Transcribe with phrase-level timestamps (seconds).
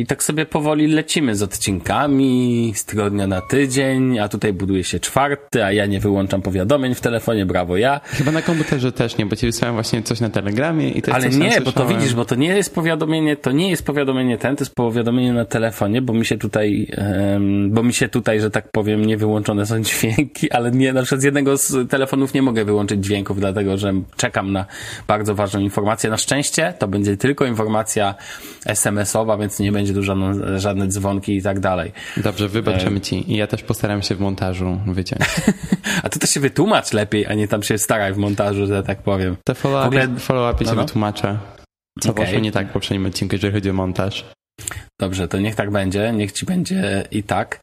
[0.00, 5.00] I tak sobie powoli lecimy z odcinkami, z tygodnia na tydzień, a tutaj buduje się
[5.00, 8.00] czwarty, a ja nie wyłączam powiadomień w telefonie, brawo ja.
[8.04, 11.24] Chyba na komputerze też nie, bo ci wysłałem właśnie coś na telegramie i też Ale
[11.24, 14.56] coś nie, bo to widzisz, bo to nie jest powiadomienie, to nie jest powiadomienie ten,
[14.56, 18.50] to jest powiadomienie na telefonie, bo mi się tutaj, em, bo mi się tutaj, że
[18.50, 22.42] tak powiem, nie wyłączone są dźwięki, ale nie, na przykład z jednego z telefonów nie
[22.42, 24.66] mogę wyłączyć dźwięków, dlatego że czekam na
[25.08, 26.10] bardzo ważną informację.
[26.10, 28.14] Na szczęście to będzie tylko informacja
[28.66, 31.92] SMS-owa, więc nie będzie tu żadne, żadne dzwonki i tak dalej.
[32.16, 33.32] Dobrze, wybaczymy ci.
[33.32, 35.22] I ja też postaram się w montażu wyciąć.
[36.02, 39.02] A ty to się wytłumacz lepiej, a nie tam się staraj w montażu, że tak
[39.02, 39.36] powiem.
[39.46, 40.82] Te follow-upy ogóle- follow No, no.
[40.82, 41.38] wytłumaczę.
[42.00, 42.24] Co Okej.
[42.24, 44.24] poszło nie tak w poprzednim odcinku, jeżeli chodzi o montaż.
[45.00, 47.60] Dobrze, to niech tak będzie, niech ci będzie i tak.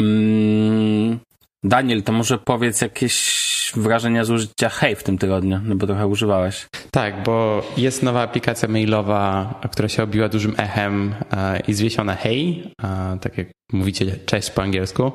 [0.00, 1.18] Mm,
[1.64, 3.42] Daniel, to może powiedz jakieś
[3.76, 6.66] wrażenia z użycia Hej w tym tygodniu, no bo trochę używałeś.
[6.90, 12.62] Tak, bo jest nowa aplikacja mailowa, która się obiła dużym echem e, i zwiesiona Hey,
[12.82, 15.12] e, tak jak mówicie cześć po angielsku.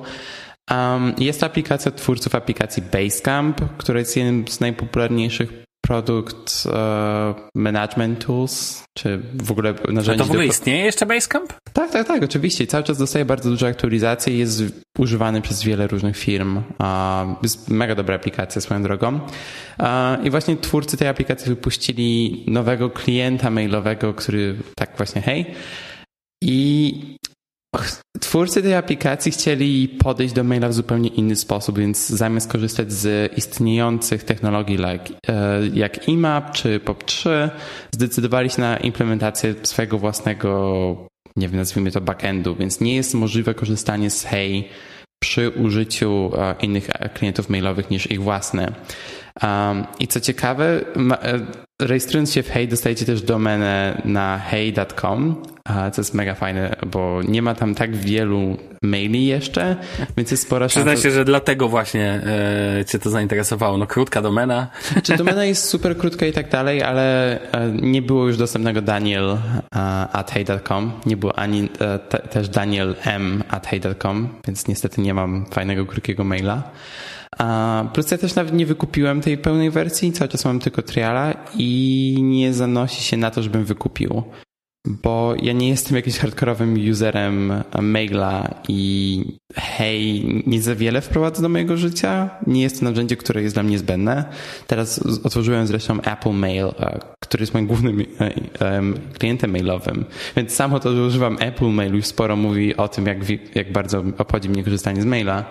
[0.72, 8.84] Um, jest aplikacja twórców aplikacji Basecamp, która jest jednym z najpopularniejszych produkt e, management tools,
[8.98, 10.52] czy w ogóle A narzędzi to w ogóle do...
[10.52, 11.54] istnieje jeszcze Basecamp?
[11.74, 12.68] Tak, tak, tak, oczywiście.
[12.68, 14.64] Cały czas dostaje bardzo duże aktualizacje i jest
[14.98, 16.62] używany przez wiele różnych firm.
[16.80, 19.20] A, Jest mega dobra aplikacja swoją drogą.
[19.78, 25.46] A, I właśnie twórcy tej aplikacji wypuścili nowego klienta mailowego, który tak właśnie hej.
[26.44, 27.18] I
[28.20, 33.38] twórcy tej aplikacji chcieli podejść do maila w zupełnie inny sposób, więc zamiast korzystać z
[33.38, 37.50] istniejących technologii like, e, jak IMAP czy POP3,
[37.92, 43.54] zdecydowali się na implementację swojego własnego nie wiem, nazwijmy to backendu, więc nie jest możliwe
[43.54, 44.64] korzystanie z Hey
[45.24, 48.72] przy użyciu e, innych e, klientów mailowych niż ich własne.
[49.44, 51.40] Um, I co ciekawe, ma, e,
[51.82, 55.36] rejestrując się w Hey dostajecie też domenę na hey.com,
[55.94, 59.76] co jest mega fajne, bo nie ma tam tak wielu maili jeszcze,
[60.18, 60.92] więc jest spora szansa.
[60.92, 62.22] Przyznaj się, że dlatego właśnie
[62.80, 63.78] e, cię to zainteresowało.
[63.78, 64.68] No krótka domena.
[65.04, 69.30] Czy domena jest super krótka i tak dalej, ale e, nie było już dostępnego Daniel
[69.30, 69.80] e,
[70.14, 70.92] at hey.com.
[71.06, 75.86] Nie było ani e, te, też Daniel M at hey.com, więc niestety nie mam fajnego,
[75.86, 76.64] krótkiego maila.
[77.94, 82.18] Plus ja też nawet nie wykupiłem tej pełnej wersji, cały czas mam tylko triala i
[82.22, 84.24] nie zanosi się na to, żebym wykupił.
[84.88, 89.24] Bo ja nie jestem jakimś hardkorowym userem maila i
[89.56, 92.30] hej, nie za wiele wprowadza do mojego życia.
[92.48, 94.26] Nie jest to narzędzie, które jest dla mnie niezbędne.
[94.68, 100.06] Teraz otworzyłem zresztą Apple Mail, e, który jest moim głównym e, em, klientem mailowym.
[100.36, 103.18] Więc samo to, że używam Apple Mail już sporo mówi o tym, jak,
[103.56, 105.46] jak bardzo obchodzi mnie korzystanie z maila.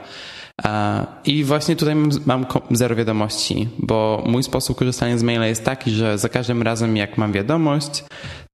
[0.64, 1.94] E, I właśnie tutaj
[2.26, 6.96] mam, zero wiadomości, bo mój sposób korzystania z maila jest taki, że za każdym razem
[6.96, 8.04] jak mam wiadomość,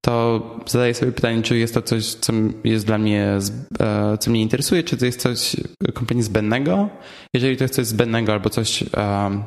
[0.05, 2.33] to zadaję sobie pytanie, czy jest to coś, co
[2.65, 3.39] jest dla mnie,
[3.81, 5.57] e, co mnie interesuje, czy to jest coś
[5.95, 6.89] kompletnie zbędnego.
[7.35, 9.45] Jeżeli to jest coś zbędnego albo coś, em,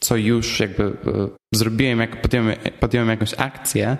[0.00, 3.96] co już jakby e, zrobiłem, jak podjąłem, podjąłem jakąś akcję,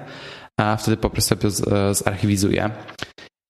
[0.61, 2.71] a wtedy po prostu sobie e, zarchiwizuję.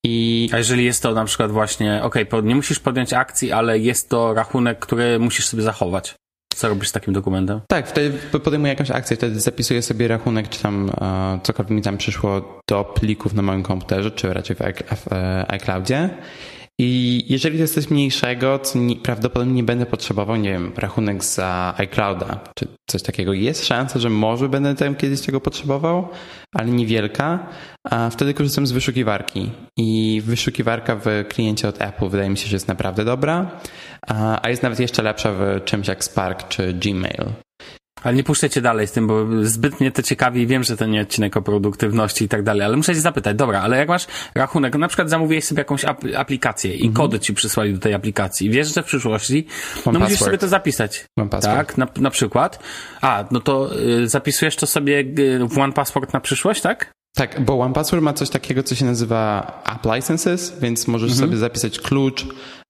[0.04, 3.78] I A jeżeli jest to na przykład właśnie, okej, po- nie musisz podjąć akcji, ale
[3.78, 6.14] jest to rachunek, który musisz sobie zachować.
[6.56, 7.60] Co robisz z takim dokumentem?
[7.68, 11.96] Tak, wtedy podejmuję jakąś akcję, wtedy zapisuję sobie rachunek, czy tam e, cokolwiek mi tam
[11.96, 16.10] przyszło do plików na moim komputerze, czy raczej w e, iCloudzie.
[16.82, 21.24] I jeżeli to jest coś mniejszego, co nie, prawdopodobnie nie będę potrzebował, nie wiem, rachunek
[21.24, 26.08] za iClouda, czy coś takiego, jest szansa, że może będę tam kiedyś tego potrzebował,
[26.54, 27.46] ale niewielka,
[27.90, 29.50] a wtedy korzystam z wyszukiwarki.
[29.76, 33.60] I wyszukiwarka w kliencie od Apple wydaje mi się, że jest naprawdę dobra,
[34.06, 37.24] a a jest nawet jeszcze lepsza w czymś jak Spark czy Gmail.
[38.02, 40.76] Ale nie puszczę cię dalej z tym, bo zbyt mnie to ciekawi i wiem, że
[40.76, 43.88] to nie odcinek o produktywności i tak dalej, ale muszę cię zapytać, dobra, ale jak
[43.88, 47.94] masz rachunek, na przykład zamówiłeś sobie jakąś ap- aplikację i kody ci przysłali do tej
[47.94, 49.46] aplikacji wiesz, że w przyszłości,
[49.76, 50.28] no One musisz Password.
[50.30, 51.04] sobie to zapisać.
[51.42, 52.62] Tak, na, na przykład.
[53.00, 53.70] A, no to
[54.02, 56.92] y, zapisujesz to sobie y, w One Passport na przyszłość, tak?
[57.16, 61.80] Tak, bo OnePassword ma coś takiego, co się nazywa App Licenses, więc możesz sobie zapisać
[61.80, 62.26] klucz,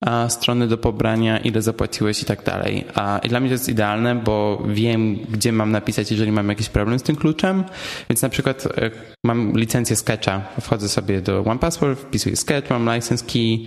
[0.06, 2.84] a, strony do pobrania, ile zapłaciłeś i tak dalej.
[2.94, 6.98] A, dla mnie to jest idealne, bo wiem, gdzie mam napisać, jeżeli mam jakiś problem
[6.98, 7.64] z tym kluczem.
[8.10, 8.90] Więc na przykład e,
[9.24, 13.66] mam licencję Sketcha, wchodzę sobie do OnePassword, wpisuję Sketch, mam license key,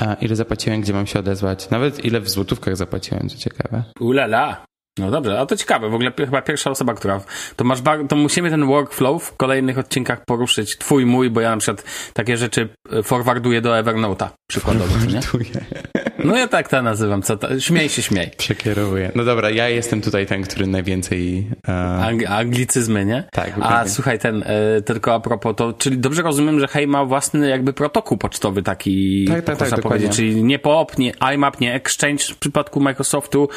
[0.00, 1.70] a, ile zapłaciłem, gdzie mam się odezwać.
[1.70, 3.84] Nawet ile w złotówkach zapłaciłem, co ciekawe.
[4.00, 4.64] Ulala.
[4.98, 7.20] No dobrze, a to ciekawe, w ogóle chyba pierwsza osoba, która...
[7.56, 7.98] To masz bar...
[8.08, 12.36] to musimy ten workflow w kolejnych odcinkach poruszyć, twój, mój, bo ja na przykład takie
[12.36, 15.20] rzeczy e, forwarduję do Evernote'a, przykładowo, nie?
[16.24, 17.22] No ja tak to nazywam.
[17.22, 17.60] Co to?
[17.60, 18.30] Śmiej się, śmiej.
[18.36, 19.12] Przekierowuję.
[19.14, 21.50] No dobra, ja jestem tutaj ten, który najwięcej...
[21.68, 22.04] Uh...
[22.04, 23.24] Ang anglicyzmy, nie?
[23.32, 23.52] Tak.
[23.62, 27.48] A słuchaj, ten, e, tylko a propos to, czyli dobrze rozumiem, że Hej ma własny
[27.48, 30.08] jakby protokół pocztowy taki, tak, tak, tak, dokładnie.
[30.08, 33.48] czyli nie POP, nie IMAP, nie Exchange w przypadku Microsoftu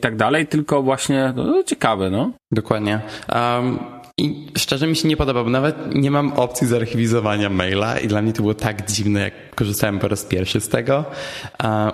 [0.00, 2.32] i tak dalej, tylko właśnie, no, ciekawe, no.
[2.52, 3.00] Dokładnie.
[3.34, 3.78] Um,
[4.18, 8.22] i szczerze mi się nie podoba, bo nawet nie mam opcji zarchiwizowania maila i dla
[8.22, 11.04] mnie to było tak dziwne, jak korzystałem po raz pierwszy z tego.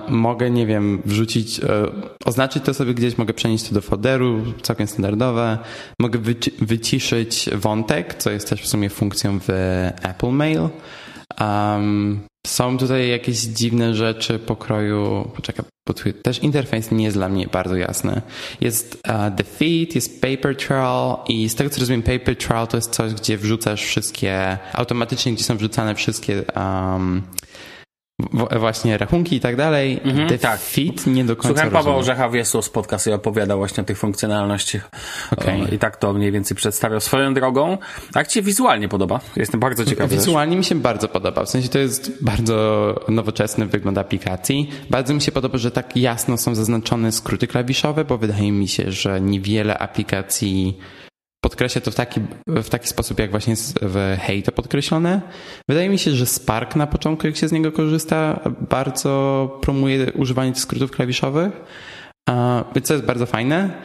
[0.09, 1.65] mogę, nie wiem, wrzucić, e,
[2.25, 5.59] oznaczyć to sobie gdzieś, mogę przenieść to do folderu, całkiem standardowe.
[6.01, 6.19] Mogę
[6.61, 9.49] wyciszyć wątek, co jest też w sumie funkcją w
[10.03, 10.69] Apple Mail.
[11.41, 15.31] Um, są tutaj jakieś dziwne rzeczy pokroju.
[15.35, 15.65] Poczekaj,
[16.23, 18.23] też interfejs nie jest dla mnie bardzo jasny.
[18.61, 19.03] Jest
[19.39, 23.15] uh, feed, jest paper trail i z tego co rozumiem, paper trail to jest coś,
[23.15, 27.23] gdzie wrzucasz wszystkie, automatycznie gdzie są wrzucane wszystkie um,
[28.61, 30.01] właśnie rachunki i tak dalej.
[30.05, 30.61] Mhm, The tak.
[30.61, 33.99] fit nie do końca Słuchałem Paweł Orzecha Wiesło z podcastu i opowiadał właśnie o tych
[33.99, 34.91] funkcjonalnościach.
[35.31, 35.59] Okay.
[35.73, 37.79] I tak to mniej więcej przedstawiał swoją drogą.
[38.15, 39.21] Jak ci wizualnie podoba?
[39.37, 40.17] Jestem bardzo ciekawy.
[40.17, 40.59] Wizualnie też.
[40.59, 41.45] mi się bardzo podoba.
[41.45, 44.71] W sensie to jest bardzo nowoczesny wygląd aplikacji.
[44.91, 48.93] Bardzo mi się podoba, że tak jasno są zaznaczone skróty klawiszowe, bo wydaje mi się,
[48.93, 50.79] że niewiele aplikacji
[51.41, 55.21] podkreśla to w taki, w taki sposób, jak właśnie jest w Hey to podkreślone.
[55.69, 58.41] Wydaje mi się, że Spark na początku, jak się z niego korzysta,
[58.71, 61.53] bardzo promuje używanie tych skrótów klawiszowych,
[62.87, 63.83] to jest bardzo fajne.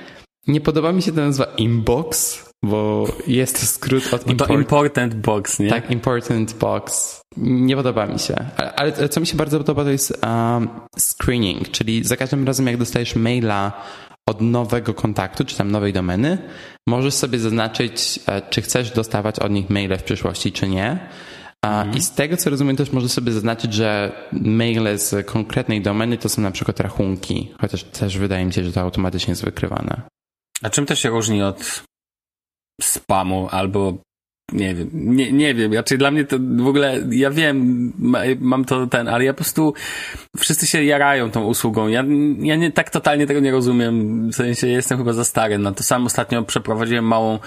[0.47, 4.49] Nie podoba mi się ta nazwa Inbox, bo jest to skrót od import...
[4.51, 5.69] To Important Box, nie?
[5.69, 7.21] Tak, Important Box.
[7.37, 8.35] Nie podoba mi się.
[8.57, 12.67] Ale, ale co mi się bardzo podoba, to jest um, screening, czyli za każdym razem,
[12.67, 13.83] jak dostajesz maila
[14.29, 16.37] od nowego kontaktu, czy tam nowej domeny,
[16.87, 21.09] możesz sobie zaznaczyć, e, czy chcesz dostawać od nich maile w przyszłości, czy nie.
[21.65, 21.97] Mhm.
[21.97, 26.29] I z tego co rozumiem, też możesz sobie zaznaczyć, że maile z konkretnej domeny to
[26.29, 30.01] są na przykład rachunki, chociaż też wydaje mi się, że to automatycznie jest wykrywane.
[30.63, 31.83] A czym to się różni od
[32.81, 33.97] spamu albo
[34.51, 37.91] nie wiem, nie, nie wiem, raczej dla mnie to w ogóle, ja wiem,
[38.39, 39.73] mam to ten, ale ja po prostu,
[40.37, 42.03] wszyscy się jarają tą usługą, ja,
[42.39, 45.83] ja nie, tak totalnie tego nie rozumiem, w sensie jestem chyba za stary na to.
[45.83, 47.39] Sam ostatnio przeprowadziłem małą,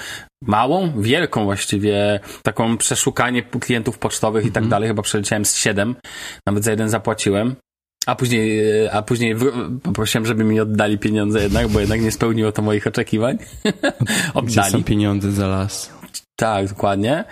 [0.43, 4.71] małą, wielką właściwie, taką przeszukanie klientów pocztowych i tak mhm.
[4.71, 5.95] dalej, chyba przeleciałem z siedem,
[6.47, 7.55] nawet za jeden zapłaciłem.
[8.06, 9.37] A później, a później
[9.83, 13.39] poprosiłem, żeby mi oddali pieniądze jednak, bo jednak nie spełniło to moich oczekiwań.
[14.35, 14.47] oddali.
[14.47, 15.94] Gdzie są pieniądze za las?
[16.36, 17.25] Tak, dokładnie.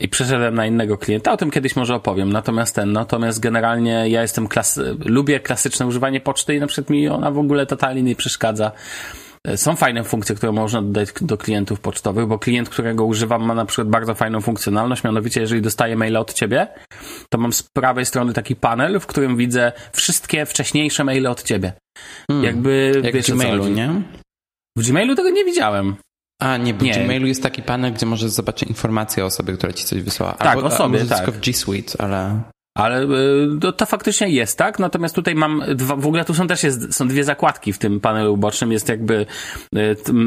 [0.00, 2.32] I przeszedłem na innego klienta, o tym kiedyś może opowiem.
[2.32, 7.08] Natomiast ten, natomiast generalnie ja jestem klas, lubię klasyczne używanie poczty i na przykład mi
[7.08, 8.72] ona w ogóle totalnie nie przeszkadza.
[9.56, 13.64] Są fajne funkcje, które można dodać do klientów pocztowych, bo klient, którego używam, ma na
[13.64, 16.66] przykład bardzo fajną funkcjonalność, mianowicie jeżeli dostaję maila od ciebie,
[17.30, 21.72] to mam z prawej strony taki panel, w którym widzę wszystkie wcześniejsze maile od ciebie.
[22.30, 23.90] Hmm, Jakby jak wiesz, w Gmailu, nie?
[24.78, 25.96] W Gmailu tego nie widziałem.
[26.38, 29.72] A, nie, bo w Gmailu jest taki panel, gdzie możesz zobaczyć informacje o osobie, która
[29.72, 30.32] ci coś wysłała.
[30.32, 31.18] Tak, Albo, o sobie, tak.
[31.18, 32.42] tylko w G Suite, ale...
[32.78, 33.06] Ale
[33.60, 34.78] to, to, faktycznie jest, tak?
[34.78, 38.00] Natomiast tutaj mam dwa, w ogóle tu są też jest, są dwie zakładki w tym
[38.00, 38.72] panelu bocznym.
[38.72, 39.26] Jest jakby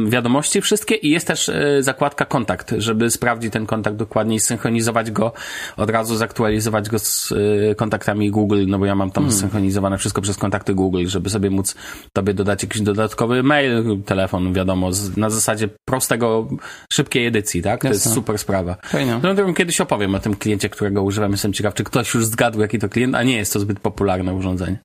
[0.07, 5.11] wiadomości wszystkie i jest też e, zakładka kontakt, żeby sprawdzić ten kontakt dokładnie i synchronizować
[5.11, 5.33] go,
[5.77, 7.33] od razu zaktualizować go z
[7.71, 9.39] e, kontaktami Google, no bo ja mam tam hmm.
[9.39, 11.75] synchronizowane wszystko przez kontakty Google, żeby sobie móc
[12.13, 16.47] tobie dodać jakiś dodatkowy mail, telefon, wiadomo, na zasadzie prostego,
[16.91, 17.81] szybkiej edycji, tak?
[17.81, 18.75] To jest super sprawa.
[18.83, 19.19] Fajnie.
[19.23, 21.31] No, kiedyś opowiem o tym kliencie, którego używam.
[21.31, 24.33] Jestem ciekaw, czy ktoś już zgadł, jaki to klient, a nie jest to zbyt popularne
[24.33, 24.77] urządzenie.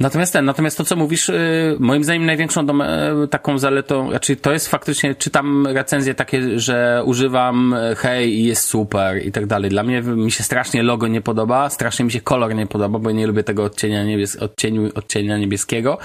[0.00, 4.52] Natomiast ten, natomiast to, co mówisz, yy, moim zdaniem największą yy, taką zaletą, znaczy to
[4.52, 9.70] jest faktycznie, czytam recenzje takie, że używam yy, hej i jest super i tak dalej.
[9.70, 13.10] Dla mnie mi się strasznie logo nie podoba, strasznie mi się kolor nie podoba, bo
[13.10, 15.98] nie lubię tego odcienia, niebies odcieniu, odcienia niebieskiego.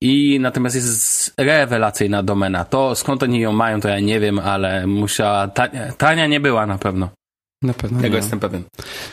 [0.00, 2.64] I natomiast jest rewelacyjna domena.
[2.64, 5.48] To skąd oni ją mają, to ja nie wiem, ale musiała,
[5.98, 7.08] tania nie była na pewno.
[7.62, 8.00] Na pewno.
[8.00, 8.16] Tego nie.
[8.16, 8.62] jestem pewien.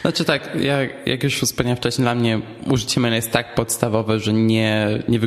[0.01, 4.33] Znaczy tak, jak, jak już wspomniałem wcześniej, dla mnie użycie maila jest tak podstawowe, że
[4.33, 5.19] nie, nie,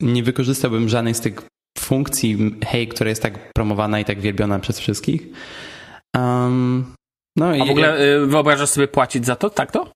[0.00, 1.42] nie wykorzystałbym żadnej z tych
[1.78, 5.26] funkcji hej, która jest tak promowana i tak wielbiona przez wszystkich.
[6.16, 6.94] Um,
[7.36, 9.92] no A i, w ogóle y, wyobrażasz sobie płacić za to, tak to?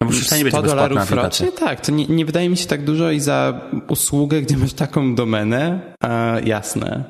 [0.00, 1.52] No bo 100 nie będzie dolarów rocznie?
[1.52, 5.14] Tak, to nie, nie wydaje mi się tak dużo i za usługę, gdzie masz taką
[5.14, 7.04] domenę, e, jasne.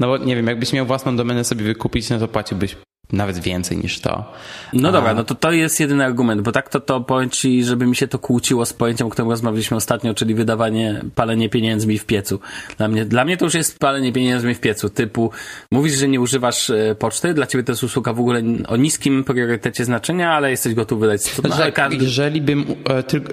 [0.00, 2.76] No bo nie wiem, jakbyś miał własną domenę sobie wykupić, no to płaciłbyś
[3.12, 4.32] nawet więcej niż to.
[4.72, 7.86] No dobra, no to to jest jedyny argument, bo tak to, to powiem ci, żeby
[7.86, 12.06] mi się to kłóciło z pojęciem, o którym rozmawialiśmy ostatnio, czyli wydawanie, palenie pieniędzmi w
[12.06, 12.40] piecu.
[12.78, 15.30] Dla mnie, dla mnie to już jest palenie pieniędzmi w piecu, typu
[15.70, 19.24] mówisz, że nie używasz e, poczty, dla ciebie to jest usługa w ogóle o niskim
[19.24, 23.32] priorytecie znaczenia, ale jesteś gotów wydać 100 znaczy, tak, Jeżeli bym e, tylko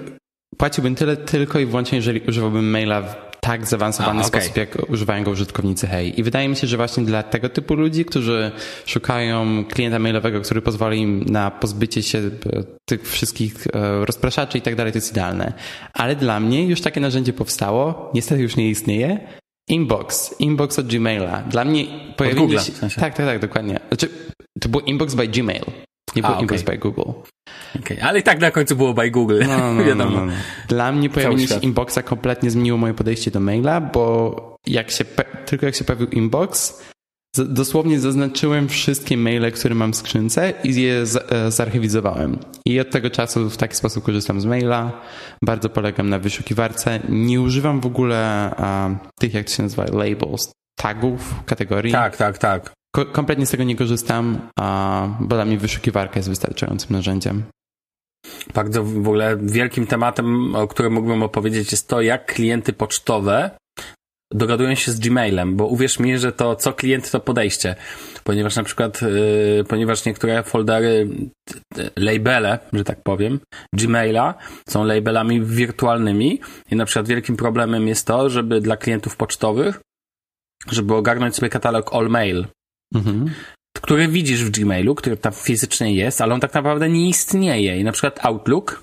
[0.56, 4.40] płaciłbym tyle tylko i wyłącznie, jeżeli używałbym maila w tak zaawansowany A, okay.
[4.40, 6.20] sposób, jak używają go użytkownicy Hej.
[6.20, 8.52] I wydaje mi się, że właśnie dla tego typu ludzi, którzy
[8.86, 12.30] szukają klienta mailowego, który pozwoli im na pozbycie się e,
[12.88, 15.52] tych wszystkich e, rozpraszaczy i tak dalej, to jest idealne.
[15.92, 19.20] Ale dla mnie już takie narzędzie powstało, niestety już nie istnieje.
[19.68, 21.42] Inbox, inbox od Gmaila.
[21.42, 21.84] Dla mnie
[22.16, 22.72] pojawiło się...
[22.72, 23.00] W sensie.
[23.00, 23.80] Tak, tak, tak, dokładnie.
[23.88, 24.08] Znaczy,
[24.60, 25.64] to było inbox by Gmail.
[26.16, 27.10] Nie było A, Inbox by Google.
[27.80, 28.02] Okay.
[28.02, 29.42] Ale i tak na końcu było by Google.
[29.48, 30.32] No, no, no, no, no.
[30.68, 35.04] Dla mnie pojawienie się Inboxa kompletnie zmieniło moje podejście do maila, bo jak się,
[35.46, 36.82] tylko jak się pojawił Inbox,
[37.36, 42.38] dosłownie zaznaczyłem wszystkie maile, które mam w skrzynce i je e, zarchiwizowałem.
[42.66, 45.00] I od tego czasu w taki sposób korzystam z maila.
[45.44, 47.00] Bardzo polegam na wyszukiwarce.
[47.08, 48.50] Nie używam w ogóle
[49.20, 51.92] tych, jak to się nazywa, labels, tagów, kategorii.
[51.92, 52.72] Tak, tak, tak.
[52.94, 57.42] Ko kompletnie z tego nie korzystam, a bo dla mnie wyszukiwarka jest wystarczającym narzędziem.
[58.54, 63.50] Bardzo w ogóle wielkim tematem, o którym mógłbym opowiedzieć, jest to, jak klienty pocztowe
[64.34, 67.76] dogadują się z Gmailem, bo uwierz mi, że to co klient to podejście,
[68.24, 71.08] ponieważ na przykład, yy, ponieważ niektóre foldery,
[71.76, 73.40] yy, labele, że tak powiem,
[73.74, 74.34] Gmaila
[74.68, 79.80] są labelami wirtualnymi i na przykład wielkim problemem jest to, żeby dla klientów pocztowych,
[80.70, 82.46] żeby ogarnąć sobie katalog All Mail,
[82.94, 83.30] mhm.
[83.76, 87.80] który widzisz w Gmailu, który tam fizycznie jest, ale on tak naprawdę nie istnieje.
[87.80, 88.82] I na przykład Outlook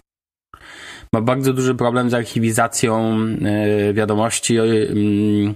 [1.13, 4.53] ma bardzo duży problem z archiwizacją yy, wiadomości.
[4.53, 5.55] Yy,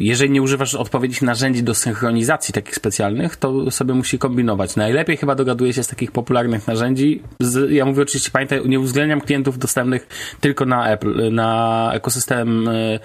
[0.00, 4.76] jeżeli nie używasz odpowiednich narzędzi do synchronizacji takich specjalnych, to sobie musi kombinować.
[4.76, 7.22] Najlepiej chyba dogaduje się z takich popularnych narzędzi.
[7.40, 10.08] Z, ja mówię oczywiście, pamiętaj, nie uwzględniam klientów dostępnych
[10.40, 13.00] tylko na Apple, na ekosystem y,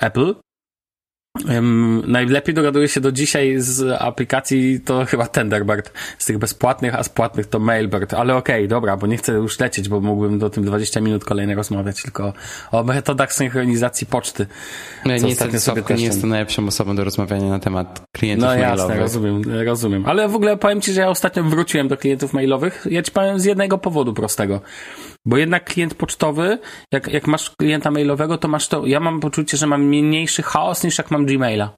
[0.00, 0.34] Apple,
[1.48, 7.02] Um, najlepiej dogaduje się do dzisiaj z aplikacji to chyba Tenderbird, z tych bezpłatnych, a
[7.02, 10.38] z płatnych to Mailbird, ale okej, okay, dobra, bo nie chcę już lecieć, bo mógłbym
[10.38, 12.32] do tym 20 minut kolejne rozmawiać, tylko
[12.72, 14.46] o metodach synchronizacji poczty.
[15.04, 18.76] No, nie, niestety nie jestem najlepszą osobą do rozmawiania na temat klientów no, mailowych.
[18.76, 22.32] No jasne, rozumiem, rozumiem, ale w ogóle powiem Ci, że ja ostatnio wróciłem do klientów
[22.32, 24.60] mailowych, ja Ci powiem z jednego powodu prostego.
[25.26, 26.58] Bo jednak klient pocztowy,
[26.92, 28.86] jak, jak masz klienta mailowego, to masz to.
[28.86, 31.74] Ja mam poczucie, że mam mniejszy chaos niż jak mam Gmaila.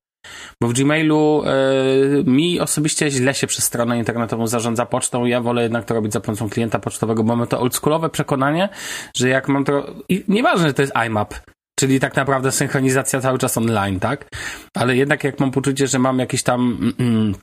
[0.63, 5.25] Bo w Gmailu y, mi osobiście źle się przez stronę internetową zarządza pocztą.
[5.25, 8.69] Ja wolę jednak to robić za pomocą klienta pocztowego, bo mam to oldschoolowe przekonanie,
[9.17, 9.95] że jak mam to.
[10.09, 11.35] I nieważne, że to jest IMAP,
[11.79, 14.29] czyli tak naprawdę synchronizacja cały czas online, tak?
[14.77, 17.35] Ale jednak jak mam poczucie, że mam jakieś tam mm, mm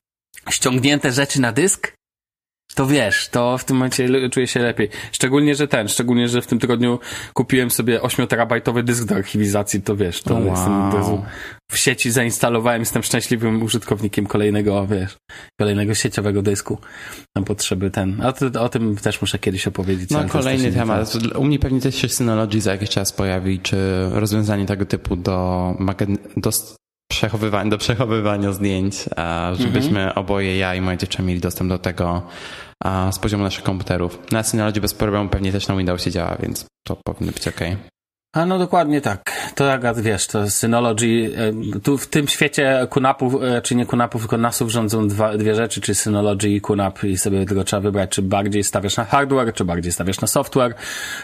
[0.49, 1.93] ściągnięte rzeczy na dysk,
[2.75, 4.89] to wiesz, to w tym momencie czuję się lepiej.
[5.11, 6.99] Szczególnie, że ten, szczególnie, że w tym tygodniu
[7.33, 10.45] kupiłem sobie 8-terabajtowy dysk do archiwizacji, to wiesz, to, wow.
[10.45, 10.91] jestem,
[11.71, 15.17] w sieci zainstalowałem, jestem szczęśliwym użytkownikiem kolejnego, wiesz,
[15.59, 16.77] kolejnego sieciowego dysku
[17.35, 18.21] na potrzeby ten.
[18.21, 20.09] A to, o tym też muszę kiedyś opowiedzieć.
[20.09, 21.13] No kolejny temat.
[21.35, 23.77] U mnie pewnie też się Synology za jakiś czas pojawi, czy
[24.11, 25.75] rozwiązanie tego typu do,
[26.37, 26.51] do
[27.11, 28.95] przechowywania, do przechowywania zdjęć,
[29.53, 30.17] żebyśmy mhm.
[30.17, 32.21] oboje, ja i moja dziewczyna mieli dostęp do tego
[33.11, 34.19] z poziomu naszych komputerów.
[34.31, 37.59] Na Synology bez problemu pewnie też na Windowsie działa, więc to powinno być ok.
[38.33, 39.51] A no dokładnie tak.
[39.55, 41.31] To jak wiesz, to Synology,
[41.75, 45.55] e, tu w tym świecie kunapów, e, czy nie kunapów, tylko nasów rządzą dwa, dwie
[45.55, 49.53] rzeczy, czy Synology i kunap i sobie tylko trzeba wybrać, czy bardziej stawiasz na hardware,
[49.53, 50.75] czy bardziej stawiasz na software,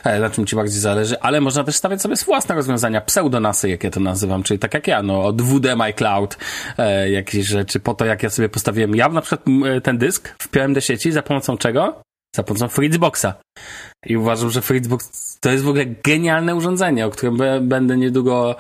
[0.04, 3.84] e, na czym ci bardziej zależy, ale można też stawiać sobie własne rozwiązania, pseudonasy, jak
[3.84, 6.38] ja to nazywam, czyli tak jak ja, no od WD My Cloud,
[7.10, 9.46] jakieś rzeczy, po to jak ja sobie postawiłem, ja na przykład
[9.84, 12.07] ten dysk wpiąłem do sieci za pomocą czego?
[12.36, 13.34] Za pomocą Fritzboxa.
[14.06, 18.56] I uważam, że Fritzbox to jest w ogóle genialne urządzenie, o którym będę niedługo,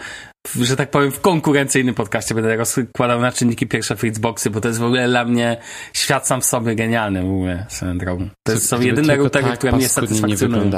[0.61, 4.79] że tak powiem, w konkurencyjnym podcaście będę rozkładał na czynniki pierwsze Fritzboxy, bo to jest
[4.79, 5.57] w ogóle dla mnie
[5.93, 8.29] świat sam w sobie genialny, mówię swoją drogą.
[8.47, 10.71] To jest są jedyne routery, tak które mnie satysfakcjonują.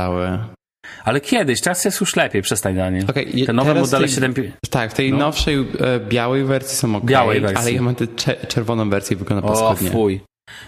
[1.04, 3.06] Ale kiedyś, teraz jest już lepiej, przestań Daniel.
[3.10, 4.34] Okay, Te nowe modele tej, 7...
[4.70, 5.18] Tak, w tej no.
[5.18, 7.58] nowszej e, białej wersji są ok, białej wersji.
[7.58, 8.08] ale ja mam tę
[8.48, 9.90] czerwoną wersję wygląda paskudnie.
[9.90, 10.22] O fuj.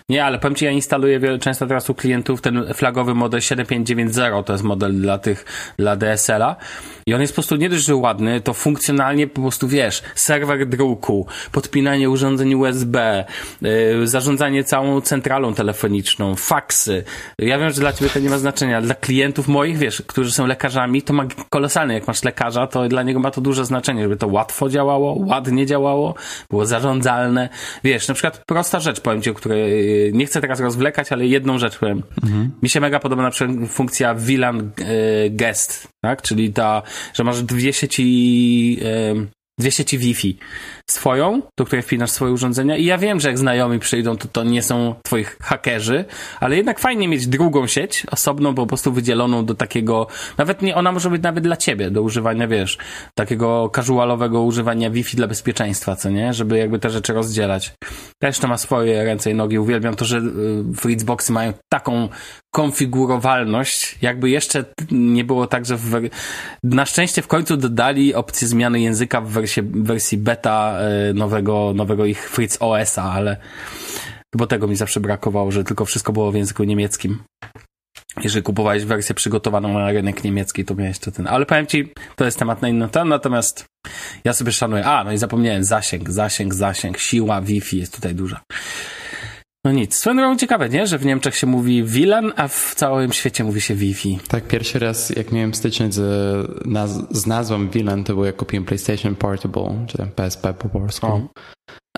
[0.09, 4.47] Nie, ale powiem Ci, ja instaluję wiele, często teraz u klientów ten flagowy model 7590,
[4.47, 5.45] to jest model dla tych,
[5.77, 6.55] dla DSL-a
[7.05, 10.67] i on jest po prostu nie dość, że ładny, to funkcjonalnie po prostu, wiesz, serwer
[10.67, 13.25] druku, podpinanie urządzeń USB,
[13.61, 17.03] yy, zarządzanie całą centralą telefoniczną, faksy.
[17.39, 20.47] Ja wiem, że dla Ciebie to nie ma znaczenia, dla klientów moich, wiesz, którzy są
[20.47, 21.93] lekarzami, to ma kolosalne.
[21.93, 25.65] Jak masz lekarza, to dla niego ma to duże znaczenie, żeby to łatwo działało, ładnie
[25.65, 26.15] działało,
[26.49, 27.49] było zarządzalne.
[27.83, 31.25] Wiesz, na przykład prosta rzecz, powiem Ci, o której Y, nie chcę teraz rozwlekać, ale
[31.25, 32.03] jedną rzecz powiem.
[32.23, 32.51] Mhm.
[32.63, 36.21] Mi się mega podoba na przykład funkcja VLAN y, guest, tak?
[36.21, 36.81] Czyli ta,
[37.13, 38.79] że masz dwie sieci
[39.61, 40.37] dwie sieci Wi-Fi.
[40.89, 44.43] Swoją, do której wpinasz swoje urządzenia i ja wiem, że jak znajomi przyjdą, to to
[44.43, 46.05] nie są twoi hakerzy,
[46.39, 50.91] ale jednak fajnie mieć drugą sieć, osobną, po prostu wydzieloną do takiego, nawet nie, ona
[50.91, 52.77] może być nawet dla ciebie, do używania, wiesz,
[53.15, 56.33] takiego casualowego używania Wi-Fi dla bezpieczeństwa, co nie?
[56.33, 57.73] Żeby jakby te rzeczy rozdzielać.
[58.19, 59.59] Też to ma swoje ręce i nogi.
[59.59, 60.21] Uwielbiam to, że y,
[60.75, 62.09] Fritzboxy mają taką
[62.51, 66.09] konfigurowalność, jakby jeszcze nie było tak, że w,
[66.63, 70.77] na szczęście w końcu dodali opcję zmiany języka w wersji, wersji beta
[71.09, 73.37] y, nowego, nowego ich Fritz OS-a, ale
[74.35, 77.23] bo tego mi zawsze brakowało, że tylko wszystko było w języku niemieckim.
[78.23, 81.27] Jeżeli kupowałeś wersję przygotowaną na rynek niemiecki, to miałeś to ten.
[81.27, 83.65] Ale powiem ci, to jest temat na inny temat, natomiast
[84.23, 84.85] ja sobie szanuję.
[84.85, 88.41] A, no i zapomniałem, zasięg, zasięg, zasięg, siła Wi-Fi jest tutaj duża.
[89.65, 89.95] No nic.
[89.95, 90.87] Swoją drogą ciekawe, nie?
[90.87, 94.19] Że w Niemczech się mówi WLAN, a w całym świecie mówi się Wi-Fi.
[94.27, 97.67] Tak, pierwszy raz jak miałem styczność z, naz z nazwą
[98.05, 101.27] to było jak kupiłem PlayStation Portable, czy tam PSP po polsku.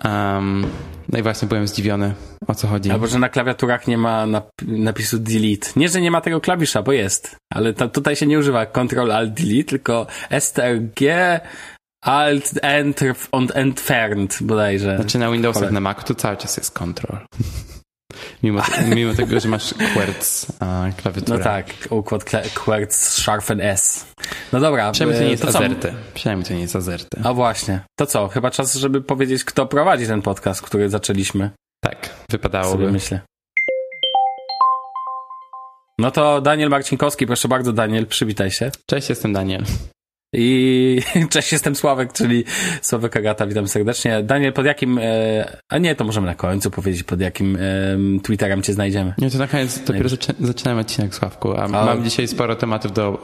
[0.05, 0.65] Um,
[1.09, 2.13] no i właśnie byłem zdziwiony,
[2.47, 2.91] o co chodzi.
[2.91, 5.69] Albo, że na klawiaturach nie ma nap napisu delete.
[5.75, 7.35] Nie, że nie ma tego klawisza, bo jest.
[7.53, 10.07] Ale to, tutaj się nie używa Ctrl Alt Delete, tylko
[10.39, 11.01] STRG
[12.03, 14.95] Alt, Enter und Entfernt bodajże.
[14.95, 17.19] Znaczy na Windowsach, na Macu to cały czas jest Control.
[18.43, 18.61] mimo,
[18.95, 20.45] mimo tego, że masz Querts
[20.97, 21.37] klawiaturę.
[21.37, 24.05] No tak, układ Querts Sharpen S.
[24.53, 24.91] No dobra.
[24.91, 25.93] Przynajmniej to nie jest to azerty.
[26.13, 27.21] Przynajmniej to nie jest azerty.
[27.23, 27.81] A właśnie.
[27.99, 28.27] To co?
[28.27, 31.49] Chyba czas, żeby powiedzieć, kto prowadzi ten podcast, który zaczęliśmy.
[31.83, 32.83] Tak, wypadałoby.
[32.83, 33.19] Sobie myślę.
[35.99, 38.71] No to Daniel Marcinkowski, proszę bardzo Daniel, przywitaj się.
[38.89, 39.63] Cześć, jestem Daniel.
[40.33, 42.43] I cześć, jestem Sławek, czyli
[42.81, 44.23] Sławek Agata, witam serdecznie.
[44.23, 47.59] Daniel, pod jakim, e, a nie, to możemy na końcu powiedzieć, pod jakim e,
[48.23, 49.13] Twitterem cię znajdziemy.
[49.17, 50.09] Nie, to na koniec dopiero
[50.39, 53.23] zaczynamy odcinek, Sławku, a, a mam dzisiaj sporo tematów do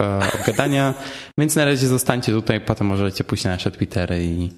[0.00, 0.94] e, obgadania,
[1.38, 4.50] więc na razie zostańcie tutaj, potem możecie pójść na nasze Twittery i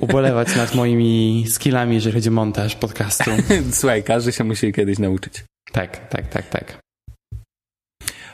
[0.00, 3.30] ubolewać nad moimi skillami, jeżeli chodzi o montaż podcastu.
[3.72, 5.44] Słuchaj, każdy się musi kiedyś nauczyć.
[5.72, 6.82] Tak, tak, tak, tak.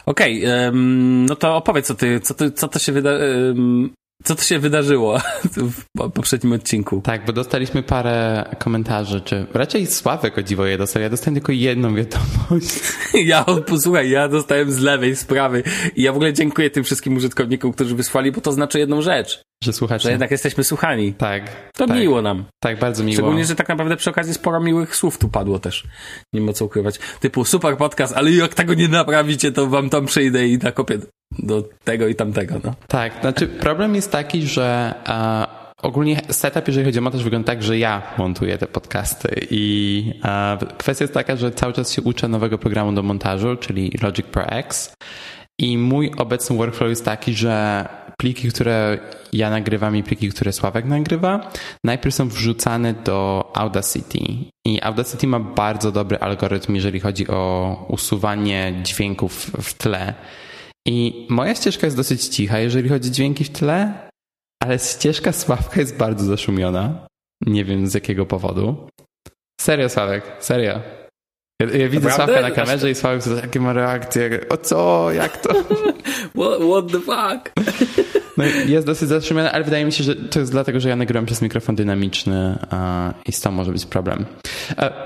[0.08, 3.10] Okej, okay, um, no to opowiedz, co ty, co, ty, co to się wyda...
[3.10, 3.90] Um,
[4.24, 7.00] co to się wydarzyło w poprzednim odcinku?
[7.04, 11.02] Tak, bo dostaliśmy parę komentarzy, czy raczej Sławek o dziwo je dostał.
[11.02, 12.68] Ja dostałem tylko jedną wiadomość.
[13.24, 15.62] Ja, posłuchaj, ja dostałem z lewej, z prawej.
[15.96, 19.42] I ja w ogóle dziękuję tym wszystkim użytkownikom, którzy wysłali, bo to znaczy jedną rzecz.
[19.64, 20.02] Że słuchacie.
[20.02, 21.12] Że jednak jesteśmy słuchani.
[21.12, 21.70] Tak.
[21.72, 22.44] To tak, miło nam.
[22.60, 23.14] Tak, bardzo miło.
[23.14, 25.84] Szczególnie, że tak naprawdę przy okazji sporo miłych słów tu padło też.
[26.32, 26.98] Nie ma co ukrywać.
[27.20, 30.98] Typu super podcast, ale jak tego nie naprawicie, to wam tam przyjdę i nakopię
[31.38, 32.60] do tego i tamtego.
[32.64, 32.74] No.
[32.88, 37.62] Tak, znaczy problem jest taki, że uh, ogólnie setup, jeżeli chodzi o montaż, wygląda tak,
[37.62, 40.04] że ja montuję te podcasty i
[40.62, 44.26] uh, kwestia jest taka, że cały czas się uczę nowego programu do montażu, czyli Logic
[44.26, 44.94] Pro X
[45.58, 47.88] i mój obecny workflow jest taki, że
[48.20, 48.98] pliki, które
[49.32, 51.50] ja nagrywam i pliki, które Sławek nagrywa,
[51.84, 54.18] najpierw są wrzucane do Audacity.
[54.66, 60.14] I Audacity ma bardzo dobry algorytm, jeżeli chodzi o usuwanie dźwięków w tle.
[60.88, 64.08] I moja ścieżka jest dosyć cicha, jeżeli chodzi o dźwięki w tle,
[64.62, 67.06] ale ścieżka Sławka jest bardzo zaszumiona.
[67.46, 68.88] Nie wiem z jakiego powodu.
[69.60, 70.97] Serio, Sławek, serio.
[71.62, 74.40] Ja, ja widzę Sławka na kamerze i Sławek to takie ma reakcje.
[74.48, 75.12] O co?
[75.12, 75.54] Jak to?
[76.38, 77.52] what, what the fuck?
[78.36, 81.26] No jest dosyć zatrzymiony, ale wydaje mi się, że to jest dlatego, że ja nagrywam
[81.26, 82.58] przez mikrofon dynamiczny
[83.26, 84.26] i z tym może być problem.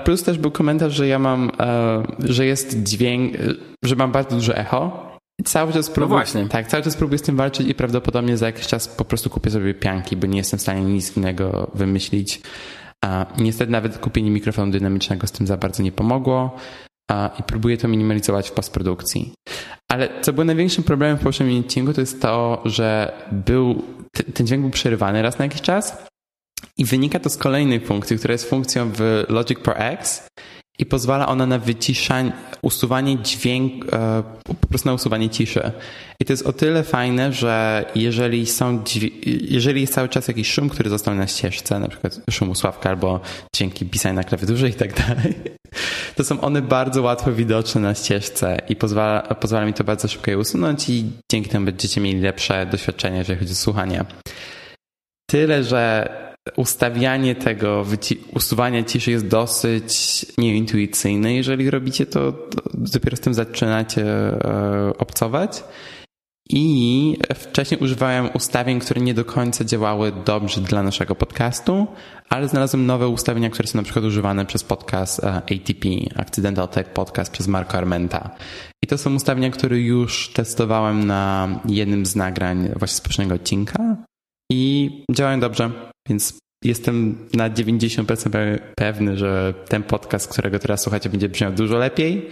[0.05, 1.51] Plus też był komentarz, że ja mam,
[2.19, 3.33] że jest dźwięk,
[3.83, 5.11] że mam bardzo duże echo.
[5.45, 6.47] Cały czas próbuję, no właśnie.
[6.47, 9.51] Tak, cały czas próbuję z tym walczyć i prawdopodobnie za jakiś czas po prostu kupię
[9.51, 12.41] sobie pianki, bo nie jestem w stanie nic innego wymyślić.
[13.03, 16.55] A niestety nawet kupienie mikrofonu dynamicznego z tym za bardzo nie pomogło
[17.11, 19.33] a, i próbuję to minimalizować w postprodukcji.
[19.91, 23.83] Ale co było największym problemem w poprzednim odcinku, to jest to, że był,
[24.33, 26.05] ten dźwięk był przerywany raz na jakiś czas
[26.77, 30.27] i wynika to z kolejnej funkcji, która jest funkcją w Logic Pro X
[30.79, 32.31] i pozwala ona na wyciszanie,
[32.61, 35.71] usuwanie dźwięk, e, po prostu na usuwanie ciszy.
[36.19, 38.83] I to jest o tyle fajne, że jeżeli są,
[39.25, 43.19] jeżeli jest cały czas jakiś szum, który został na ścieżce, na przykład szum usławka albo
[43.55, 45.33] dźwięki pisania na klawiaturze i tak dalej,
[46.15, 50.31] to są one bardzo łatwo widoczne na ścieżce i pozwala, pozwala mi to bardzo szybko
[50.31, 54.05] je usunąć i dzięki temu będziecie mieli lepsze doświadczenie, jeżeli chodzi o słuchanie.
[55.29, 57.85] Tyle, że ustawianie tego,
[58.33, 61.33] usuwania ciszy jest dosyć nieintuicyjne.
[61.33, 65.63] Jeżeli robicie to, to dopiero z tym zaczynacie e, obcować.
[66.49, 71.87] I wcześniej używałem ustawień, które nie do końca działały dobrze dla naszego podcastu,
[72.29, 76.89] ale znalazłem nowe ustawienia, które są na przykład używane przez podcast e, ATP, Accidental Tech
[76.89, 78.29] Podcast przez Marco Armenta.
[78.83, 83.97] I to są ustawienia, które już testowałem na jednym z nagrań właśnie z poprzedniego odcinka
[84.51, 91.29] i działają dobrze, więc jestem na 90% pewny, że ten podcast, którego teraz słuchacie, będzie
[91.29, 92.29] brzmiał dużo lepiej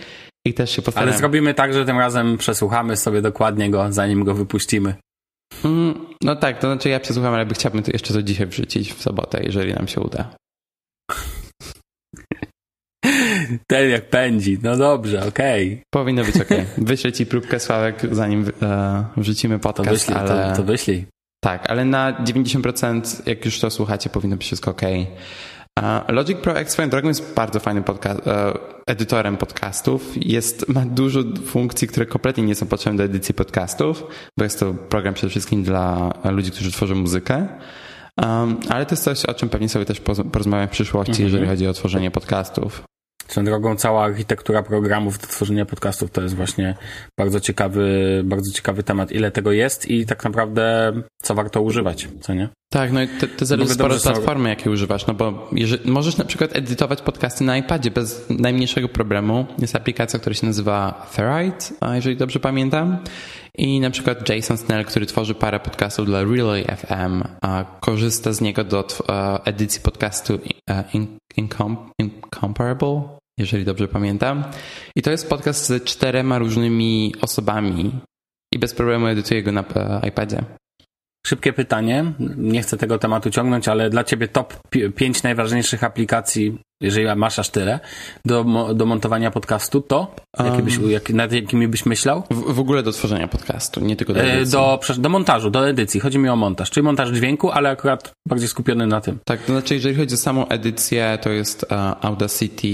[0.48, 1.10] i też się postaram.
[1.10, 4.96] Ale zrobimy tak, że tym razem przesłuchamy sobie dokładnie go, zanim go wypuścimy.
[5.66, 9.02] Mm, no tak, to znaczy ja przesłucham, ale chciałbym to jeszcze to dzisiaj wrzucić w
[9.02, 10.36] sobotę, jeżeli nam się uda.
[13.68, 14.60] Ten jak pędzi.
[14.64, 15.74] No dobrze, okej.
[15.74, 15.84] Okay.
[15.94, 16.62] Powinno być okej.
[16.62, 16.86] Okay.
[16.90, 19.90] Wyślę ci próbkę Sławek, zanim e, wrzucimy podcast.
[19.90, 20.50] To wyślij, ale...
[20.50, 21.06] to, to wyślij.
[21.44, 24.82] Tak, ale na 90% jak już to słuchacie, powinno być wszystko ok.
[26.08, 28.54] Logic Pro X swoją drogą jest bardzo fajnym podcast, e,
[28.88, 30.12] edytorem podcastów.
[30.16, 34.04] Jest, ma dużo funkcji, które kompletnie nie są potrzebne do edycji podcastów,
[34.38, 37.48] bo jest to program przede wszystkim dla ludzi, którzy tworzą muzykę.
[38.18, 40.00] Um, ale to jest coś, o czym pewnie sobie też
[40.32, 41.24] porozmawiam w przyszłości, mm -hmm.
[41.24, 42.91] jeżeli chodzi o tworzenie podcastów.
[43.28, 46.76] Swoją drogą cała architektura programów do tworzenia podcastów to jest właśnie
[47.18, 49.12] bardzo ciekawy, bardzo ciekawy temat.
[49.12, 52.50] Ile tego jest i tak naprawdę co warto używać, co nie?
[52.70, 56.18] Tak, no i to, to zależy sporo od platformy, jakie używasz, no bo jeżeli, możesz
[56.18, 59.46] na przykład edytować podcasty na iPadzie bez najmniejszego problemu.
[59.60, 62.98] Jest aplikacja, która się nazywa Ferrite, jeżeli dobrze pamiętam.
[63.58, 67.24] I na przykład Jason Snell, który tworzy parę podcastów dla Relay FM,
[67.80, 68.88] korzysta z niego do
[69.46, 70.40] edycji podcastu
[72.00, 73.02] Incomparable,
[73.38, 74.44] jeżeli dobrze pamiętam.
[74.96, 77.92] I to jest podcast z czterema różnymi osobami
[78.54, 80.44] i bez problemu edytuje go na e, iPadzie.
[81.28, 84.54] Szybkie pytanie, nie chcę tego tematu ciągnąć, ale dla Ciebie top
[84.96, 87.80] 5 najważniejszych aplikacji, jeżeli masz aż tyle,
[88.26, 92.24] do, do montowania podcastu, to jakie byś, jak, nad jakimi byś myślał?
[92.32, 94.52] W, w, ogóle do tworzenia podcastu, nie tylko do e, edycji.
[94.52, 96.00] Do, do montażu, do edycji.
[96.00, 99.20] Chodzi mi o montaż, czyli montaż dźwięku, ale akurat bardziej skupiony na tym.
[99.26, 102.68] Tak, to znaczy jeżeli chodzi o samą edycję, to jest uh, Audacity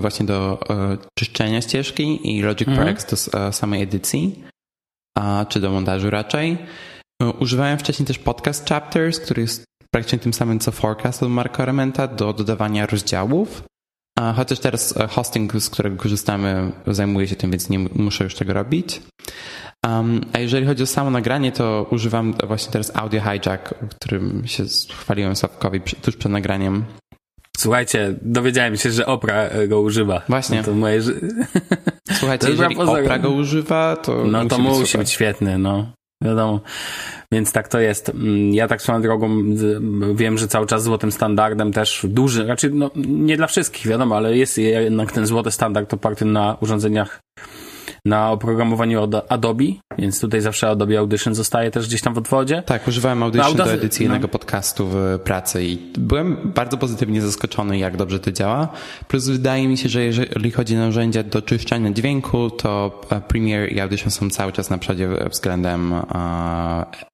[0.00, 0.76] właśnie do uh,
[1.18, 2.78] czyszczenia ścieżki i Logic mhm.
[2.78, 4.44] Pro X do uh, samej edycji,
[5.48, 6.58] czy do montażu raczej.
[7.22, 11.64] E, używałem wcześniej też podcast chapters, który jest praktycznie tym samym co Forecast od Marka
[11.64, 13.62] Rementa do dodawania rozdziałów.
[14.36, 18.52] Chociaż teraz e, hosting, z którego korzystamy, zajmuje się tym, więc nie muszę już tego
[18.52, 19.02] robić.
[19.86, 24.42] Um, a jeżeli chodzi o samo nagranie, to używam właśnie teraz Audio Hijack, o którym
[24.46, 26.84] się chwaliłem Sławkowi tuż przed nagraniem.
[27.58, 30.22] Słuchajcie, dowiedziałem się, że Opra go używa.
[30.28, 30.62] Właśnie.
[30.62, 31.02] To moje...
[32.18, 35.92] Słuchajcie, to jeżeli Opra go używa, to No musi to być musi być świetny, no.
[36.22, 36.60] Wiadomo.
[37.32, 38.08] Więc tak to jest.
[38.08, 39.42] Mm, ja tak swoją drogą
[40.14, 44.36] wiem, że cały czas złotym standardem też duży, raczej no, nie dla wszystkich, wiadomo, ale
[44.36, 47.20] jest jednak ten złoty standard oparty na urządzeniach
[48.06, 49.64] na oprogramowaniu Adobe,
[49.98, 52.62] więc tutaj zawsze Adobe Audition zostaje też gdzieś tam w odwodzie.
[52.66, 54.28] Tak, używałem Audition do edycji no.
[54.28, 58.68] podcastu w pracy i byłem bardzo pozytywnie zaskoczony, jak dobrze to działa.
[59.08, 63.68] Plus wydaje mi się, że jeżeli chodzi o narzędzia do czyszczenia dźwięku, to e, Premiere
[63.68, 66.02] i Audition są cały czas na przodzie względem uh,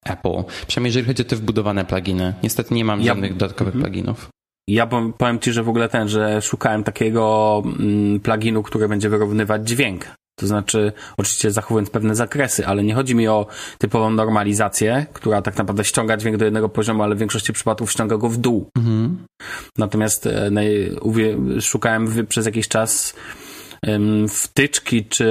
[0.05, 0.45] Apple.
[0.67, 2.35] Przynajmniej jeżeli chodzi o te wbudowane pluginy.
[2.43, 3.07] Niestety nie mam ja...
[3.07, 3.93] żadnych dodatkowych mhm.
[3.93, 4.29] pluginów.
[4.69, 4.87] Ja
[5.19, 10.07] powiem Ci, że w ogóle ten, że szukałem takiego mm, pluginu, który będzie wyrównywać dźwięk
[10.43, 13.47] to znaczy, oczywiście zachowując pewne zakresy, ale nie chodzi mi o
[13.79, 18.17] typową normalizację, która tak naprawdę ściąga dźwięk do jednego poziomu, ale w większości przypadków ściąga
[18.17, 18.71] go w dół.
[18.77, 19.27] Mhm.
[19.79, 20.51] Natomiast e,
[21.61, 23.15] szukałem przez jakiś czas
[24.29, 25.27] wtyczki czy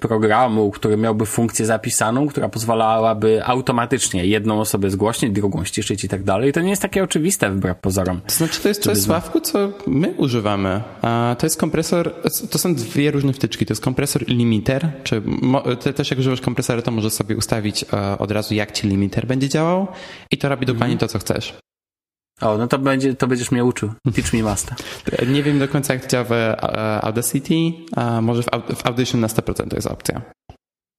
[0.00, 6.22] programu, który miałby funkcję zapisaną, która pozwalałaby automatycznie jedną osobę zgłośnić, drugą ściszyć i tak
[6.22, 6.52] dalej.
[6.52, 8.20] To nie jest takie oczywiste wbrew pozorom.
[8.26, 10.82] To znaczy to jest coś, Sławku, co my używamy.
[11.38, 12.14] To jest kompresor,
[12.50, 13.66] to są dwie różne wtyczki.
[13.66, 15.22] To jest kompresor i limiter, czy
[15.92, 19.48] też jak używasz kompresora, to możesz sobie ustawić e, od razu, jak ci limiter będzie
[19.48, 19.86] działał
[20.30, 21.54] i to robi dokładnie to, co chcesz.
[22.40, 23.92] O, no to, będzie, to będziesz mnie uczył.
[24.14, 24.76] Teach me master.
[25.28, 27.54] Nie wiem do końca, jak działa w e, Audacity,
[27.96, 28.42] a może
[28.76, 30.22] w Audition na 100% to jest opcja.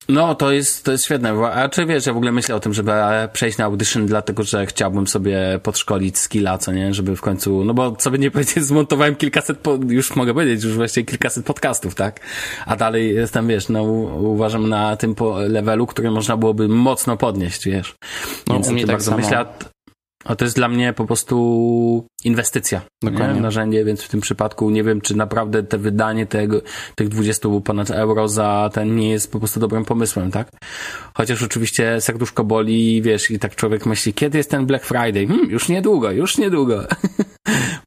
[0.10, 1.32] No, to jest, to jest świetne.
[1.32, 2.92] A czy wiesz, ja w ogóle myślę o tym, żeby
[3.34, 6.94] przejść na Audition, dlatego że chciałbym sobie podszkolić skilla, co nie?
[6.94, 10.64] Żeby w końcu, no bo co by nie powiedzieć, zmontowałem kilkaset, po, już mogę powiedzieć,
[10.64, 12.20] już właściwie kilkaset podcastów, tak?
[12.66, 15.16] A dalej jestem, wiesz, no uważam na tym
[15.48, 17.96] levelu, który można byłoby mocno podnieść, wiesz.
[18.48, 19.24] No, Więc u mnie tak bardzo samo.
[19.24, 19.46] myślę,
[20.26, 22.82] a to jest dla mnie po prostu inwestycja.
[23.04, 23.42] Dokładnie.
[23.42, 26.62] Narzędzie, więc w tym przypadku nie wiem, czy naprawdę te wydanie tego,
[26.96, 30.52] tych 20 ponad euro za ten nie jest po prostu dobrym pomysłem, tak?
[31.14, 35.28] Chociaż oczywiście serduszko boli, wiesz, i tak człowiek myśli, kiedy jest ten Black Friday?
[35.28, 36.84] Hmm, już niedługo, już niedługo.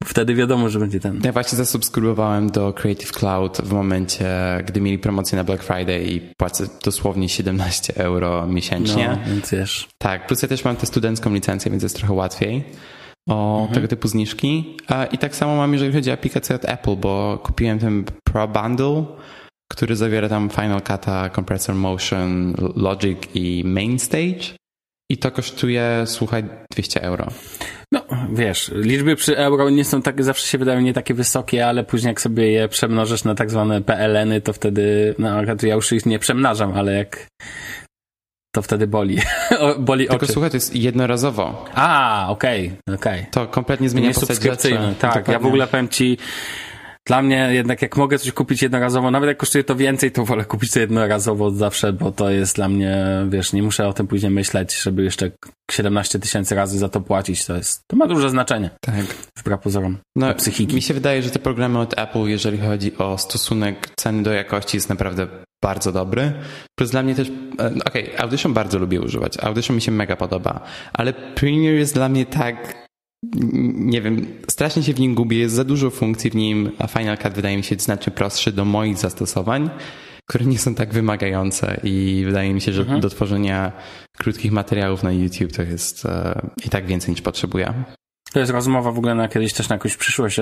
[0.08, 1.20] Wtedy wiadomo, że będzie ten.
[1.24, 4.28] Ja właśnie zasubskrybowałem do Creative Cloud w momencie,
[4.66, 9.08] gdy mieli promocję na Black Friday i płacę dosłownie 17 euro miesięcznie.
[9.08, 9.88] No, więc wiesz.
[9.98, 12.64] Tak, plus ja też mam tę studencką licencję, więc jest trochę łatwiej
[13.28, 13.74] o mhm.
[13.74, 14.76] tego typu zniżki.
[15.12, 19.04] I tak samo mam, jeżeli chodzi o aplikację od Apple, bo kupiłem ten Pro Bundle,
[19.70, 24.58] który zawiera tam Final Cut, Compressor Motion, Logic i Main Stage.
[25.10, 27.26] i to kosztuje, słuchaj, 200 euro.
[27.92, 31.84] No, wiesz, liczby przy euro nie są takie, zawsze się wydają nie takie wysokie, ale
[31.84, 36.06] później jak sobie je przemnożysz na tak zwane PLN-y, to wtedy, no ja już ich
[36.06, 37.26] nie przemnażam, ale jak
[38.54, 39.18] to wtedy boli.
[39.78, 40.32] boli Tylko oczy.
[40.32, 41.64] słuchaj, to jest jednorazowo.
[41.74, 43.20] A, okej, okay, okej.
[43.20, 43.30] Okay.
[43.30, 44.94] To kompletnie zmienia postać subskrypcyjny.
[44.98, 45.32] Tak, Dokładnie.
[45.32, 46.18] ja w ogóle powiem ci,
[47.08, 50.44] dla mnie jednak jak mogę coś kupić jednorazowo, nawet jak kosztuje to więcej, to wolę
[50.44, 54.32] kupić to jednorazowo zawsze, bo to jest dla mnie, wiesz, nie muszę o tym później
[54.32, 55.30] myśleć, żeby jeszcze
[55.70, 57.46] 17 tysięcy razy za to płacić.
[57.46, 58.70] To jest, to ma duże znaczenie.
[58.80, 59.04] Tak.
[59.36, 59.98] Wbrew pozorom.
[60.16, 60.74] No, psychiki.
[60.74, 64.76] Mi się wydaje, że te programy od Apple, jeżeli chodzi o stosunek ceny do jakości,
[64.76, 65.26] jest naprawdę
[65.62, 66.32] bardzo dobry.
[66.78, 69.38] Plus dla mnie też, e, okej, okay, Audition bardzo lubię używać.
[69.38, 70.60] Audition mi się mega podoba,
[70.92, 72.87] ale Premiere jest dla mnie tak
[73.74, 77.18] nie wiem, strasznie się w nim gubię, jest za dużo funkcji w nim, a Final
[77.18, 79.70] Cut wydaje mi się znacznie prostszy do moich zastosowań,
[80.26, 83.00] które nie są tak wymagające i wydaje mi się, że mhm.
[83.00, 83.72] do tworzenia
[84.18, 87.74] krótkich materiałów na YouTube to jest e, i tak więcej niż potrzebuję.
[88.32, 90.40] To jest rozmowa w ogóle na kiedyś też na jakąś przyszłość.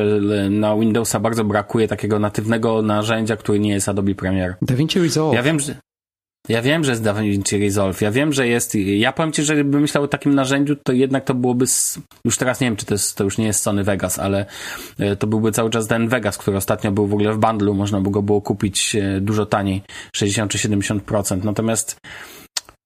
[0.50, 4.54] Na Windowsa bardzo brakuje takiego natywnego narzędzia, który nie jest Adobe Premiere.
[4.62, 5.34] DaVinci Resolve.
[5.34, 5.74] Ja wiem, że
[6.48, 9.80] ja wiem, że jest DaVinci Resolve, ja wiem, że jest, ja powiem Ci, że gdybym
[9.80, 11.64] myślał o takim narzędziu, to jednak to byłoby,
[12.24, 14.46] już teraz nie wiem, czy to, jest, to już nie jest Sony Vegas, ale
[14.98, 18.00] e, to byłby cały czas ten Vegas, który ostatnio był w ogóle w bundlu, można
[18.00, 19.82] by go było kupić e, dużo taniej,
[20.14, 21.96] 60 czy 70%, natomiast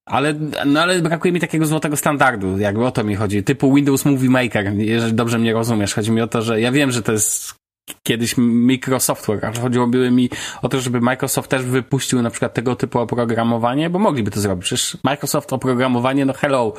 [0.05, 0.33] ale,
[0.65, 4.29] no ale brakuje mi takiego złotego standardu, jakby o to mi chodzi, typu Windows Movie
[4.29, 5.93] Maker, jeżeli dobrze mnie rozumiesz.
[5.93, 7.60] Chodzi mi o to, że ja wiem, że to jest
[8.03, 10.29] kiedyś Microsoftware, ale chodziłoby mi
[10.61, 14.65] o to, żeby Microsoft też wypuścił na przykład tego typu oprogramowanie, bo mogliby to zrobić.
[14.65, 16.73] Przecież Microsoft oprogramowanie, no hello,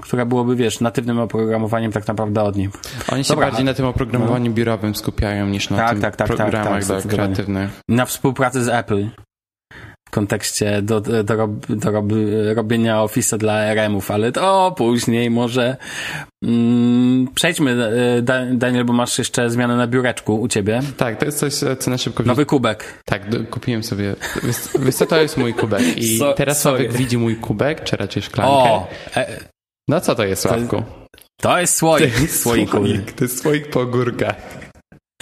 [0.00, 2.70] które byłoby, wiesz, natywnym oprogramowaniem tak naprawdę od nich.
[3.12, 3.46] Oni się Dobra.
[3.46, 4.56] bardziej na tym oprogramowaniu no.
[4.56, 7.70] biurowym skupiają niż na tak, tym tak, tak, tak programach tak, tak, kreatywnych.
[7.88, 9.08] Na współpracy z Apple
[10.16, 11.90] kontekście do, do, do, do
[12.54, 15.76] robienia Office'a dla RM-ów, ale to później może
[16.44, 20.80] mm, przejdźmy, e, Daniel, bo masz jeszcze zmianę na biureczku u ciebie.
[20.96, 22.22] Tak, to jest coś, co na szybko...
[22.22, 23.02] Nowy kubek.
[23.04, 24.16] Tak, do, kupiłem sobie...
[24.78, 28.52] Wiesz to jest mój kubek i so, teraz Sławek widzi mój kubek, czy raczej szklankę.
[28.52, 29.40] O, e,
[29.88, 30.82] no co to jest, Sławku?
[31.40, 32.14] To jest słoik.
[32.14, 32.70] To jest słoik,
[33.12, 34.65] to jest słoik po górkach.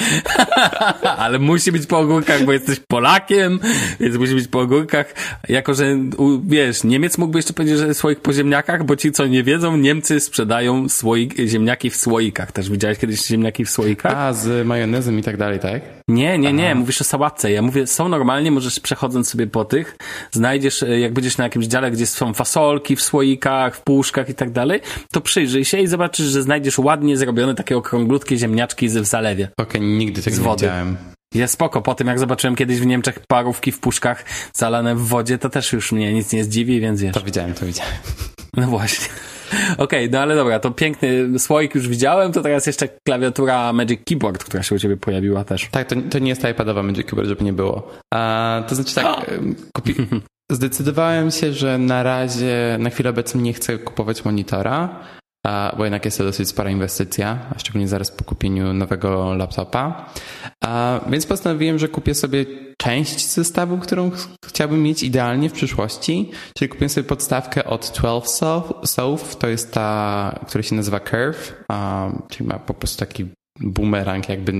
[1.18, 3.60] Ale musi być po ogórkach, bo jesteś Polakiem,
[4.00, 5.14] więc musi być po ogórkach.
[5.48, 5.98] Jako, że
[6.46, 10.20] wiesz, Niemiec mógłby jeszcze powiedzieć, że swoich po ziemniakach, bo ci, co nie wiedzą, Niemcy
[10.20, 12.52] sprzedają słoik, ziemniaki w słoikach.
[12.52, 14.12] Też widziałeś kiedyś ziemniaki w słoikach?
[14.16, 15.82] A, z majonezem i tak dalej, tak?
[16.08, 16.74] Nie, nie, nie, Aha.
[16.74, 17.52] mówisz o sałatce.
[17.52, 19.96] Ja mówię, są normalnie, możesz przechodząc sobie po tych,
[20.32, 24.34] znajdziesz, e, jak będziesz na jakimś dziale, gdzie są fasolki w słoikach, w puszkach i
[24.34, 24.80] tak dalej,
[25.12, 29.48] to przyjrzyj się i zobaczysz, że znajdziesz ładnie zrobione takie okrąglutkie ziemniaczki w zalewie.
[29.56, 30.96] Okej, okay, nigdy tego nie widziałem.
[31.34, 31.82] Jest spoko.
[31.82, 35.72] Po tym, jak zobaczyłem kiedyś w Niemczech parówki w puszkach zalane w wodzie, to też
[35.72, 37.14] już mnie nic nie zdziwi, więc wiesz.
[37.14, 37.94] To widziałem, to widziałem.
[38.56, 39.08] No właśnie.
[39.72, 44.00] Okej, okay, no ale dobra, to piękny słoik już widziałem, to teraz jeszcze klawiatura Magic
[44.04, 45.68] Keyboard, która się u ciebie pojawiła też.
[45.70, 47.90] Tak, to, to nie jest iPadowa Magic Keyboard, żeby nie było.
[48.14, 49.30] A, to znaczy tak,
[49.76, 49.94] kupi...
[50.52, 55.00] zdecydowałem się, że na razie, na chwilę obecną nie chcę kupować monitora,
[55.76, 60.10] bo jednak jest to dosyć spora inwestycja, a szczególnie zaraz po kupieniu nowego laptopa.
[61.08, 62.46] Więc postanowiłem, że kupię sobie
[62.78, 64.10] część zestawu, którą
[64.46, 68.46] chciałbym mieć idealnie w przyszłości, czyli kupię sobie podstawkę od 12
[68.84, 71.64] South, to jest ta, która się nazywa Curve,
[72.28, 73.26] czyli ma po prostu taki
[73.60, 74.52] boomerang jakby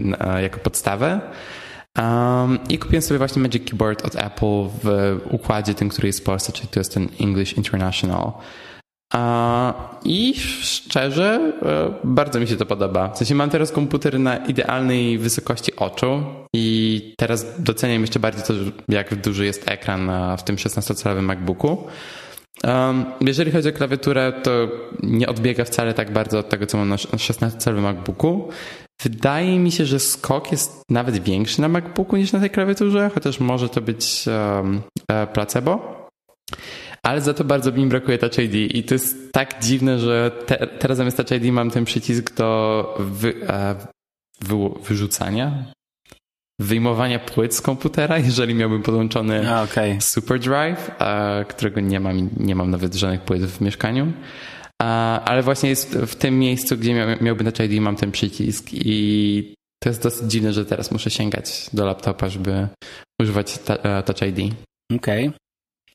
[0.42, 1.20] jako podstawę.
[1.98, 6.22] Um, I kupiłem sobie właśnie Magic Keyboard od Apple w układzie tym, który jest w
[6.22, 8.32] Polsce, czyli to jest ten English International.
[10.04, 13.08] I szczerze, e, bardzo mi się to podoba.
[13.08, 16.22] W sensie mam teraz komputer na idealnej wysokości oczu
[16.54, 18.54] i teraz doceniam jeszcze bardziej to,
[18.88, 21.86] jak duży jest ekran w tym 16-calowym MacBooku.
[23.20, 24.50] jeżeli chodzi o klawiaturę, to
[25.02, 28.48] nie odbiega wcale tak bardzo od tego, co mam na 16-calowym MacBooku.
[29.02, 33.40] Wydaje mi się, że skok jest nawet większy na MacBooku niż na tej klawiaturze, chociaż
[33.40, 34.82] może to być um,
[35.32, 36.04] placebo.
[37.04, 40.66] Ale za to bardzo mi brakuje Touch ID i to jest tak dziwne, że te,
[40.66, 43.74] teraz zamiast Touch ID mam ten przycisk do wy, e,
[44.40, 44.54] wy,
[44.88, 45.72] wyrzucania,
[46.60, 50.00] wyjmowania płyt z komputera, jeżeli miałbym podłączony okay.
[50.00, 54.12] Super Drive, a, którego nie mam, nie mam nawet żadnych płyt w mieszkaniu.
[54.82, 58.68] A, ale właśnie jest w tym miejscu, gdzie miał, miałby Touch ID mam ten przycisk
[58.72, 62.68] i to jest dosyć dziwne, że teraz muszę sięgać do laptopa, żeby
[63.22, 64.54] używać e, Touch ID.
[64.92, 65.28] Okej.
[65.28, 65.43] Okay.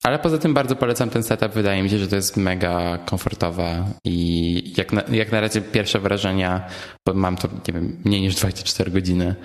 [0.03, 1.51] Ale poza tym bardzo polecam ten setup.
[1.51, 5.99] Wydaje mi się, że to jest mega komfortowe i jak na, jak na razie pierwsze
[5.99, 6.67] wrażenia,
[7.07, 9.35] bo mam to, nie wiem, mniej niż 24 godziny,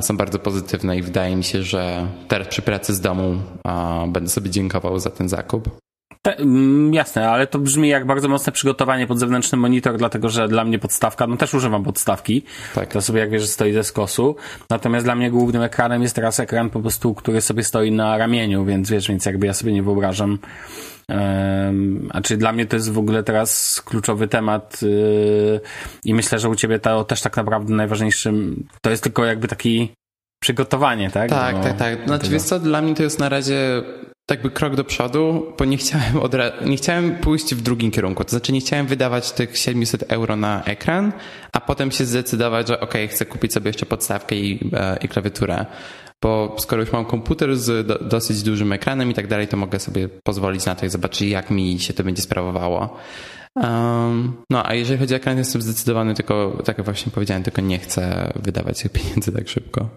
[0.00, 3.42] są bardzo pozytywne i wydaje mi się, że teraz przy pracy z domu
[4.08, 5.80] będę sobie dziękował za ten zakup.
[6.22, 10.48] Te, mm, jasne, ale to brzmi jak bardzo mocne przygotowanie pod zewnętrzny monitor, dlatego że
[10.48, 12.42] dla mnie podstawka, no też używam podstawki,
[12.74, 12.92] tak.
[12.92, 14.36] to sobie jak wiesz, stoi ze skosu,
[14.70, 18.64] natomiast dla mnie głównym ekranem jest teraz ekran po prostu, który sobie stoi na ramieniu,
[18.64, 20.38] więc wiesz, więc jakby ja sobie nie wyobrażam
[22.10, 25.60] a czy dla mnie to jest w ogóle teraz kluczowy temat yy,
[26.04, 29.92] i myślę, że u ciebie to też tak naprawdę najważniejszym, to jest tylko jakby taki
[30.42, 31.30] przygotowanie, tak?
[31.30, 32.06] Tak, Do, tak, tak.
[32.06, 33.82] Znaczy wiesz co, dla mnie to jest na razie
[34.30, 36.14] jakby krok do przodu, bo nie chciałem,
[36.66, 38.24] nie chciałem pójść w drugim kierunku.
[38.24, 41.12] To znaczy nie chciałem wydawać tych 700 euro na ekran,
[41.52, 45.66] a potem się zdecydować, że ok, chcę kupić sobie jeszcze podstawkę i, e, i klawiaturę.
[46.22, 49.78] Bo skoro już mam komputer z do, dosyć dużym ekranem i tak dalej, to mogę
[49.78, 52.96] sobie pozwolić na to i zobaczyć, jak mi się to będzie sprawowało.
[53.56, 57.62] Um, no, a jeżeli chodzi o ekran, jestem zdecydowany, tylko, tak jak właśnie powiedziałem, tylko
[57.62, 59.88] nie chcę wydawać tych pieniędzy tak szybko.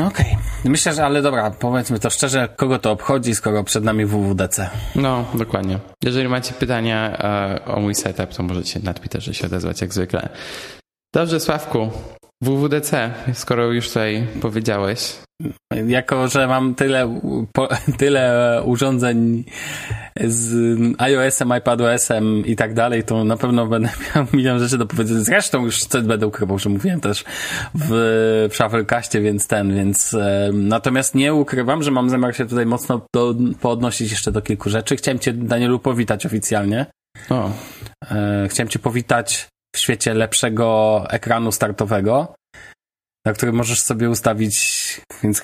[0.00, 0.26] No okej.
[0.26, 0.70] Okay.
[0.70, 4.70] Myślę, że ale dobra, powiedzmy to szczerze, kogo to obchodzi, skoro przed nami WWDC.
[4.94, 5.78] No, dokładnie.
[6.04, 10.28] Jeżeli macie pytania e, o mój setup, to możecie na Twitterze się odezwać jak zwykle.
[11.12, 11.90] Dobrze, Sławku.
[12.42, 15.16] WWDC, skoro już tutaj powiedziałeś.
[15.86, 17.20] Jako, że mam tyle,
[17.52, 19.44] po, tyle urządzeń
[20.20, 25.20] z iOS-em, iPadOS-em i tak dalej, to na pewno będę miał milion rzeczy do powiedzenia.
[25.24, 27.24] Zresztą już coś będę ukrywał, że mówiłem też
[27.74, 27.88] w,
[28.50, 33.06] w Shufflecastie, więc ten, więc e, natomiast nie ukrywam, że mam zamiar się tutaj mocno
[33.14, 34.96] do, poodnosić jeszcze do kilku rzeczy.
[34.96, 36.86] Chciałem cię, Danielu, powitać oficjalnie.
[37.30, 37.50] O.
[38.10, 42.34] E, chciałem cię powitać w świecie lepszego ekranu startowego
[43.24, 44.79] na którym możesz sobie ustawić,
[45.22, 45.42] więc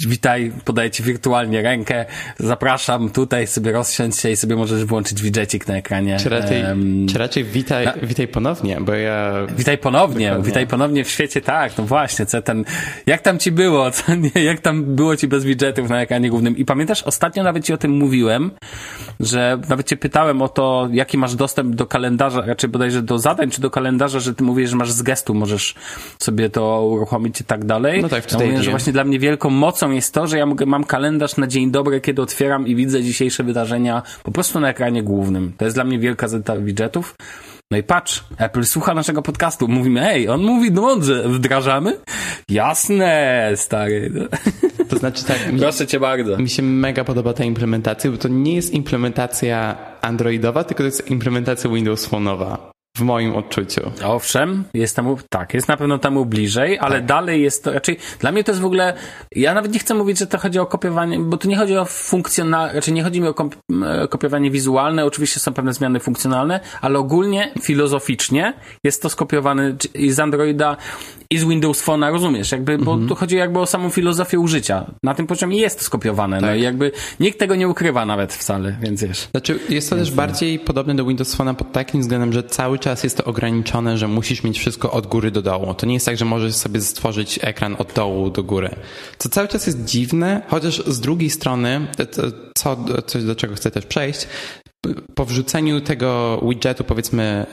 [0.00, 2.04] witaj, podaję ci wirtualnie rękę,
[2.38, 6.16] zapraszam tutaj, sobie rozsiądź się i sobie możesz włączyć widgetik na ekranie.
[6.20, 9.32] Czy raczej, um, czy raczej witaj, witaj ponownie, bo ja...
[9.58, 10.46] Witaj ponownie, Dokładnie.
[10.46, 12.64] witaj ponownie w świecie, tak, no właśnie, co ten,
[13.06, 16.56] jak tam ci było, co nie, jak tam było ci bez widgetów na ekranie głównym
[16.56, 18.50] i pamiętasz, ostatnio nawet ci o tym mówiłem,
[19.20, 23.50] że nawet cię pytałem o to, jaki masz dostęp do kalendarza, raczej bodajże do zadań,
[23.50, 25.74] czy do kalendarza, że ty mówisz, że masz z gestu, możesz
[26.18, 28.02] sobie to uruchomić uruchomić i tak dalej.
[28.02, 30.46] No tak, w ja mówię, że właśnie dla mnie wielką mocą jest to, że ja
[30.46, 34.68] mogę, mam kalendarz na dzień dobry, kiedy otwieram i widzę dzisiejsze wydarzenia po prostu na
[34.68, 35.52] ekranie głównym.
[35.58, 37.14] To jest dla mnie wielka zeta widgetów.
[37.70, 39.68] No i patrz, Apple słucha naszego podcastu.
[39.68, 41.98] Mówimy, hej, on mówi mądrze, wdrażamy?
[42.48, 44.12] Jasne, stary.
[44.88, 45.52] To znaczy tak.
[45.52, 46.36] Mi, Proszę cię bardzo.
[46.38, 51.10] Mi się mega podoba ta implementacja, bo to nie jest implementacja androidowa, tylko to jest
[51.10, 53.80] implementacja Windows Phone'owa w moim odczuciu.
[54.04, 57.06] Owszem, jest temu, tak, jest na pewno temu bliżej, ale tak.
[57.06, 58.94] dalej jest to raczej, dla mnie to jest w ogóle,
[59.32, 61.84] ja nawet nie chcę mówić, że to chodzi o kopiowanie, bo tu nie chodzi o
[61.84, 66.98] funkcjonalne, raczej nie chodzi mi o e, kopiowanie wizualne, oczywiście są pewne zmiany funkcjonalne, ale
[66.98, 68.54] ogólnie, filozoficznie
[68.84, 69.76] jest to skopiowane
[70.08, 70.76] z Androida
[71.30, 73.08] i z Windows Phone'a, rozumiesz, jakby, bo mhm.
[73.08, 74.90] tu chodzi jakby o samą filozofię użycia.
[75.02, 76.50] Na tym poziomie jest skopiowane, no tak.
[76.50, 79.28] no i jakby nikt tego nie ukrywa nawet wcale, więc wiesz.
[79.30, 82.85] Znaczy, jest to też bardziej podobne do Windows Phone'a pod takim względem, że cały czas
[83.04, 85.74] jest to ograniczone, że musisz mieć wszystko od góry do dołu.
[85.74, 88.70] To nie jest tak, że możesz sobie stworzyć ekran od dołu do góry.
[89.18, 91.86] Co cały czas jest dziwne, chociaż z drugiej strony,
[92.58, 94.26] co, coś do czego chcę też przejść,
[95.14, 97.46] po wrzuceniu tego widgetu powiedzmy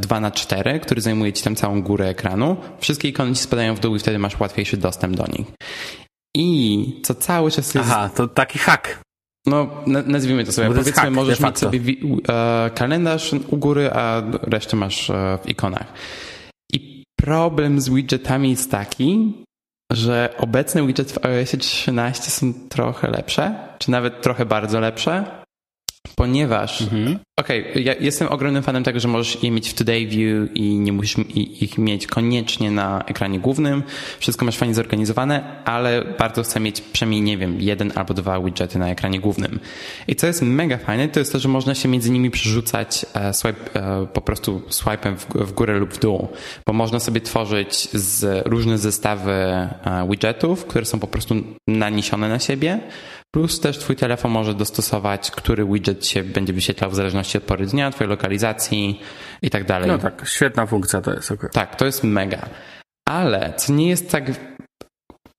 [0.00, 3.74] 2 e, na 4 który zajmuje ci tam całą górę ekranu, wszystkie ikony ci spadają
[3.74, 5.46] w dół i wtedy masz łatwiejszy dostęp do nich.
[6.36, 7.88] I co cały czas jest...
[7.90, 9.03] Aha, to taki hack.
[9.46, 10.68] No, nazwijmy to sobie.
[10.68, 11.80] Bo Powiedzmy, hack, możesz mieć sobie
[12.28, 15.92] e, kalendarz u góry, a resztę masz e, w ikonach.
[16.72, 19.32] I problem z widgetami jest taki,
[19.92, 25.43] że obecne widgety w iOS 13 są trochę lepsze, czy nawet trochę bardzo lepsze,
[26.16, 27.18] Ponieważ, mhm.
[27.40, 30.78] okej, okay, ja jestem ogromnym fanem tego, że możesz je mieć w Today View i
[30.78, 33.82] nie musisz ich mieć koniecznie na ekranie głównym.
[34.18, 38.78] Wszystko masz fajnie zorganizowane, ale bardzo chcę mieć przynajmniej, nie wiem, jeden albo dwa widgety
[38.78, 39.60] na ekranie głównym.
[40.08, 43.34] I co jest mega fajne, to jest to, że można się między nimi przerzucać e,
[43.34, 46.28] swipe, e, po prostu swipem w, w górę lub w dół,
[46.66, 51.34] bo można sobie tworzyć z różne zestawy e, widgetów, które są po prostu
[51.68, 52.80] naniesione na siebie
[53.34, 57.66] Plus też twój telefon może dostosować, który widget się będzie wyświetlał w zależności od pory
[57.66, 59.00] dnia, twojej lokalizacji
[59.42, 59.88] i tak dalej.
[59.88, 61.30] No tak, świetna funkcja to jest.
[61.30, 61.50] Okay.
[61.52, 62.48] Tak, to jest mega.
[63.08, 64.30] Ale co nie jest tak,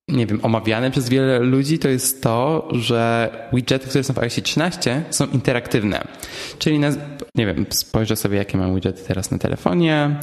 [0.09, 4.35] nie wiem, omawiane przez wiele ludzi, to jest to, że widgety, które są w iOS
[4.43, 6.07] 13 są interaktywne.
[6.59, 6.89] Czyli, na,
[7.35, 10.19] nie wiem, spojrzę sobie, jakie mam widgety teraz na telefonie.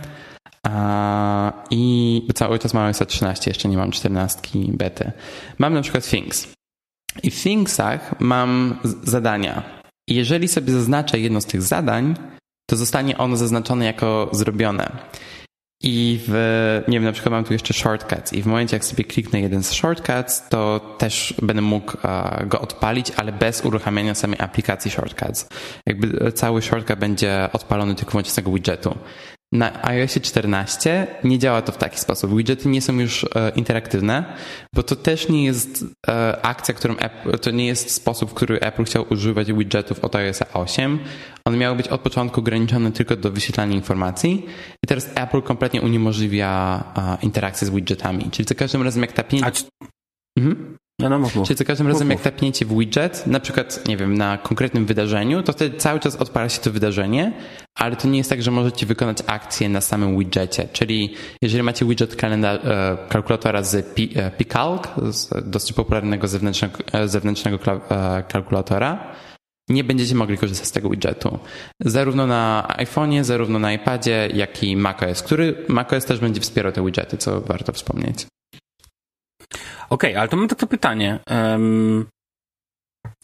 [1.70, 5.12] I cały czas mam iOS 13, jeszcze nie mam 14 bety.
[5.58, 6.62] Mam na przykład Things.
[7.23, 9.63] I w Thingsach mam zadania.
[10.08, 12.15] Jeżeli sobie zaznaczę jedno z tych zadań,
[12.71, 14.98] to zostanie ono zaznaczone jako zrobione.
[15.85, 16.33] I w,
[16.88, 19.63] nie wiem, na przykład mam tu jeszcze shortcuts i w momencie, jak sobie kliknę jeden
[19.63, 21.92] z shortcuts, to też będę mógł
[22.46, 25.48] go odpalić, ale bez uruchamiania samej aplikacji shortcuts.
[25.87, 28.98] Jakby cały shortcut będzie odpalony tylko wyłącznie z tego widgetu.
[29.53, 32.37] Na iOSie 14 nie działa to w taki sposób.
[32.37, 34.25] Widgety nie są już e, interaktywne,
[34.75, 38.61] bo to też nie jest e, akcja, którą Apple, to nie jest sposób, w który
[38.61, 40.98] Apple chciał używać widgetów od iOS 8.
[41.44, 44.46] One miały być od początku ograniczone tylko do wyświetlania informacji
[44.85, 48.31] i teraz Apple kompletnie uniemożliwia e, interakcję z widgetami.
[48.31, 49.65] Czyli za każdym razem jak ta pięć...
[50.38, 50.77] Mhm.
[51.03, 51.48] No, no, mów, mów.
[51.48, 54.87] Czyli za każdym razem, mów, jak tapniecie w widget, na przykład, nie wiem, na konkretnym
[54.87, 57.33] wydarzeniu, to wtedy cały czas odpala się to wydarzenie,
[57.75, 60.69] ale to nie jest tak, że możecie wykonać akcję na samym widgetie.
[60.73, 67.09] Czyli jeżeli macie widget kalendar, e, kalkulatora z e, Picalc, z dosyć popularnego zewnętrznego, e,
[67.09, 67.59] zewnętrznego
[68.29, 69.15] kalkulatora,
[69.69, 71.38] nie będziecie mogli korzystać z tego widgetu.
[71.81, 76.85] Zarówno na iPhone'ie, zarówno na iPadzie, jak i macOS, który macOS też będzie wspierał te
[76.85, 78.27] widgety, co warto wspomnieć.
[79.93, 81.19] Okej, okay, ale to mam takie pytanie.
[81.31, 82.07] Um,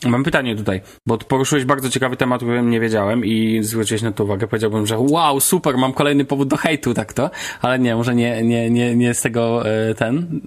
[0.06, 4.12] Mam pytanie tutaj, bo poruszyłeś bardzo ciekawy temat, o którym nie wiedziałem i zwróciłeś na
[4.12, 4.46] to uwagę.
[4.46, 7.30] Powiedziałbym, że wow, super, mam kolejny powód do hejtu, tak to,
[7.62, 10.40] ale nie, może nie, nie, nie, nie z tego e, ten,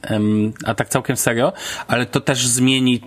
[0.66, 1.54] a tak całkiem serio,
[1.88, 3.02] ale to też zmieni,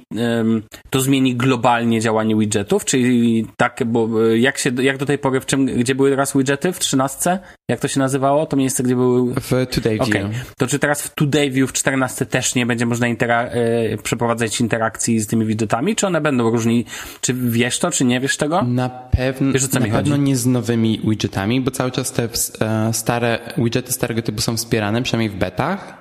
[0.91, 5.41] to zmieni globalnie działanie widgetów, czyli tak, bo e, jak się, jak do tej pory,
[5.41, 6.73] w czym, gdzie były teraz widgety?
[6.73, 7.39] W trzynastce?
[7.71, 8.47] Jak to się nazywało?
[8.47, 9.35] To miejsce, gdzie były...
[9.35, 10.09] W Today View.
[10.09, 10.31] Okay.
[10.59, 14.61] To czy teraz w Today View w czternastce też nie będzie można intera- e, przeprowadzać
[14.61, 16.85] interakcji z tymi widgetami, czy one będą różni.
[17.21, 18.63] Czy wiesz to, czy nie wiesz tego?
[18.63, 22.29] Na, pewno, wiesz, na pewno nie z nowymi widgetami, bo cały czas te
[22.61, 26.01] e, stare widgety starego typu są wspierane, przynajmniej w betach,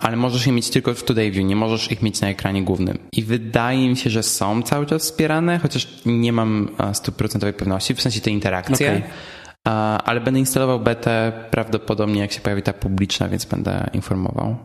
[0.00, 2.98] ale możesz je mieć tylko w Today View, nie możesz ich mieć na ekranie głównym.
[3.12, 7.94] I wydaje mi się, że są cały czas wspierane, chociaż nie mam e, stuprocentowej pewności,
[7.94, 8.88] w sensie te interakcje.
[8.88, 9.02] Okay.
[10.04, 14.56] Ale będę instalował betę prawdopodobnie jak się pojawi ta publiczna, więc będę informował.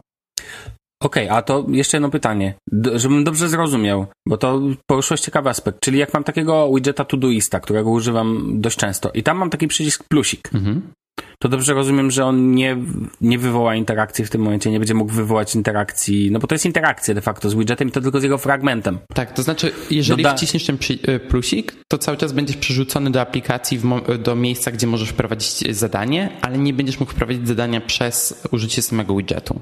[1.03, 2.53] Okej, okay, a to jeszcze jedno pytanie,
[2.95, 7.89] żebym dobrze zrozumiał, bo to poruszyłeś ciekawy aspekt, czyli jak mam takiego widgeta Todoista, którego
[7.89, 10.81] używam dość często i tam mam taki przycisk plusik, mhm.
[11.39, 12.77] To dobrze rozumiem, że on nie,
[13.21, 16.65] nie wywoła interakcji w tym momencie, nie będzie mógł wywołać interakcji, no bo to jest
[16.65, 18.99] interakcja de facto z widgetem i to tylko z jego fragmentem.
[19.13, 20.35] Tak, to znaczy, jeżeli Doda...
[20.35, 20.77] wciśniesz ten
[21.09, 23.81] y, plusik, to cały czas będziesz przerzucony do aplikacji,
[24.19, 29.15] do miejsca, gdzie możesz wprowadzić zadanie, ale nie będziesz mógł wprowadzić zadania przez użycie samego
[29.15, 29.61] widgetu.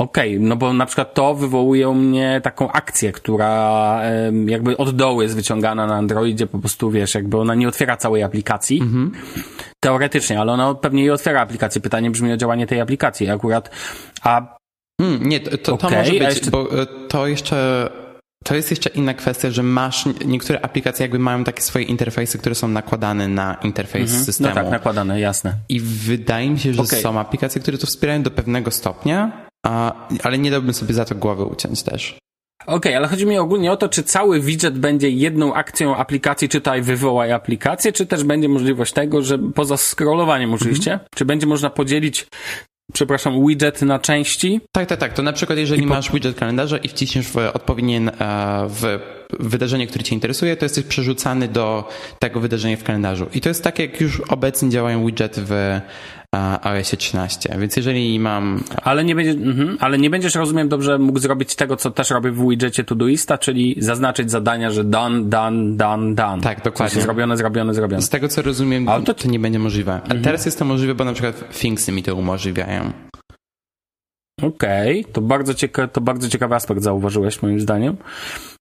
[0.00, 4.02] Okej, okay, no bo na przykład to wywołuje u mnie taką akcję, która
[4.46, 8.22] jakby od dołu jest wyciągana na Androidzie, po prostu wiesz, jakby ona nie otwiera całej
[8.22, 8.82] aplikacji.
[8.82, 9.10] Mm-hmm.
[9.80, 11.80] Teoretycznie, ale ona pewnie jej otwiera aplikację.
[11.80, 13.70] Pytanie brzmi o działanie tej aplikacji akurat.
[14.22, 14.56] A.
[15.00, 16.50] Hmm, nie, to, to, okay, to może być, jeszcze...
[16.50, 17.90] bo e, to jeszcze.
[18.44, 22.54] To jest jeszcze inna kwestia, że masz, niektóre aplikacje jakby mają takie swoje interfejsy, które
[22.54, 24.24] są nakładane na interfejs mm-hmm.
[24.24, 24.48] systemu.
[24.48, 25.54] No tak, nakładane, jasne.
[25.68, 27.00] I wydaje mi się, że okay.
[27.00, 29.92] są aplikacje, które to wspierają do pewnego stopnia, a,
[30.22, 32.18] ale nie dałbym sobie za to głowy uciąć też.
[32.62, 36.48] Okej, okay, ale chodzi mi ogólnie o to, czy cały widget będzie jedną akcją aplikacji,
[36.48, 41.08] czytaj, wywołaj aplikację, czy też będzie możliwość tego, że poza scrollowaniem oczywiście, mhm.
[41.14, 42.26] czy będzie można podzielić
[42.92, 44.60] przepraszam, widget na części.
[44.72, 45.12] Tak, tak, tak.
[45.12, 45.88] To na przykład, jeżeli po...
[45.88, 48.98] masz widget kalendarza i wciśniesz w odpowiednie e, w
[49.40, 51.88] wydarzenie, które Cię interesuje, to jesteś przerzucany do
[52.18, 53.26] tego wydarzenia w kalendarzu.
[53.34, 55.80] I to jest tak, jak już obecnie działają widgety w
[56.62, 57.56] iOS 13.
[57.58, 58.64] Więc jeżeli mam.
[58.82, 62.30] Ale nie, będzie, mhm, ale nie będziesz, rozumiem, dobrze mógł zrobić tego, co też robię
[62.30, 66.42] w widgetie Todoista, czyli zaznaczyć zadania, że done, done, done, done.
[66.42, 67.02] Tak, dokładnie.
[67.02, 68.02] zrobione, zrobione, zrobione.
[68.02, 69.14] Z tego, co rozumiem, ale to...
[69.14, 69.92] to nie będzie możliwe.
[69.92, 70.22] A mhm.
[70.22, 72.92] teraz jest to możliwe, bo na przykład Thingsy mi to umożliwiają.
[74.42, 75.12] Okej, okay.
[75.12, 77.96] to, bardzo cieka- to bardzo ciekawy aspekt zauważyłeś moim zdaniem.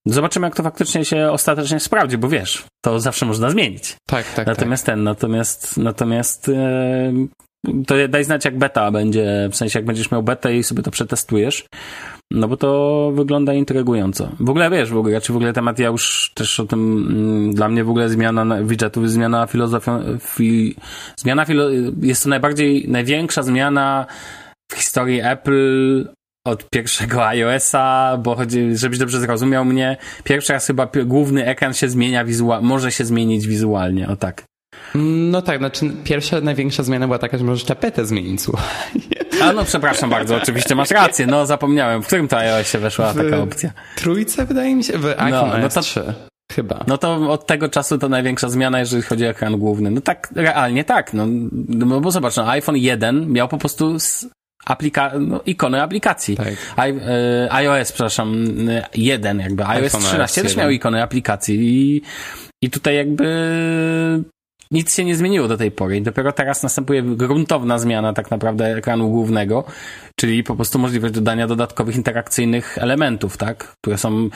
[0.05, 3.95] Zobaczymy, jak to faktycznie się ostatecznie sprawdzi, bo wiesz, to zawsze można zmienić.
[4.07, 4.47] Tak, tak.
[4.47, 4.95] Natomiast tak.
[4.95, 7.13] ten, natomiast, natomiast e,
[7.88, 10.91] to daj znać, jak beta będzie, w sensie jak będziesz miał betę i sobie to
[10.91, 11.66] przetestujesz,
[12.32, 14.30] no bo to wygląda intrygująco.
[14.39, 17.53] W ogóle wiesz, w ogóle, czy w ogóle temat, ja już też o tym, mm,
[17.53, 20.76] dla mnie w ogóle zmiana widgetów, zmiana filozofią, fi,
[21.18, 21.70] zmiana filo,
[22.01, 24.05] jest to najbardziej, największa zmiana
[24.72, 26.05] w historii Apple
[26.45, 31.89] od pierwszego iOS-a, bo chodzi, żebyś dobrze zrozumiał mnie, pierwszy raz chyba główny ekran się
[31.89, 34.43] zmienia wizualnie, może się zmienić wizualnie, o tak.
[34.95, 38.65] No tak, znaczy pierwsza, największa zmiana była taka, że możesz tapetę zmienić, słuchaj.
[39.43, 43.17] A no przepraszam bardzo, oczywiście masz rację, no zapomniałem, w którym to iOSie weszła w
[43.17, 43.71] taka opcja?
[43.95, 46.13] Trójce wydaje mi się, w iPhone no, no to, 3.
[46.51, 46.84] Chyba.
[46.88, 49.91] No to od tego czasu to największa zmiana, jeżeli chodzi o ekran główny.
[49.91, 51.13] No tak, realnie tak.
[51.13, 51.26] No,
[51.67, 53.97] no bo zobacz, no, iPhone 1 miał po prostu
[54.65, 56.38] aplika no, ikony aplikacji.
[56.38, 56.53] Tak.
[56.88, 58.45] I, y, iOS, przepraszam,
[58.95, 59.65] 1 jakby.
[59.65, 62.01] iOS 13 też miał ikony aplikacji i,
[62.61, 63.26] i tutaj jakby
[64.72, 68.66] nic się nie zmieniło do tej pory i dopiero teraz następuje gruntowna zmiana tak naprawdę
[68.66, 69.63] ekranu głównego,
[70.16, 74.30] czyli po prostu możliwość dodania dodatkowych interakcyjnych elementów, tak, które są,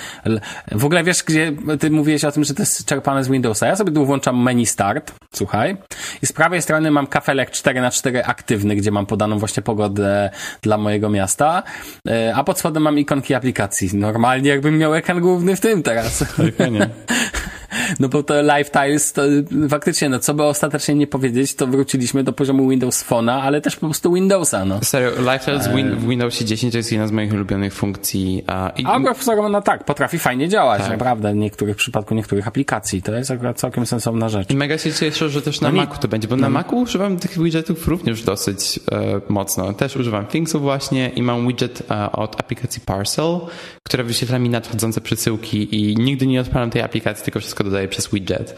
[0.72, 3.76] w ogóle wiesz, gdzie ty mówiłeś o tym, że to jest czerpane z Windowsa, ja
[3.76, 5.78] sobie tu włączam menu start, słuchaj,
[6.22, 10.30] i z prawej strony mam kafelek 4 na 4 aktywny, gdzie mam podaną właśnie pogodę
[10.62, 11.64] dla mojego miasta,
[12.08, 13.90] e, a pod spodem mam ikonki aplikacji.
[13.94, 16.26] Normalnie jakbym miał ekran główny w tym teraz.
[16.72, 16.90] nie.
[18.00, 19.22] No bo to Lifetiles, to
[19.70, 23.76] faktycznie, no co by ostatecznie nie powiedzieć, to wróciliśmy do poziomu Windows Phone'a, ale też
[23.76, 24.80] po prostu Windowsa, no.
[24.84, 25.96] Serio, Lifetiles e...
[25.96, 28.44] w Windowsie 10 to jest jedna z moich ulubionych funkcji.
[28.48, 28.86] A, i...
[28.86, 30.92] a profesor, no tak, potrafi fajnie działać, tak.
[30.92, 33.02] naprawdę, w niektórych przypadku niektórych aplikacji.
[33.02, 34.50] To jest akurat całkiem sensowna rzecz.
[34.50, 36.42] I mega się cieszę, że też na no Macu to będzie, bo no.
[36.42, 39.74] na Macu używam tych widgetów również dosyć e, mocno.
[39.74, 43.40] Też używam Thingsów właśnie i mam widget e, od aplikacji Parcel,
[43.84, 48.10] która wyświetla mi nadchodzące przesyłki i nigdy nie odpalam tej aplikacji, tylko wszystko dodaję przez
[48.10, 48.56] widget.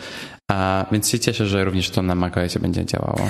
[0.52, 3.28] A, więc się cieszę, że również to na macOSie będzie działało.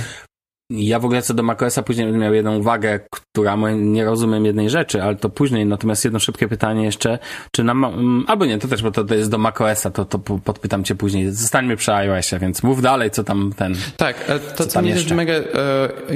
[0.71, 4.69] Ja w ogóle co do macOSa później będę miał jedną uwagę, która nie rozumiem jednej
[4.69, 5.65] rzeczy, ale to później.
[5.65, 7.19] Natomiast jedno szybkie pytanie jeszcze,
[7.55, 10.19] czy na, mm, albo nie, to też, bo to, to jest do macOSa, to, to
[10.19, 11.31] podpytam cię później.
[11.31, 13.75] Zostańmy przy iOSie, więc mów dalej, co tam ten.
[13.97, 15.41] Tak, e, to co, co mnie też mega e,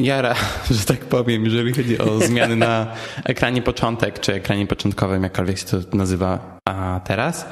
[0.01, 0.36] jara,
[0.72, 2.88] że tak powiem, jeżeli chodzi o zmiany na
[3.24, 7.45] ekranie początek, czy ekranie początkowym, jakkolwiek się to nazywa a teraz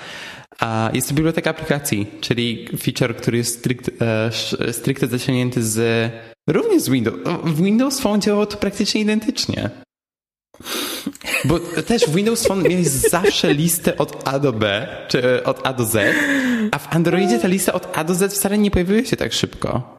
[0.60, 4.32] a jest to biblioteka aplikacji, czyli feature, który jest strict, e,
[4.74, 6.12] stricte zaciągnięty z
[6.50, 7.16] również z Windows.
[7.44, 9.70] W Windows Phone działało to praktycznie identycznie.
[11.46, 15.74] Bo też w Windows Phone miałeś zawsze listę od A do B, czy od A
[15.74, 16.16] do Z,
[16.72, 19.98] a w Androidzie ta lista od A do Z wcale nie pojawiła się tak szybko.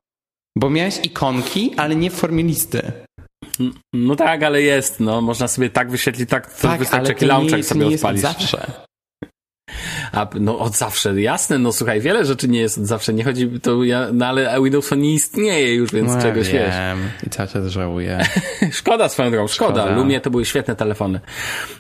[0.59, 2.93] Bo miałeś ikonki, ale nie w formie listy.
[3.95, 5.21] No tak, ale jest, no.
[5.21, 8.23] Można sobie tak wyświetlić, tak, tak, wystarczy jaki launcher sobie odpalić.
[8.23, 8.71] zawsze.
[10.15, 13.49] A, no od zawsze, jasne, no słuchaj, wiele rzeczy nie jest od zawsze, nie chodzi,
[13.63, 16.63] to ja, no ale Windows Phone nie istnieje już, więc no, czegoś wiem.
[16.63, 17.27] wiesz.
[17.27, 18.27] I cały czas żałuję.
[18.73, 19.83] szkoda swoją drogą, szkoda.
[19.83, 19.97] szkoda.
[19.97, 21.21] Lumie to były świetne telefony.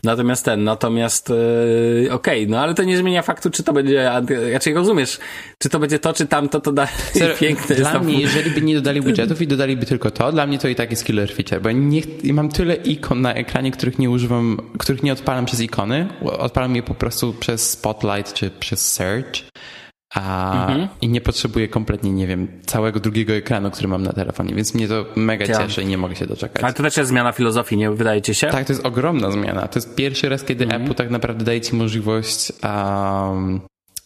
[0.03, 4.11] Natomiast ten, natomiast yy, okej, okay, no ale to nie zmienia faktu, czy to będzie,
[4.53, 5.18] raczej rozumiesz,
[5.59, 6.89] czy to będzie to, czy tamto, to da
[7.41, 7.76] piękne.
[7.76, 10.74] Dla mnie, jeżeli by nie dodali widgetów i dodaliby tylko to, dla mnie to i
[10.74, 15.03] tak jest killer feature, bo nie, mam tyle ikon na ekranie, których nie używam, których
[15.03, 19.43] nie odpalam przez ikony, odpalam je po prostu przez Spotlight czy przez Search.
[20.14, 20.89] A, mhm.
[21.01, 24.89] I nie potrzebuję kompletnie, nie wiem, całego drugiego ekranu, który mam na telefonie, więc mnie
[24.89, 25.59] to mega ja.
[25.59, 26.64] cieszy i nie mogę się doczekać.
[26.64, 28.47] Ale to też jest zmiana filozofii, nie wydaje ci się?
[28.47, 29.68] Tak, to jest ogromna zmiana.
[29.68, 30.83] To jest pierwszy raz, kiedy mhm.
[30.83, 33.61] Apple tak naprawdę daje ci możliwość um,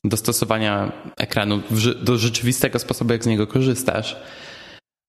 [0.04, 1.60] dostosowania ekranu
[2.02, 4.16] do rzeczywistego sposobu, jak z niego korzystasz.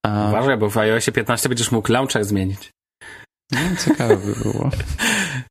[0.08, 2.72] Um, Uważaj, bo w iOSie 15 będziesz mógł launcher zmienić.
[3.52, 4.70] No, ciekawe by było.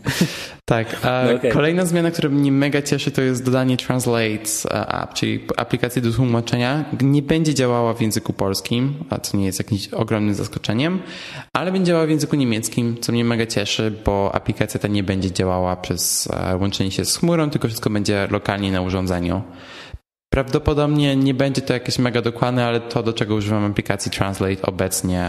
[0.64, 0.96] tak.
[1.02, 1.50] No okay.
[1.50, 4.50] Kolejna zmiana, która mnie mega cieszy, to jest dodanie Translate
[5.02, 6.84] App, czyli aplikacji do tłumaczenia.
[7.00, 11.02] Nie będzie działała w języku polskim, a co nie jest jakimś ogromnym zaskoczeniem,
[11.52, 15.32] ale będzie działała w języku niemieckim, co mnie mega cieszy, bo aplikacja ta nie będzie
[15.32, 16.28] działała przez
[16.60, 19.42] łączenie się z chmurą, tylko wszystko będzie lokalnie na urządzeniu.
[20.32, 25.26] Prawdopodobnie nie będzie to jakieś mega dokładne, ale to, do czego używam aplikacji Translate obecnie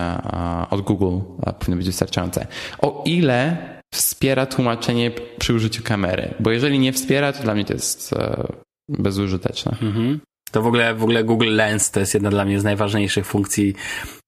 [0.70, 1.20] od Google,
[1.60, 2.48] powinno być wystarczające.
[2.82, 3.58] O ile
[3.94, 8.48] wspiera tłumaczenie przy użyciu kamery, bo jeżeli nie wspiera, to dla mnie to jest e,
[8.90, 9.78] bezużyteczne.
[9.82, 10.20] Mhm.
[10.52, 13.76] To w ogóle, w ogóle Google Lens to jest jedna dla mnie z najważniejszych funkcji,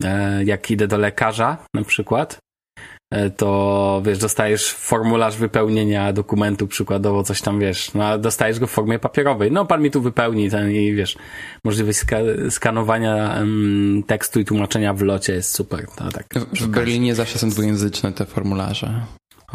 [0.04, 2.38] e, jak idę do lekarza na przykład,
[3.14, 8.68] e, to wiesz, dostajesz formularz wypełnienia dokumentu przykładowo, coś tam wiesz, no a dostajesz go
[8.68, 9.52] w formie papierowej.
[9.52, 11.18] No pan mi tu wypełni ten i wiesz,
[11.66, 12.18] możliwość ska
[12.50, 15.86] skanowania um, tekstu i tłumaczenia w locie jest super.
[16.00, 19.02] No, tak, w, w Berlinie zawsze są dwujęzyczne te formularze.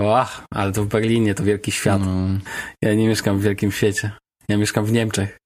[0.00, 2.02] Och, ale to w Berlinie to wielki świat.
[2.04, 2.28] No.
[2.82, 4.10] Ja nie mieszkam w wielkim świecie.
[4.48, 5.38] Ja mieszkam w Niemczech.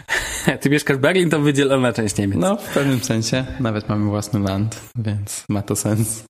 [0.60, 2.38] Ty mieszkasz w Berlin, to wydzielona część Niemiec.
[2.38, 3.46] No, w pewnym sensie.
[3.60, 6.24] Nawet mamy własny land, więc ma to sens.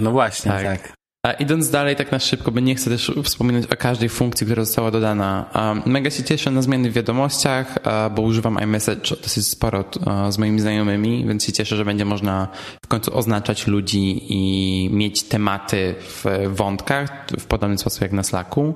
[0.00, 0.64] No właśnie, tak.
[0.64, 0.99] tak.
[1.22, 4.64] A idąc dalej tak na szybko, bo nie chcę też wspominać o każdej funkcji, która
[4.64, 5.50] została dodana.
[5.86, 7.78] Mega się cieszę na zmiany w wiadomościach,
[8.14, 9.84] bo używam iMessage dosyć sporo
[10.30, 12.48] z moimi znajomymi, więc się cieszę, że będzie można
[12.84, 18.74] w końcu oznaczać ludzi i mieć tematy w wątkach w podobny sposób jak na Slacku.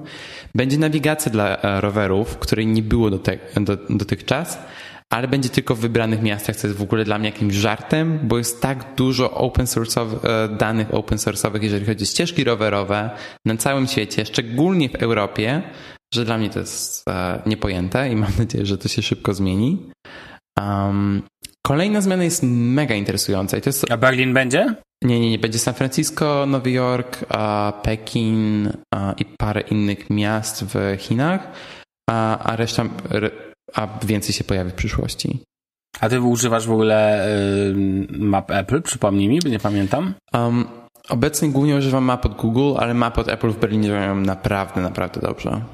[0.54, 3.10] Będzie nawigacja dla e, rowerów, której nie było
[3.90, 4.58] dotychczas
[5.14, 8.38] ale będzie tylko w wybranych miastach, co jest w ogóle dla mnie jakimś żartem, bo
[8.38, 13.10] jest tak dużo open source'owych, e, danych open source'owych, jeżeli chodzi o ścieżki rowerowe
[13.46, 15.62] na całym świecie, szczególnie w Europie,
[16.14, 19.90] że dla mnie to jest e, niepojęte i mam nadzieję, że to się szybko zmieni.
[20.60, 21.22] Um,
[21.66, 23.56] kolejna zmiana jest mega interesująca.
[23.56, 23.90] I to jest...
[23.90, 24.74] A Berlin będzie?
[25.02, 25.38] Nie, nie, nie.
[25.38, 27.24] Będzie San Francisco, Nowy Jork,
[27.82, 28.72] Pekin
[29.18, 31.52] i parę innych miast w Chinach,
[32.10, 32.84] a, a reszta
[33.74, 35.42] a więcej się pojawi w przyszłości.
[36.00, 37.74] A ty używasz w ogóle y,
[38.10, 38.82] map Apple?
[38.82, 40.14] Przypomnij mi, bo nie pamiętam.
[40.32, 40.64] Um,
[41.08, 45.20] obecnie głównie używam map od Google, ale map od Apple w Berlinie działają naprawdę, naprawdę
[45.20, 45.64] dobrze.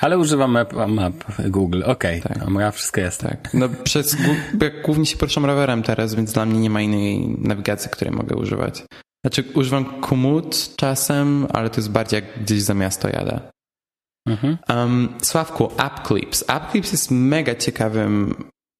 [0.00, 1.14] Ale używam map, map
[1.48, 2.38] Google, okej, okay.
[2.38, 2.60] tak.
[2.60, 3.20] ja wszystko jest.
[3.20, 3.54] Tak.
[3.54, 4.16] No przez,
[4.84, 8.84] głównie się poruszam rowerem teraz, więc dla mnie nie ma innej nawigacji, której mogę używać.
[9.24, 13.40] Znaczy używam Komoot czasem, ale to jest bardziej jak gdzieś za miasto jadę.
[14.26, 14.58] Mhm.
[14.68, 16.44] Um, Sławku, AppClips.
[16.48, 18.34] AppClips jest mega ciekawym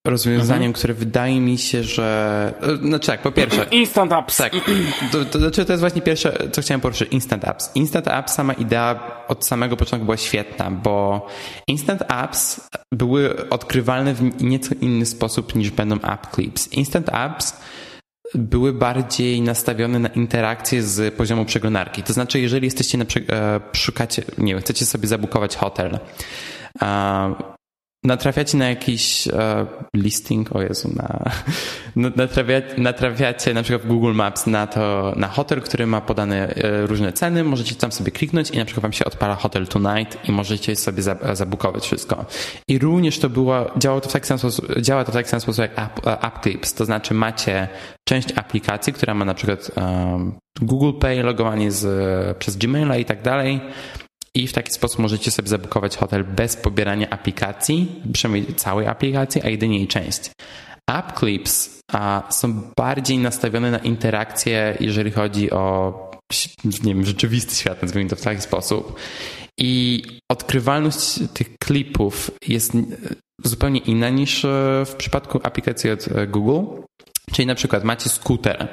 [0.07, 0.73] rozwiązaniem, mhm.
[0.73, 2.55] które wydaje mi się, że...
[2.83, 3.65] Znaczy tak, po pierwsze...
[3.81, 4.37] Instant Apps.
[4.37, 4.53] Tak.
[5.13, 7.13] To, to, znaczy to jest właśnie pierwsze, co chciałem poruszyć.
[7.13, 7.71] Instant Apps.
[7.75, 11.27] Instant Apps, sama idea od samego początku była świetna, bo
[11.67, 16.73] Instant Apps były odkrywalne w nieco inny sposób niż będą App Clips.
[16.73, 17.57] Instant Apps
[18.35, 22.03] były bardziej nastawione na interakcję z poziomu przeglądarki.
[22.03, 25.99] To znaczy, jeżeli jesteście na e, szukacie, nie wiem, chcecie sobie zabukować hotel,
[28.05, 31.31] natrafiacie na jakiś e, listing, o Jezu, na,
[32.17, 36.87] natrafiacie, natrafiacie na przykład w Google Maps na to, na hotel, który ma podane e,
[36.87, 40.33] różne ceny, możecie tam sobie kliknąć i na przykład wam się odpala Hotel Tonight i
[40.33, 41.03] możecie sobie
[41.33, 42.25] zabukować wszystko.
[42.69, 45.41] I również to było, działało to w taki sam sposób, działa to w taki sam
[45.41, 47.69] sposób jak App, app Clips, to znaczy macie
[48.09, 51.87] część aplikacji, która ma na przykład um, Google Pay, logowanie z,
[52.39, 53.61] przez Gmaila i tak dalej,
[54.35, 59.49] i w taki sposób możecie sobie zabukować hotel bez pobierania aplikacji, przynajmniej całej aplikacji, a
[59.49, 60.31] jedynie jej część.
[60.91, 65.95] App Clips a, są bardziej nastawione na interakcję, jeżeli chodzi o
[66.65, 68.97] nie wiem, rzeczywisty świat, nazwijmy to w taki sposób.
[69.59, 72.73] I odkrywalność tych klipów jest
[73.45, 74.47] zupełnie inna niż
[74.87, 76.83] w przypadku aplikacji od e, Google.
[77.33, 78.69] Czyli na przykład macie skuter.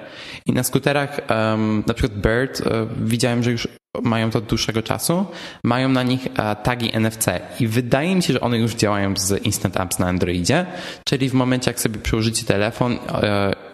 [0.45, 3.67] I na skuterach, um, na przykład Bird, um, widziałem, że już
[4.01, 5.25] mają to od dłuższego czasu,
[5.63, 7.25] mają na nich uh, tagi NFC
[7.59, 10.65] i wydaje mi się, że one już działają z Instant Apps na Androidzie,
[11.05, 12.99] czyli w momencie jak sobie przyłożycie telefon uh,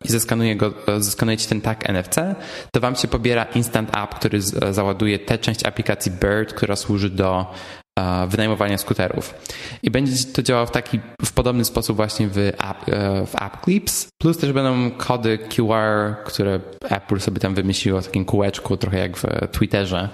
[0.05, 2.15] i zeskanuje go, zeskanujecie ten tag NFC,
[2.71, 7.53] to wam się pobiera Instant App, który załaduje tę część aplikacji Bird, która służy do
[8.27, 9.33] wynajmowania skuterów.
[9.83, 13.63] I będzie to działało w taki, w podobny sposób właśnie w App, e, w app
[13.63, 18.99] Clips, plus też będą kody QR, które Apple sobie tam wymyśliło w takim kółeczku, trochę
[18.99, 20.09] jak w Twitterze.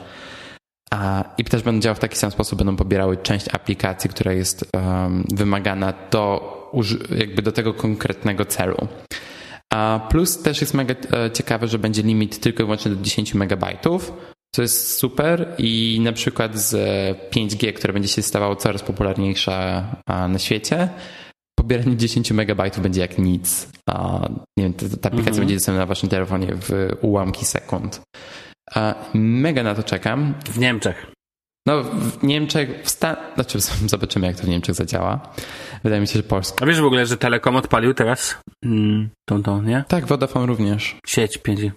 [1.37, 4.65] I też będą działały w taki sam sposób, będą pobierały część aplikacji, która jest
[5.33, 6.71] wymagana do,
[7.17, 8.87] jakby do tego konkretnego celu.
[10.09, 14.13] Plus też jest mega e, ciekawe, że będzie limit tylko i wyłącznie do 10 megabajtów,
[14.55, 16.73] co jest super i na przykład z
[17.31, 20.89] 5G, które będzie się stawało coraz popularniejsze na świecie,
[21.59, 23.67] pobieranie 10 megabajtów będzie jak nic.
[24.57, 25.37] Nie wiem, ta, ta aplikacja mhm.
[25.37, 28.01] będzie dostępna na waszym telefonie w ułamki sekund.
[29.13, 30.33] Mega na to czekam.
[30.45, 31.13] W Niemczech.
[31.67, 33.15] No, w Niemczech, w Stan...
[33.35, 33.59] znaczy
[33.93, 35.33] zobaczymy jak to w Niemczech zadziała.
[35.83, 36.65] Wydaje mi się, że Polska.
[36.65, 39.83] A wiesz w ogóle, że Telekom odpalił teraz mm, tą, tą, nie?
[39.87, 40.95] Tak, Vodafone również.
[41.05, 41.71] Sieć 5G.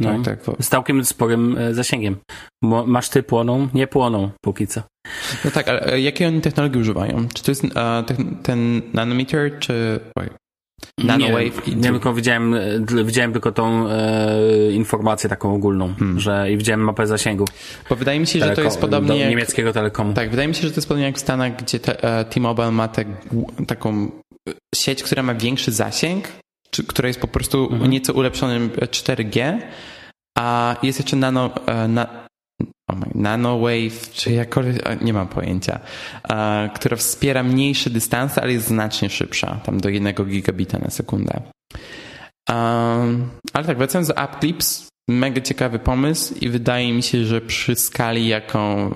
[0.00, 0.54] No, tak, tak.
[0.60, 2.16] Z całkiem sporym e, zasięgiem.
[2.64, 4.82] Bo maszty płoną, nie płoną póki co.
[5.44, 7.28] No tak, ale e, jakiej oni technologii używają?
[7.34, 7.70] Czy to jest uh,
[8.42, 10.00] ten, nanometer, czy...
[10.98, 11.66] Nanowave?
[11.66, 12.54] Nie, nie tylko widziałem,
[13.04, 16.20] widziałem tylko tą e, informację taką ogólną, hmm.
[16.20, 17.44] że i widziałem mapę zasięgu.
[17.90, 20.12] Bo wydaje mi się, że to jest podobnie jak, niemieckiego telekomu.
[20.12, 22.88] Tak, wydaje mi się, że to jest podobnie jak w Stanach, gdzie te, T-Mobile ma
[22.88, 23.04] te,
[23.66, 24.10] taką
[24.74, 26.28] sieć, która ma większy zasięg,
[26.70, 27.90] czy, która jest po prostu mhm.
[27.90, 29.60] nieco ulepszonym 4G,
[30.38, 32.28] a jest jeszcze nano, e, na,
[32.90, 35.80] oh my, nanowave, czy jakkolwiek, nie mam pojęcia,
[36.24, 41.42] uh, która wspiera mniejsze dystanse, ale jest znacznie szybsza, tam do 1 gigabita na sekundę.
[43.52, 47.76] Ale tak, wracając do App Clips, mega ciekawy pomysł i wydaje mi się, że przy
[47.76, 48.90] skali, jaką,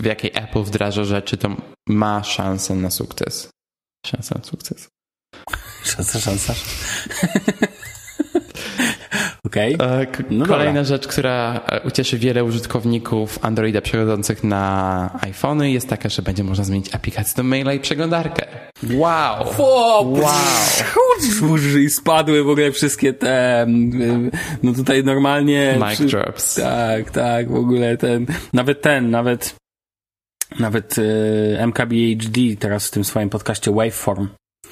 [0.00, 1.56] w jakiej Apple wdraża rzeczy, to
[1.88, 3.50] ma szansę na sukces.
[4.06, 4.88] Szansę na sukces.
[5.84, 6.54] Szansa, szansa.
[9.50, 9.74] Okej.
[9.74, 10.06] Okay.
[10.30, 10.84] No Kolejna dobra.
[10.84, 16.64] rzecz, która e, ucieszy wiele użytkowników Androida przechodzących na iPhony jest taka, że będzie można
[16.64, 18.46] zmienić aplikację do maila i przeglądarkę.
[18.92, 19.46] Wow!
[19.58, 20.12] Wow!
[20.12, 21.80] wow.
[21.80, 23.66] I spadły w ogóle wszystkie te
[24.62, 25.78] no tutaj normalnie...
[25.88, 26.04] Mic przy...
[26.04, 26.54] drops.
[26.54, 29.54] Tak, tak, w ogóle ten, nawet ten, nawet
[30.58, 34.28] nawet y, MKBHD teraz w tym swoim podcaście Waveform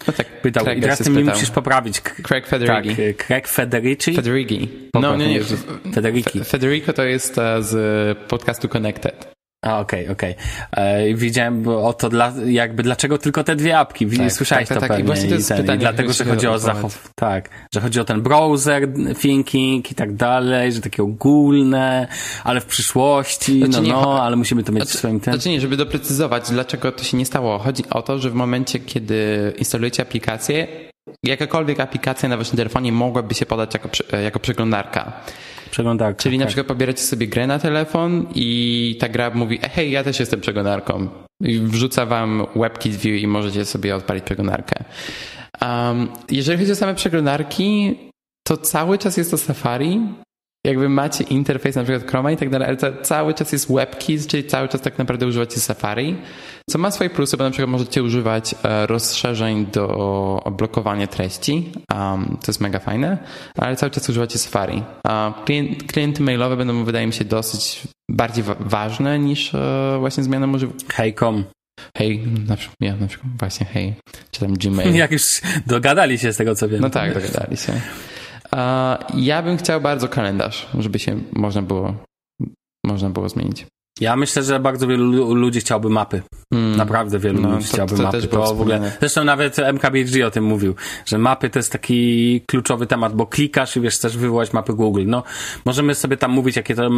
[0.07, 0.65] no tak, pytał.
[0.65, 2.01] Craig I teraz ty mnie musisz poprawić.
[2.01, 2.97] Craig Federighi.
[2.97, 4.15] Tak, Craig Federici?
[4.15, 4.69] Federighi.
[4.95, 5.41] No, nie, nie.
[5.95, 6.45] Federiki.
[6.45, 9.38] Federico to jest e, z podcastu Connected.
[9.65, 10.35] A, okej, okay, okej.
[10.73, 10.85] Okay.
[10.85, 14.07] E, widziałem o to, dla, jakby dlaczego tylko te dwie apki.
[14.07, 15.27] Tak, Słyszałeś tak, to tak, pewnie.
[15.27, 17.13] I, to jest I, ten, pytanie, i dlatego, że chodzi o zachow...
[17.15, 18.89] Tak, że chodzi o ten browser
[19.21, 22.09] thinking i tak dalej, że takie ogólne,
[22.45, 25.41] ale w przyszłości, znaczy, no, nie, no, ale musimy to mieć znaczy, w swoim tempie.
[25.41, 27.59] Znaczy nie, żeby doprecyzować, dlaczego to się nie stało.
[27.59, 30.67] Chodzi o to, że w momencie, kiedy instalujecie aplikację,
[31.23, 33.89] jakakolwiek aplikacja na waszym telefonie mogłaby się podać jako,
[34.23, 35.13] jako przeglądarka.
[35.71, 36.23] Przeglądarka.
[36.23, 36.49] Czyli na tak.
[36.49, 41.09] przykład pobieracie sobie grę na telefon i ta gra mówi, hej, ja też jestem przeglądarką.
[41.43, 44.85] I wrzuca wam WebKit View i możecie sobie odpalić przeglądarkę.
[45.63, 47.97] Um, jeżeli chodzi o same przeglądarki,
[48.47, 50.01] to cały czas jest to Safari,
[50.67, 54.27] jakby macie interfejs na przykład Chroma i tak dalej, ale to cały czas jest WebKit,
[54.27, 56.17] czyli cały czas tak naprawdę używacie Safari,
[56.71, 62.27] co ma swoje plusy, bo na przykład możecie używać e, rozszerzeń do blokowania treści, um,
[62.27, 63.19] to jest mega fajne,
[63.57, 64.83] ale cały czas używacie Safari.
[65.45, 70.47] Klient, klienty mailowe będą, wydaje mi się, dosyć bardziej wa ważne niż e, właśnie zmiana
[70.47, 70.87] możliwości.
[70.89, 71.45] Hej.com.
[71.97, 73.95] Hej, na przykład, ja na przykład właśnie hej,
[74.31, 74.95] czy tam Gmail.
[75.05, 75.23] Jak już
[75.67, 76.81] dogadali się z tego, co wiem.
[76.81, 77.81] No tak, dogadali się.
[79.15, 81.95] Ja bym chciał bardzo kalendarz, żeby się można było,
[82.87, 83.67] można było zmienić.
[84.01, 86.23] Ja myślę, że bardzo wielu ludzi chciałby mapy.
[86.55, 86.77] Mm.
[86.77, 88.29] Naprawdę wielu no, ludzi to, chciałby to mapy.
[88.29, 90.75] To w ogóle, zresztą nawet MKBHD o tym mówił,
[91.07, 95.05] że mapy to jest taki kluczowy temat, bo klikasz i wiesz, chcesz wywołać mapy Google.
[95.07, 95.23] No,
[95.65, 96.91] możemy sobie tam mówić, jakie to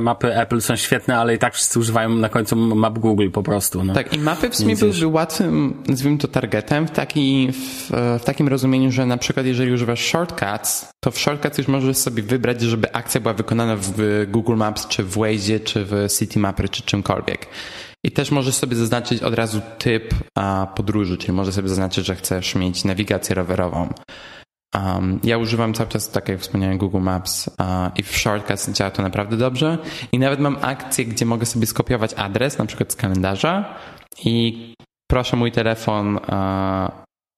[0.00, 3.84] mapy Apple są świetne, ale i tak wszyscy używają na końcu map Google po prostu.
[3.84, 3.94] No.
[3.94, 7.90] Tak, i mapy w sumie byłyby łatwym, nazwijmy to targetem, w, taki, w,
[8.20, 12.22] w takim rozumieniu, że na przykład jeżeli używasz shortcuts, to w shortcuts już możesz sobie
[12.22, 16.70] wybrać, żeby akcja była wykonana w Google Maps, czy w Waze, czy w City Mapper,
[16.70, 17.46] czy czymkolwiek.
[18.04, 22.14] I też możesz sobie zaznaczyć od razu typ a, podróży, czyli możesz sobie zaznaczyć, że
[22.14, 23.88] chcesz mieć nawigację rowerową.
[24.74, 27.54] Um, ja używam cały czas, tak jak wspomniałem, Google Maps uh,
[27.98, 29.78] i w Shortcuts działa to naprawdę dobrze.
[30.12, 33.74] I nawet mam akcję, gdzie mogę sobie skopiować adres, na przykład z kalendarza
[34.24, 34.74] i
[35.10, 36.90] proszę mój telefon uh,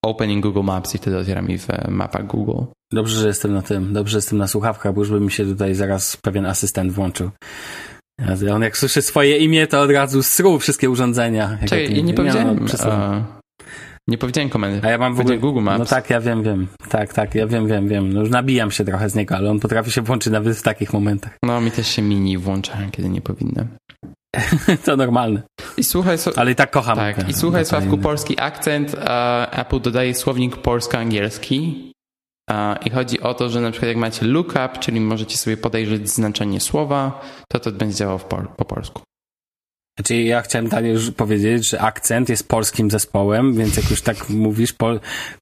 [0.05, 2.65] opening Google Maps i wtedy otwiera mi w mapach Google.
[2.93, 5.45] Dobrze, że jestem na tym, dobrze, że jestem na słuchawkach, bo już by mi się
[5.45, 7.31] tutaj zaraz pewien asystent włączył.
[8.55, 11.59] On jak słyszy swoje imię, to od razu sruł wszystkie urządzenia.
[11.61, 12.67] Czekaj, ja nie powiedziałem...
[12.85, 13.25] No,
[14.09, 14.87] nie powiedziałem komendy.
[14.87, 15.79] A ja mam w ogóle Google Maps.
[15.79, 16.67] No tak, ja wiem, wiem.
[16.89, 18.13] Tak, tak, ja wiem, wiem, wiem.
[18.13, 20.93] No już nabijam się trochę z niego, ale on potrafi się włączyć nawet w takich
[20.93, 21.37] momentach.
[21.43, 23.67] No, mi też się mini włączają, kiedy nie powinny.
[24.85, 25.43] to normalne.
[25.77, 26.31] I słuchaj, so...
[26.37, 26.97] ale i tak kocham.
[26.97, 28.97] Tak, i słuchaj, Sławku, polski akcent.
[29.53, 31.90] Apple dodaje słownik polsko-angielski.
[32.85, 36.61] I chodzi o to, że na przykład jak macie lookup, czyli możecie sobie podejrzeć znaczenie
[36.61, 39.03] słowa, to to będzie działało po, po polsku.
[40.01, 44.75] Znaczy ja chciałem już powiedzieć, że akcent jest polskim zespołem, więc jak już tak mówisz,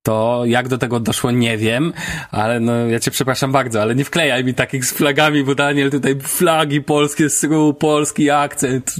[0.03, 1.93] to jak do tego doszło, nie wiem,
[2.31, 5.91] ale no ja cię przepraszam bardzo, ale nie wklejaj mi takich z flagami, bo Daniel
[5.91, 8.95] tutaj flagi polskie, sru, polski akcent.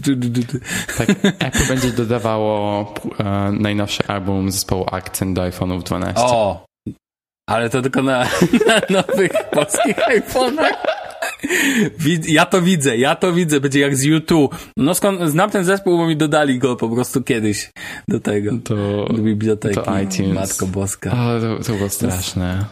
[0.99, 6.23] Tak, Apple będzie dodawało e, najnowszy album zespołu Akcent do iPhone'ów 12.
[6.25, 6.68] O,
[7.49, 8.25] ale to tylko na,
[8.69, 10.75] na nowych polskich iPhone'ach.
[12.29, 14.57] Ja to widzę, ja to widzę, będzie jak z YouTube.
[14.77, 17.71] No skąd, znam ten zespół, bo mi dodali go po prostu kiedyś
[18.09, 18.75] do tego, to,
[19.13, 19.75] do biblioteki.
[19.75, 20.35] To iTunes.
[20.35, 21.11] Matko Boska.
[21.11, 22.65] To, to było straszne.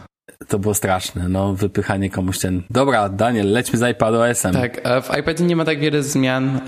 [0.47, 2.63] To było straszne, no, wypychanie komuś ten.
[2.69, 4.53] Dobra, Daniel, lećmy z iPadOS-em.
[4.53, 6.61] Tak, w iPadzie nie ma tak wiele zmian,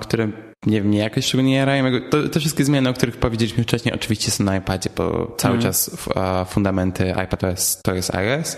[0.00, 0.28] które
[0.66, 1.84] nie wiem, nie jakoś szczególnie jarają.
[2.10, 5.62] To, te wszystkie zmiany, o których powiedzieliśmy wcześniej, oczywiście są na iPadzie, bo cały mm.
[5.62, 6.06] czas
[6.48, 8.56] fundamenty iPadOS to jest iOS.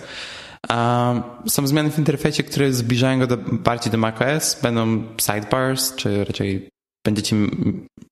[0.70, 4.60] Um, są zmiany w interfejsie, które zbliżają go do, bardziej do macOS.
[4.62, 6.68] Będą sidebars, czy raczej
[7.06, 7.36] będziecie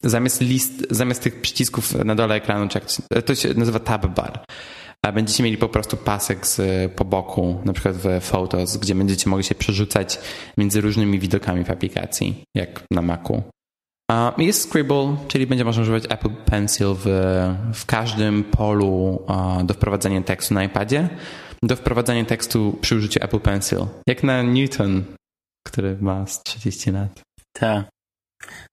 [0.03, 2.79] zamiast list, zamiast tych przycisków na dole ekranu, czy
[3.11, 4.45] jak to się nazywa tab bar.
[5.07, 9.31] A będziecie mieli po prostu pasek z, po boku, na przykład w Photos, gdzie będziecie
[9.31, 10.19] mogli się przerzucać
[10.57, 13.43] między różnymi widokami w aplikacji, jak na Macu.
[14.39, 17.05] Jest Scribble, czyli będzie można używać Apple Pencil w,
[17.75, 19.27] w każdym polu
[19.65, 21.09] do wprowadzenia tekstu na iPadzie
[21.63, 23.79] do wprowadzania tekstu przy użyciu Apple Pencil.
[24.07, 25.05] Jak na Newton,
[25.67, 27.23] który ma 30 lat.
[27.53, 27.89] Tak.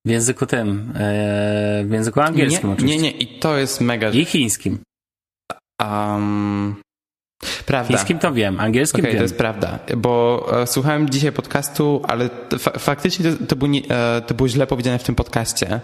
[0.08, 3.02] W języku tym, e, w języku angielskim nie, oczywiście.
[3.02, 4.10] Nie, nie, i to jest mega...
[4.10, 4.80] I chińskim.
[5.82, 6.76] Um,
[7.66, 7.88] prawda.
[7.88, 9.18] Chińskim to wiem, angielskim okay, wiem.
[9.18, 12.30] to jest prawda, bo e, słuchałem dzisiaj podcastu, ale
[12.60, 15.80] fa faktycznie to, to, było nie, e, to było źle powiedziane w tym podcaście,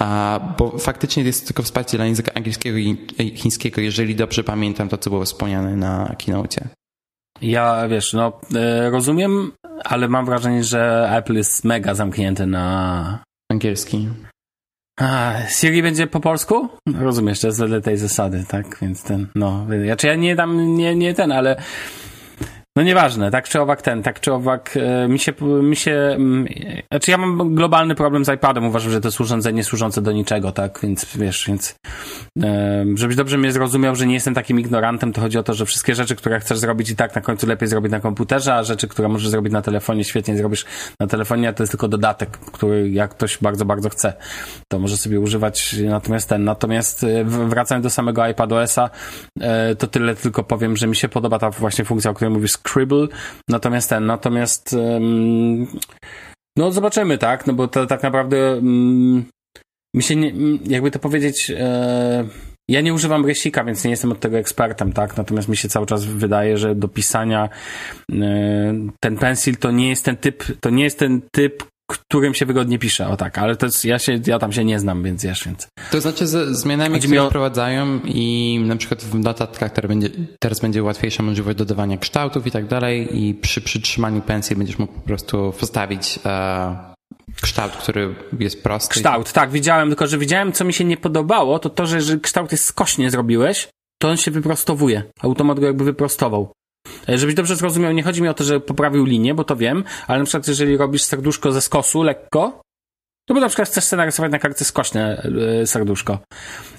[0.00, 2.96] a, bo faktycznie jest tylko wsparcie dla języka angielskiego i
[3.34, 6.68] chińskiego, jeżeli dobrze pamiętam to, co było wspomniane na keynote.
[7.42, 9.52] Ja, wiesz, no, e, rozumiem,
[9.84, 13.22] ale mam wrażenie, że Apple jest mega zamknięty na...
[13.52, 14.08] Angielski.
[14.98, 16.68] A, Siri będzie po polsku?
[16.98, 18.78] Rozumiesz, to jest wedle tej zasady, tak?
[18.82, 21.56] Więc ten, no, znaczy ja nie tam, nie, nie ten, ale
[22.78, 26.46] No nieważne, tak czy owak ten, tak czy owak e, mi się, mi się, mm,
[26.90, 30.52] znaczy ja mam globalny problem z iPadem, uważam, że to jest urządzenie służące do niczego,
[30.52, 31.74] tak, więc wiesz, więc
[32.42, 35.66] e, żebyś dobrze mnie zrozumiał, że nie jestem takim ignorantem, to chodzi o to, że
[35.66, 38.88] wszystkie rzeczy, które chcesz zrobić i tak na końcu lepiej zrobić na komputerze, a rzeczy,
[38.88, 40.64] które możesz zrobić na telefonie, świetnie zrobisz
[41.00, 44.12] na telefonie, a to jest tylko dodatek, który jak ktoś bardzo, bardzo chce,
[44.68, 48.90] to może sobie używać natomiast ten, natomiast e, wracając do samego iPadOS-a,
[49.78, 53.08] to tyle tylko powiem, że mi się podoba ta właśnie funkcja, o której mówisz, Scribble,
[53.48, 54.76] natomiast ten, natomiast
[56.56, 58.60] no zobaczymy, tak, no bo to tak naprawdę
[59.94, 60.32] mi się nie,
[60.66, 62.28] jakby to powiedzieć, e,
[62.70, 65.86] ja nie używam rysika, więc nie jestem od tego ekspertem, tak, natomiast mi się cały
[65.86, 67.48] czas wydaje, że do pisania
[68.12, 72.46] e, ten pencil to nie jest ten typ, to nie jest ten typ którym się
[72.46, 75.24] wygodnie pisze, o tak, ale to jest, ja się, ja tam się nie znam, więc
[75.24, 75.68] wiesz, więc.
[75.90, 77.26] To znaczy z zmianami, które o...
[77.26, 80.08] wprowadzają i na przykład w notatkach teraz będzie,
[80.40, 84.92] teraz będzie łatwiejsza możliwość dodawania kształtów i tak dalej i przy przytrzymaniu pensji będziesz mógł
[84.92, 86.94] po prostu postawić e,
[87.40, 88.94] kształt, który jest prosty.
[88.94, 92.20] Kształt, tak, widziałem, tylko że widziałem, co mi się nie podobało, to to, że jeżeli
[92.20, 93.68] kształt jest skośnie zrobiłeś,
[93.98, 95.02] to on się wyprostowuje.
[95.20, 96.52] Automat go jakby wyprostował.
[97.08, 99.84] E, żebyś dobrze zrozumiał, nie chodzi mi o to, że poprawił linię, bo to wiem,
[100.06, 102.60] ale na przykład jeżeli robisz serduszko ze skosu lekko,
[103.28, 105.22] to bo na przykład chcesz sobie narysować na kartce skośne
[105.62, 106.18] e, serduszko.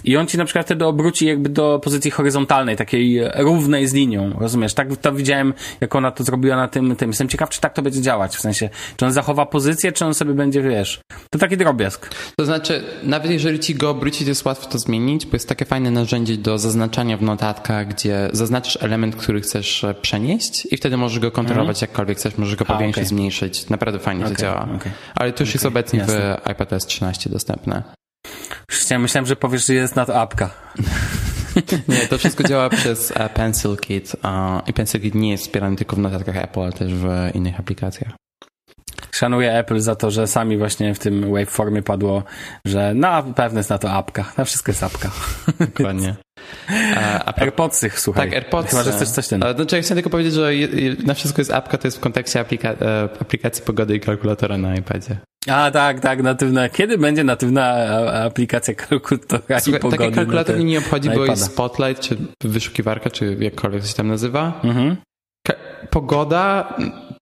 [0.04, 4.34] I on ci na przykład wtedy obróci jakby do pozycji horyzontalnej, takiej równej z linią,
[4.40, 4.74] rozumiesz?
[4.74, 7.10] Tak to widziałem, jak ona to zrobiła na tym, tym.
[7.10, 10.14] Jestem ciekaw, czy tak to będzie działać, w sensie, czy on zachowa pozycję, czy on
[10.14, 12.16] sobie będzie, wiesz, to taki drobiazg.
[12.38, 15.92] To znaczy, nawet jeżeli ci go obrócić, jest łatwo to zmienić, bo jest takie fajne
[15.92, 21.20] narzędzie do zaznaczania w notatkach, gdzie zaznaczasz element, który chcesz e, przenieść i wtedy możesz
[21.20, 21.90] go kontrolować mhm.
[21.90, 23.10] jakkolwiek chcesz, możesz go powiększyć, okay.
[23.10, 23.70] zmniejszyć.
[23.70, 24.68] Naprawdę fajnie okay, to działa.
[24.76, 24.92] Okay.
[25.16, 26.38] Ale to już jest obecnie Jasne.
[26.39, 27.84] w iPadOS 13 dostępne.
[29.00, 30.50] Myślałem, że powiesz, że jest na to apka.
[31.88, 34.16] Nie, to wszystko działa przez e, Pencil Kit
[34.68, 38.12] i Pencil Kit nie jest wspierany tylko w notatkach Apple, ale też w innych aplikacjach.
[39.12, 42.24] Szanuję Apple za to, że sami właśnie w tym waveformie padło,
[42.66, 44.34] że na pewno jest na to apka.
[44.38, 45.12] Na wszystko jest apka.
[45.60, 46.16] Dokładnie.
[46.96, 48.30] A, a AirPodsy, słuchaj.
[48.30, 48.70] Tak, AirPods.
[48.70, 49.40] Chyba, że chcesz coś ten.
[49.40, 50.52] Znaczy, ja chciałem tylko powiedzieć, że
[51.06, 54.76] na wszystko jest apka, to jest w kontekście aplika e, aplikacji pogody i kalkulatora na
[54.76, 55.18] iPadzie.
[55.48, 56.70] A tak, tak, natywna.
[56.70, 57.74] Kiedy będzie natywna
[58.26, 59.98] aplikacja kalkulatora Słuchaj, i pogody?
[59.98, 64.62] Takie kalkulator nie obchodzi, bo jest Spotlight, czy wyszukiwarka, czy jakkolwiek się tam nazywa.
[64.64, 64.98] Mhm.
[65.90, 66.74] Pogoda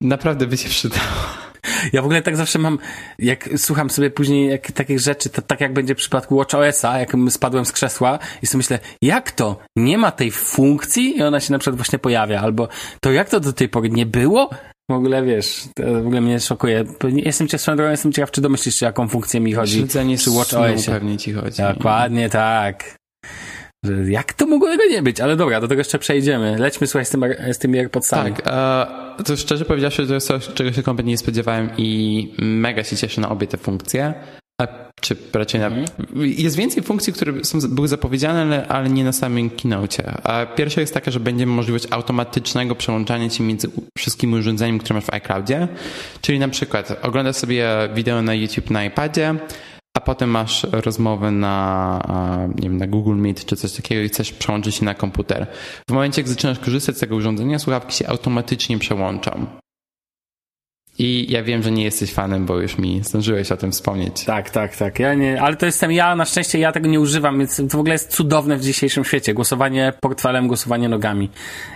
[0.02, 1.48] naprawdę by się przydała.
[1.94, 2.80] Ja w ogóle tak zawsze mam,
[3.20, 7.12] jak słucham sobie później jak, takich rzeczy, to tak jak będzie w przypadku WatchOS-a, jak
[7.30, 9.60] spadłem z krzesła i sobie myślę, jak to?
[9.76, 12.68] Nie ma tej funkcji i ona się na przykład właśnie pojawia, albo
[13.02, 14.50] to jak to do tej pory nie było?
[14.92, 16.84] W ogóle wiesz, to w ogóle mnie szokuje.
[17.14, 19.78] Jestem ciekaw, jestem ciekaw, czy domyślisz się, jaką funkcję mi chodzi.
[19.78, 20.92] Śledzenie przy WatchOSie.
[20.92, 21.62] pewnie ci chodzi.
[21.62, 22.96] Dokładnie tak.
[24.08, 25.22] Jak to mogło tego nie być?
[25.22, 26.58] Ale dobra, do tego jeszcze przejdziemy.
[26.58, 28.34] Lećmy, słuchaj, z, tym, z tymi AirPodsami.
[28.34, 28.48] Tak,
[29.20, 32.96] e, to szczerze powiedziawszy, to jest coś, czego się kompletnie nie spodziewałem i mega się
[32.96, 34.14] cieszę na obie te funkcje.
[34.62, 34.68] A,
[35.02, 35.70] czy raczej na...
[36.16, 40.22] Jest więcej funkcji, które są, były zapowiedziane, ale, ale nie na samym keynote.
[40.24, 45.06] A pierwsza jest taka, że będzie możliwość automatycznego przełączania się między wszystkimi urządzeniami, które masz
[45.06, 45.68] w iCloudzie.
[46.22, 49.36] Czyli na przykład oglądasz sobie wideo na YouTube na iPadzie,
[49.98, 54.32] a potem masz rozmowę na, nie wiem, na Google Meet czy coś takiego i chcesz
[54.32, 55.48] przełączyć się na komputer.
[55.90, 59.46] W momencie, jak zaczynasz korzystać z tego urządzenia, słuchawki się automatycznie przełączą.
[61.00, 64.26] I ja wiem, że nie jesteś fanem, bo już mi zdążyłeś o tym wspomnieć.
[64.26, 65.00] Tak, tak, tak.
[65.00, 67.80] Ja nie, ale to jestem ja, na szczęście ja tego nie używam, więc to w
[67.80, 69.34] ogóle jest cudowne w dzisiejszym świecie.
[69.34, 71.30] Głosowanie portfelem, głosowanie nogami.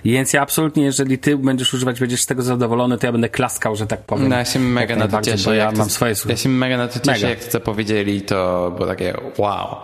[0.06, 3.76] Więc ja absolutnie, jeżeli ty będziesz używać, będziesz z tego zadowolony, to ja będę klaskał,
[3.76, 4.30] że tak powiem.
[4.30, 5.56] No ja się mega na to cieszę.
[5.56, 7.30] ja mam swoje Ja się mega na to cieszę, mega.
[7.30, 9.76] jak to powiedzieli, to było takie wow.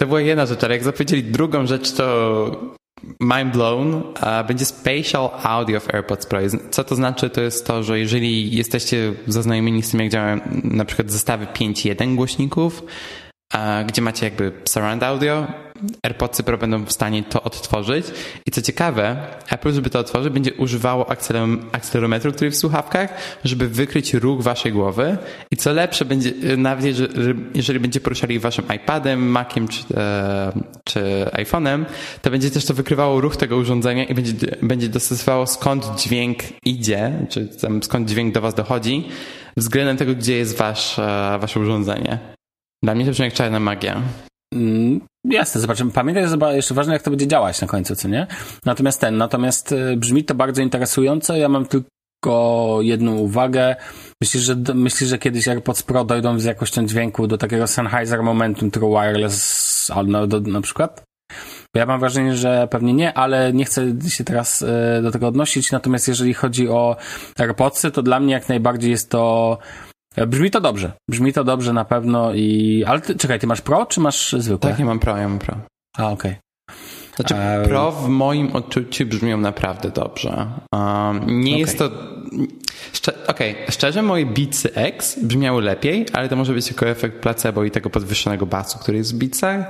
[0.00, 2.79] To była jedna rzecz, ale jak zapowiedzieli drugą rzecz, to
[3.20, 4.02] mind blown,
[4.48, 6.38] będzie Spatial Audio w AirPods Pro.
[6.70, 7.30] Co to znaczy?
[7.30, 12.14] To jest to, że jeżeli jesteście zaznajomieni z tym, jak działają na przykład zestawy 5.1
[12.14, 12.82] głośników,
[13.86, 15.46] gdzie macie jakby surround audio,
[16.02, 18.06] AirPodsy Pro będą w stanie to odtworzyć.
[18.46, 19.16] I co ciekawe,
[19.50, 21.10] Apple, żeby to otworzyć, będzie używało
[21.72, 25.18] akcelerometru, który w słuchawkach, żeby wykryć ruch waszej głowy.
[25.50, 26.84] I co lepsze, będzie nawet
[27.54, 30.52] jeżeli będzie poruszali waszym iPadem, Maciem czy, e,
[30.84, 31.00] czy
[31.32, 31.84] iPhone'em,
[32.22, 34.32] to będzie też to wykrywało ruch tego urządzenia i będzie,
[34.62, 37.48] będzie dostosowało skąd dźwięk idzie, czy
[37.82, 39.08] skąd dźwięk do was dochodzi,
[39.56, 42.39] względem tego, gdzie jest wasz, e, wasze urządzenie.
[42.82, 44.02] Dla mnie to brzmi jak czarna magia.
[44.54, 45.90] Mm, jasne, zobaczymy.
[45.90, 48.26] Pamiętaj, że jeszcze ważne, jak to będzie działać na końcu, co nie?
[48.66, 51.36] Natomiast ten, natomiast y, brzmi to bardzo interesująco.
[51.36, 53.76] Ja mam tylko jedną uwagę.
[54.22, 58.70] Myślisz, że, myślisz, że kiedyś AirPods Pro dojdą z jakością dźwięku do takiego Sennheiser Momentum
[58.70, 61.02] True Wireless na, do, na przykład?
[61.76, 65.72] Ja mam wrażenie, że pewnie nie, ale nie chcę się teraz e, do tego odnosić.
[65.72, 66.96] Natomiast jeżeli chodzi o
[67.38, 69.58] AirPodsy, to dla mnie jak najbardziej jest to
[70.26, 70.92] Brzmi to dobrze.
[71.10, 72.84] Brzmi to dobrze na pewno i...
[72.86, 74.70] Ale ty, czekaj, ty masz Pro, czy masz zwykłe?
[74.70, 75.56] Tak, ja mam Pro, ja mam Pro.
[75.98, 76.36] A, okej.
[77.16, 80.46] Znaczy, A- Pro w moim odczuciu brzmią naprawdę dobrze.
[80.72, 81.58] Um, nie Okej.
[81.60, 81.90] jest to...
[82.92, 87.64] Szcze- Okej, szczerze moje Beatsy X brzmiały lepiej, ale to może być tylko efekt placebo
[87.64, 89.66] i tego podwyższonego basu, który jest w Beatsach.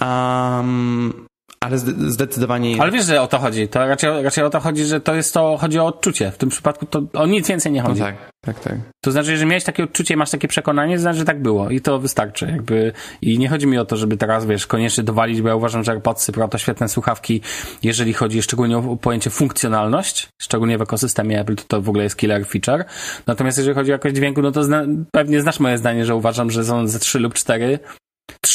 [0.00, 1.26] Um,
[1.60, 2.76] ale zde- zdecydowanie...
[2.82, 3.68] Ale wiesz, że o to chodzi.
[3.68, 6.30] To raczej, raczej o to chodzi, że to jest to, chodzi o odczucie.
[6.30, 8.00] W tym przypadku to o nic więcej nie No chodzi.
[8.00, 8.14] tak,
[8.46, 8.74] tak, tak.
[9.04, 11.70] To znaczy, że miałeś takie odczucie, masz takie przekonanie, to znaczy, że tak było.
[11.70, 12.46] I to wystarczy.
[12.46, 12.92] Jakby,
[13.22, 15.92] I nie chodzi mi o to, żeby teraz, wiesz, koniecznie dowalić, bo ja uważam, że
[15.92, 17.40] AirPodsy Pro to świetne słuchawki,
[17.82, 22.16] jeżeli chodzi szczególnie o pojęcie funkcjonalność, szczególnie w ekosystemie Apple, to to w ogóle jest
[22.16, 22.84] killer feature.
[23.26, 26.50] Natomiast jeżeli chodzi o jakość dźwięku, no to zna, pewnie znasz moje zdanie, że uważam,
[26.50, 27.78] że są ze trzy lub cztery.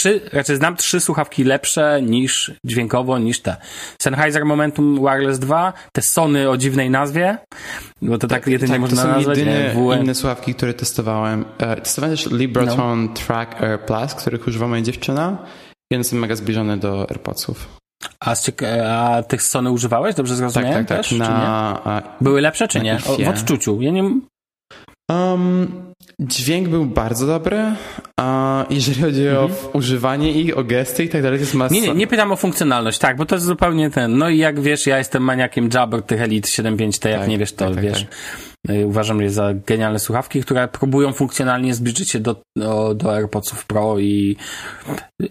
[0.02, 3.56] Trzy, raczej znam trzy słuchawki lepsze niż dźwiękowo, niż te.
[4.02, 7.38] Sennheiser Momentum Wireless 2, te Sony o dziwnej nazwie,
[8.02, 9.38] bo to tak, jedynie tak, można to są nazwać.
[9.38, 10.04] jedyne nie, WM.
[10.04, 11.46] inne słuchawki, które testowałem.
[11.58, 15.38] E, Testowałem też Libratron Track Air Plus, których używa moja dziewczyna
[15.92, 17.68] i one są mega zbliżone do AirPodsów.
[18.20, 18.36] A,
[18.90, 20.16] a tych Sony używałeś?
[20.16, 20.98] Dobrze Tak, zrozumiałem tak, tak.
[20.98, 21.08] też?
[21.08, 21.20] Czy nie?
[21.20, 22.98] Na, Były lepsze, czy na nie?
[23.08, 23.82] O, w odczuciu.
[23.82, 24.04] Ja nie...
[25.12, 25.91] Um,
[26.22, 27.62] dźwięk był bardzo dobry,
[28.20, 31.76] a jeżeli chodzi o w- używanie ich, o gesty i tak dalej, to jest masa.
[31.76, 31.84] Mhm.
[31.84, 34.18] nie, nie, nie pytam o funkcjonalność, tak, bo to jest zupełnie ten.
[34.18, 37.54] No i jak wiesz, ja jestem maniakiem Jabber tych Elite 7.5T, jak Tak, nie wiesz,
[37.54, 38.06] to tak, tak, wiesz.
[38.70, 43.66] Y, Uważam je za genialne słuchawki, które próbują funkcjonalnie zbliżyć się do, do, do AirPodsów
[43.66, 44.36] Pro i,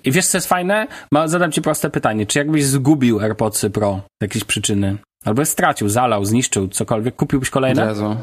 [0.05, 0.87] i wiesz, co jest fajne?
[1.13, 2.27] Ma, zadam ci proste pytanie.
[2.27, 4.97] Czy jakbyś zgubił AirPodsy Pro z jakiejś przyczyny?
[5.25, 7.85] Albo je stracił, zalał, zniszczył, cokolwiek, kupiłbyś kolejne?
[7.85, 8.17] razu.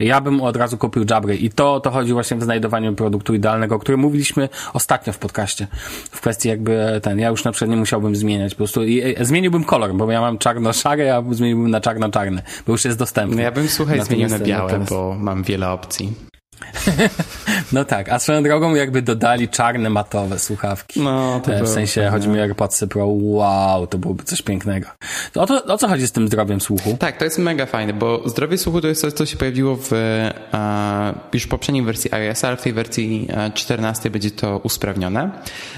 [0.00, 3.34] Ja bym od razu kupił Jabry i to o to chodzi właśnie w znajdowaniu produktu
[3.34, 5.66] idealnego, o którym mówiliśmy ostatnio w podcaście.
[6.10, 9.24] W kwestii jakby ten, ja już na przykład nie musiałbym zmieniać, po prostu i, i,
[9.24, 13.36] zmieniłbym kolor, bo ja mam czarno-szary, a zmieniłbym na czarno-czarny, bo już jest dostępny.
[13.36, 16.12] No ja bym, słuchaj, zmienił na białe, bo mam wiele opcji.
[17.72, 21.00] No tak, a swoją drogą jakby dodali czarne matowe słuchawki.
[21.00, 22.10] No, to E, w sensie fajne.
[22.10, 24.88] chodzi mi o AirPodsy Pro, wow, to byłoby coś pięknego.
[25.34, 26.96] O, to, o co chodzi z tym zdrowiem słuchu?
[27.00, 29.92] Tak, to jest mega fajne, bo zdrowie słuchu to jest coś, co się pojawiło w
[29.92, 35.30] e, już w poprzedniej wersji iOS, ale w tej wersji e, 14 będzie to usprawnione,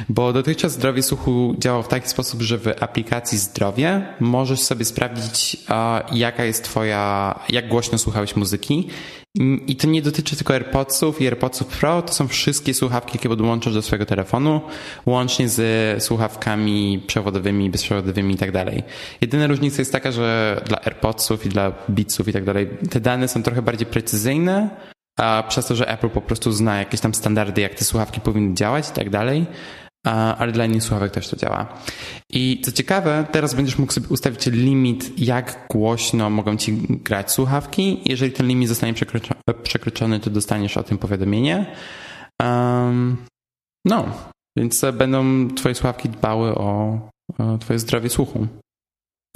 [0.09, 5.57] bo dotychczas zdrowie słuchu działało w taki sposób, że w aplikacji zdrowie możesz sobie sprawdzić,
[5.71, 8.89] e, jaka jest twoja, jak głośno słuchałeś muzyki
[9.67, 13.75] i to nie dotyczy tylko AirPodsów i AirPodsów Pro, to są wszystkie słuchawki, jakie podłączasz
[13.75, 14.61] do swojego telefonu,
[15.07, 18.51] łącznie z słuchawkami przewodowymi, bezprzewodowymi i tak.
[19.21, 22.45] Jedyna różnica jest taka, że dla AirPodsów i dla Beatsów i tak
[22.91, 24.71] te dane są trochę bardziej precyzyjne,
[25.19, 28.55] a przez to, że Apple po prostu zna jakieś tam standardy, jak te słuchawki powinny
[28.55, 29.11] działać i tak
[30.07, 31.79] ale dla słuchawek też to działa.
[32.31, 38.01] I co ciekawe, teraz będziesz mógł sobie ustawić limit, jak głośno mogą ci grać słuchawki.
[38.05, 41.77] Jeżeli ten limit zostanie przekroczo- przekroczony, to dostaniesz o tym powiadomienie.
[42.43, 43.17] Um,
[43.85, 44.07] no,
[44.57, 47.01] więc e, będą twoje słuchawki dbały o,
[47.39, 48.47] o twoje zdrowie słuchu.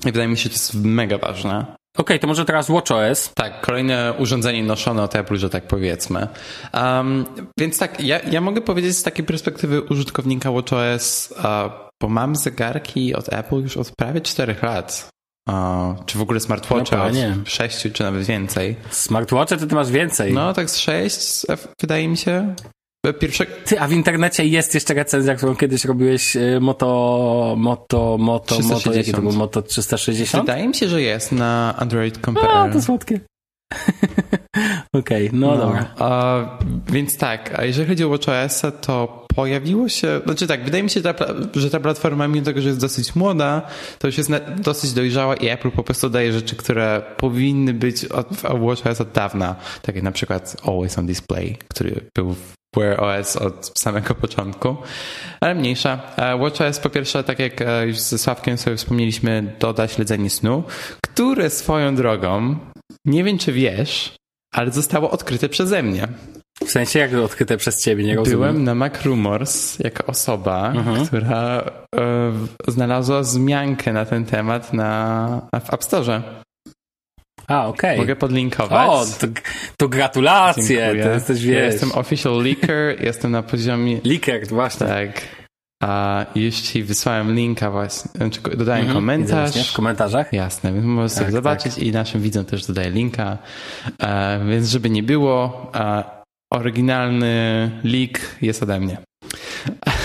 [0.02, 1.76] I wydaje mi się, że to jest mega ważne.
[1.98, 3.30] Okej, to może teraz WatchOS.
[3.34, 6.28] Tak, kolejne urządzenie noszone od Apple, że tak powiedzmy.
[6.74, 7.24] Um,
[7.58, 11.44] więc tak, ja, ja mogę powiedzieć z takiej perspektywy użytkownika WatchOS, uh,
[12.02, 15.12] bo mam zegarki od Apple już od prawie 4 lat.
[16.06, 17.36] Czy w ogóle smartwatcha No, panie.
[17.44, 18.76] 6 czy nawet więcej.
[18.90, 20.32] Smartwatche to ty masz więcej.
[20.32, 21.46] No tak z 6
[21.80, 22.54] wydaje mi się.
[23.18, 28.60] Pierwsze, Ty, a w internecie jest jeszcze recenzja, którą kiedyś robiłeś y, Moto, Moto, Moto,
[28.60, 29.20] Moto, jakie to 360.
[29.20, 29.32] było?
[29.32, 30.44] Moto 360?
[30.46, 32.72] wydaje mi się, że jest na Android A, Compare.
[32.72, 33.20] to słodkie.
[34.92, 35.94] Okej, no, dobra.
[35.98, 36.42] A,
[36.88, 41.00] więc tak, a jeżeli chodzi o WatchOS, to pojawiło się, znaczy tak, wydaje mi się,
[41.00, 43.62] że ta, że ta platforma, mimo tego, że jest dosyć młoda,
[43.98, 48.04] to już jest na, dosyć dojrzała i Apple po prostu daje rzeczy, które powinny być
[48.04, 52.61] od, w WatchOS od dawna, tak jak na przykład Always on Display, który był w
[52.76, 54.76] Wear OS od samego początku,
[55.40, 56.00] ale mniejsza.
[56.16, 60.62] E, WatchOS po pierwsze, tak jak e, już ze Sławkiem sobie wspomnieliśmy, doda śledzenie snu,
[61.06, 62.56] które swoją drogą,
[63.04, 64.14] nie wiem czy wiesz,
[64.54, 66.08] ale zostało odkryte przeze mnie.
[66.66, 68.38] W sensie jak odkryte przez ciebie, nie rozumiem.
[68.40, 71.06] Byłem na Mac Rumors jako osoba, Mhm.
[71.06, 71.64] która
[71.96, 72.32] e,
[72.68, 76.22] znalazła wzmiankę na ten temat na, w App Store.
[77.48, 77.98] A, okej.
[77.98, 78.88] Mogę podlinkować.
[78.88, 79.26] O, to,
[79.76, 81.04] to gratulacje, Dziękuję.
[81.04, 84.00] to jesteś, Ja wiesz, jestem official leaker, jestem na poziomie...
[84.04, 84.86] Liker, właśnie.
[84.86, 85.22] Tak.
[85.82, 86.26] A
[86.64, 89.50] ci wysłałem linka właśnie, znaczy dodałem Mhm, komentarz.
[89.50, 90.32] właśnie W komentarzach.
[90.32, 93.38] Jasne, więc możesz sobie Tak, zobaczyć i naszym widzom też dodaję linka.
[94.02, 96.04] E, więc żeby nie było, e,
[96.52, 98.96] oryginalny link jest ode mnie.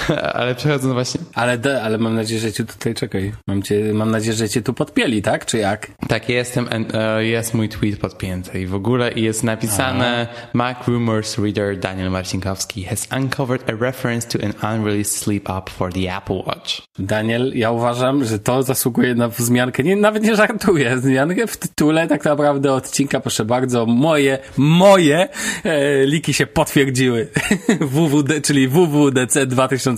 [0.40, 1.22] ale przechodząc właśnie...
[1.34, 4.74] Ale, ale mam nadzieję, że cię tutaj, czekaj, mam, cię, mam nadzieję, że cię tu
[4.74, 5.46] podpieli, tak?
[5.46, 5.88] Czy jak?
[6.08, 10.48] Tak, jestem, e, jest mój tweet podpięty i w ogóle jest napisane Aha.
[10.54, 15.94] Mac Rumors Reader Daniel Marcinkowski has uncovered a reference to an unreleased sleep app for
[15.94, 16.82] the Apple Watch.
[17.00, 22.08] Daniel, ja uważam, że to zasługuje na wzmiankę, nie, nawet nie żartuję, wzmiankę w tytule
[22.08, 25.30] tak naprawdę odcinka, proszę bardzo, moje, moje
[25.64, 27.28] e, liki się potwierdziły.
[27.92, 29.46] WWD, czyli WWDC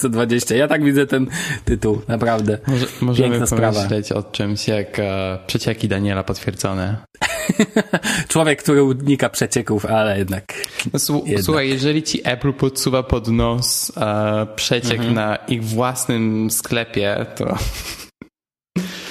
[0.07, 0.55] 2020.
[0.55, 1.27] Ja tak widzę ten
[1.65, 2.57] tytuł, naprawdę.
[2.67, 4.27] Może, możemy Piękna pomyśleć sprawa.
[4.27, 6.97] o czymś jak e, przecieki Daniela potwierdzone.
[8.27, 10.53] Człowiek, który unika przecieków, ale jednak,
[10.93, 11.43] no, jednak.
[11.43, 15.13] Słuchaj, jeżeli ci Apple podsuwa pod nos e, przeciek mhm.
[15.13, 17.57] na ich własnym sklepie, to...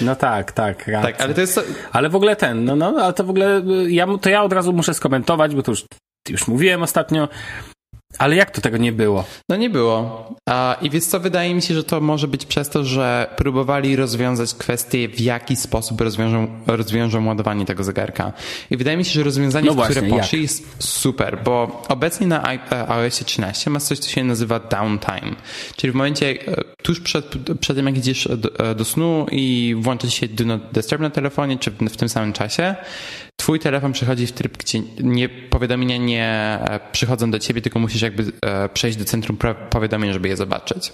[0.01, 0.89] No tak, tak.
[0.89, 1.03] Racja.
[1.03, 1.61] Tak, ale to jest.
[1.93, 4.73] Ale w ogóle ten, no, no, ale to w ogóle ja, to ja od razu
[4.73, 5.85] muszę skomentować, bo to już,
[6.29, 7.29] już mówiłem ostatnio.
[8.19, 9.25] Ale jak to tego nie było?
[9.49, 10.29] No nie było.
[10.83, 14.55] I więc co, wydaje mi się, że to może być przez to, że próbowali rozwiązać
[14.55, 18.33] kwestię, w jaki sposób rozwiążą, rozwiążą ładowanie tego zegarka.
[18.71, 22.49] I wydaje mi się, że rozwiązanie, no właśnie, które poszli jest super, bo obecnie na
[22.89, 25.37] iOS 13 ma coś, co się nazywa downtime.
[25.77, 29.75] Czyli w momencie, e, tuż przed, przed tym, jak idziesz do, e, do snu i
[29.79, 32.77] włączyć się Do Not Disturb na telefonie, czy w tym samym czasie,
[33.49, 38.03] twój telefon przechodzi w tryb, gdzie nie, powiadomienia nie e, przychodzą do ciebie, tylko musisz
[38.03, 39.39] jakby e, przejść do centrum
[39.71, 40.93] powiadomień, żeby je zobaczyć.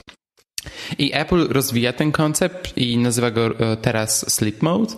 [0.99, 4.95] I Apple rozwija ten koncept i nazywa go e, teraz Sleep Mode.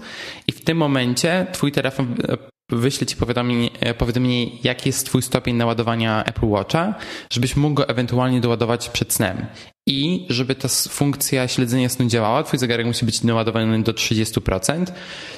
[0.46, 2.14] I w tym momencie twój telefon
[2.70, 6.94] wyśle ci powiadomienie, powiadomienie, jaki jest twój stopień naładowania Apple Watcha,
[7.32, 9.46] żebyś mógł go ewentualnie doładować przed snem.
[9.88, 14.86] I żeby ta funkcja śledzenia snu działała, twój zegarek musi być naładowany do 30%,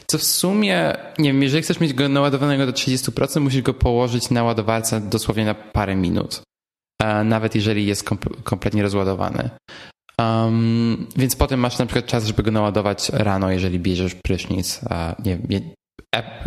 [0.06, 4.30] co w sumie, nie wiem, jeżeli chcesz mieć go naładowanego do 30%, musisz go położyć
[4.30, 6.42] na ładowarce dosłownie na parę minut.
[7.02, 8.10] E, nawet jeżeli jest
[8.44, 9.50] kompletnie rozładowany.
[10.18, 14.80] Um, więc potem masz na przykład czas, żeby go naładować rano, jeżeli bierzesz prysznic.
[15.24, 15.60] nie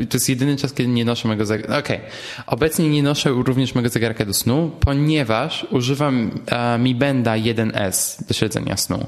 [0.09, 1.77] to jest jedyny czas, kiedy nie noszę mojego zegarka.
[1.77, 1.97] Okej.
[1.97, 2.09] Okay.
[2.45, 6.31] Obecnie nie noszę również mojego zegarka do snu, ponieważ używam
[6.79, 9.07] Mi Benda 1S do śledzenia snu.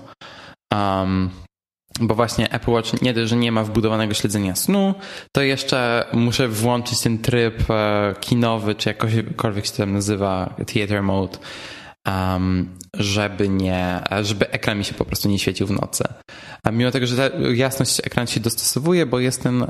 [0.74, 1.30] Um,
[2.00, 4.94] bo właśnie Apple Watch nie dość, że nie ma wbudowanego śledzenia snu,
[5.32, 11.38] to jeszcze muszę włączyć ten tryb e, kinowy, czy jakkolwiek się tam nazywa, theater mode,
[12.08, 16.04] um, żeby nie, żeby ekran mi się po prostu nie świecił w nocy.
[16.66, 19.66] A mimo tego, że jasność ekranu się dostosowuje, bo jest ten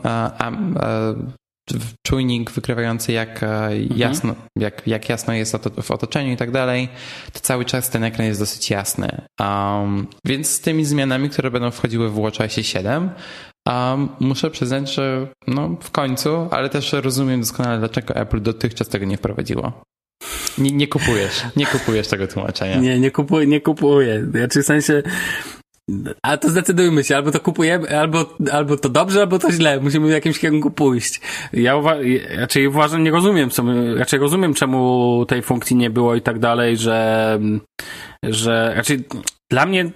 [2.07, 3.87] czujnik wykrywający jak mhm.
[3.95, 6.89] jasno, jak, jak jasno jest w otoczeniu i tak dalej,
[7.33, 9.21] to cały czas ten ekran jest dosyć jasny.
[9.39, 13.09] Um, więc z tymi zmianami, które będą wchodziły w WatchOS 7,
[13.65, 19.05] um, muszę przyznać, że no w końcu, ale też rozumiem doskonale, dlaczego Apple dotychczas tego
[19.05, 19.83] nie wprowadziło.
[20.57, 22.75] Nie, nie kupujesz, nie kupujesz tego tłumaczenia.
[22.75, 24.25] Nie, nie kupuję, nie kupuję.
[24.31, 25.03] Znaczy w sensie,
[26.21, 29.79] a to zdecydujmy się, albo to kupujemy, albo, albo to dobrze, albo to źle.
[29.79, 31.21] Musimy w jakimś kierunku pójść.
[31.53, 31.97] Ja uwa-
[32.37, 36.39] raczej uważam, nie rozumiem, co my, raczej rozumiem, czemu tej funkcji nie było i tak
[36.39, 37.39] dalej, że,
[38.23, 39.03] że raczej
[39.51, 39.91] dla mnie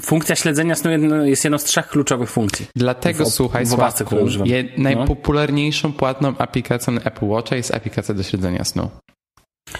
[0.00, 0.90] funkcja śledzenia snu
[1.24, 2.66] jest jedną z trzech kluczowych funkcji.
[2.76, 4.04] Dlatego w, słuchaj, w obasce,
[4.44, 4.82] je, no.
[4.82, 8.90] najpopularniejszą płatną aplikacją Apple Watcha jest aplikacja do śledzenia snu.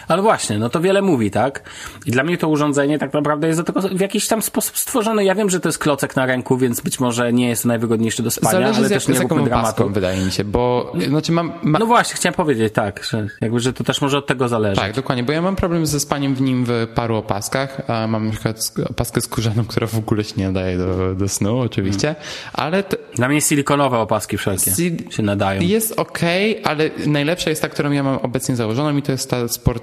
[0.09, 1.63] Ale właśnie, no to wiele mówi, tak?
[2.07, 5.25] I dla mnie to urządzenie tak naprawdę jest do tego w jakiś tam sposób stworzone.
[5.25, 8.23] Ja wiem, że to jest klocek na ręku, więc być może nie jest to najwygodniejszy
[8.23, 9.91] do spania, Zależy ale z też nie róbmy dramatu.
[9.91, 11.53] wydaje mi się, bo znaczy mam...
[11.63, 11.79] Ma...
[11.79, 14.81] No właśnie, chciałem powiedzieć, tak, że jakby, że to też może od tego zależy.
[14.81, 17.83] Tak, dokładnie, bo ja mam problem ze spaniem w nim w paru opaskach.
[18.09, 22.07] Mam na przykład opaskę skórzaną, która w ogóle się nie nadaje do, do snu, oczywiście,
[22.07, 22.25] hmm.
[22.53, 22.83] ale...
[22.83, 22.97] T...
[23.15, 24.95] Dla mnie silikonowe opaski wszelkie Sil...
[25.11, 25.63] się nadają.
[25.63, 29.31] Jest okej, okay, ale najlepsza jest ta, którą ja mam obecnie założoną i to jest
[29.31, 29.78] ta sport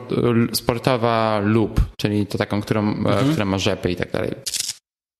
[0.53, 3.31] sportowa loop, czyli to taką, którą, e, mhm.
[3.31, 4.31] która ma rzepy i tak dalej.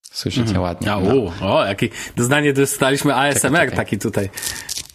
[0.02, 0.62] Słyszycie mhm.
[0.62, 0.92] ładnie.
[0.92, 1.32] A, no.
[1.40, 4.30] O, jakie doznanie dostaliśmy ASMR czekaj, taki tutaj.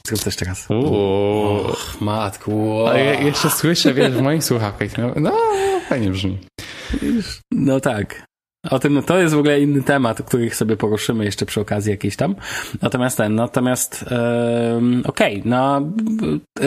[0.07, 0.69] Zrób to jeszcze raz.
[0.69, 1.75] Uuu.
[2.01, 2.83] matku.
[2.85, 4.89] Ja jeszcze słyszę, wiesz, w moich słuchawkach.
[5.15, 5.37] No,
[5.89, 6.37] fajnie brzmi.
[7.51, 8.30] No tak.
[8.69, 11.91] O tym, no to jest w ogóle inny temat, który sobie poruszymy jeszcze przy okazji
[11.91, 12.35] jakiejś tam.
[12.81, 14.05] Natomiast ten, natomiast
[14.73, 15.81] um, okej, okay, no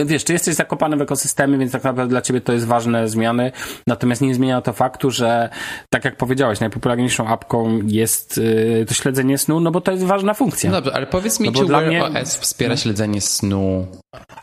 [0.04, 3.52] wiesz, ty jesteś zakopany w ekosystemie, więc tak naprawdę dla ciebie to jest ważne zmiany.
[3.86, 5.48] Natomiast nie zmienia to faktu, że
[5.90, 10.34] tak jak powiedziałeś, najpopularniejszą apką jest y, to śledzenie snu, no bo to jest ważna
[10.34, 10.70] funkcja.
[10.70, 12.04] No dobrze, ale powiedz mi, no czy Wear mnie...
[12.04, 13.86] OS wspiera śledzenie snu?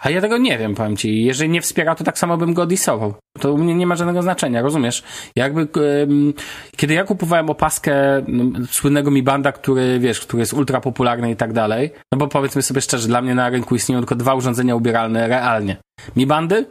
[0.02, 1.23] A ja tego nie wiem, powiem ci.
[1.23, 3.14] Jeżeli nie wspiera, to tak samo bym go disował.
[3.39, 5.03] To u mnie nie ma żadnego znaczenia, rozumiesz?
[5.35, 6.34] Jakby, um,
[6.77, 7.93] kiedy ja kupowałem opaskę
[8.27, 12.27] no, słynnego Mi Banda, który, wiesz, który jest ultra popularny i tak dalej, no bo
[12.27, 15.77] powiedzmy sobie szczerze, dla mnie na rynku istnieją tylko dwa urządzenia ubieralne realnie.
[16.15, 16.65] Mi Bandy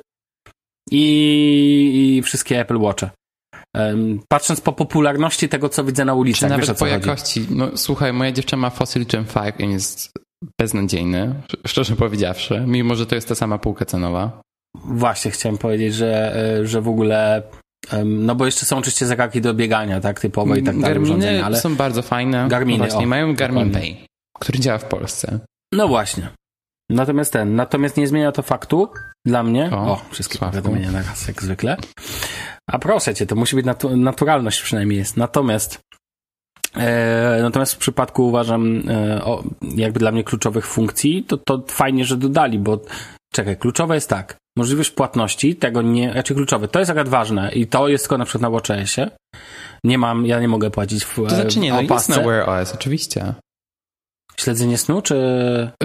[0.91, 3.11] i, i wszystkie Apple Watche.
[4.29, 6.39] patrząc po popularności tego, co widzę na ulicy.
[6.39, 7.47] Czy nawet wiesz, po jakości.
[7.51, 10.13] No, słuchaj, moja dziewczyna ma Fossil Gen 5 i jest
[10.61, 11.35] beznadziejny,
[11.67, 14.41] szczerze powiedziawszy, mimo że to jest ta sama półka cenowa.
[14.85, 17.43] Właśnie chciałem powiedzieć, że, e, że w ogóle
[18.05, 20.95] no bo jeszcze są oczywiście zegarki do biegania, tak, typowe i tak dalej.
[20.95, 21.61] Garminy ale...
[21.61, 22.49] są bardzo fajne.
[22.49, 23.71] Garminy, Właśnie, o, mają Garmin.
[23.71, 23.97] Pay,
[24.39, 25.41] który działa w Polsce.
[25.73, 26.29] No właśnie.
[26.91, 28.89] Natomiast ten, natomiast nie zmienia to faktu
[29.27, 29.71] dla mnie.
[29.73, 31.77] O, o wszystkie powiadomienia na raz, jak zwykle.
[32.71, 35.17] A proszę cię, to musi być natu naturalność przynajmniej jest.
[35.17, 35.81] Natomiast
[37.43, 39.43] natomiast w przypadku uważam, e, o,
[39.77, 42.81] jakby dla mnie kluczowych funkcji, to, to fajnie, że dodali, bo
[43.33, 47.67] czekaj, kluczowe jest tak, możliwość płatności, tego nie, raczej kluczowe, to jest akurat ważne i
[47.67, 49.11] to jest tylko na przykład na WatchOSie.
[49.85, 52.75] Nie mam, ja nie mogę płacić w To znaczy nie, no jest na Wear OS,
[52.75, 53.35] oczywiście.
[54.41, 55.17] Śledzenie snu, czy...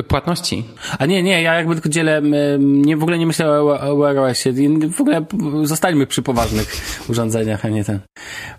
[0.08, 0.64] Płatności.
[1.00, 2.22] A nie, nie, ja jakby tylko dzielę,
[2.60, 4.54] nie, w ogóle nie myślę o Wear OSie,
[4.90, 5.26] w ogóle
[5.64, 6.76] zostańmy przy poważnych
[7.10, 8.00] urządzeniach, a nie ten.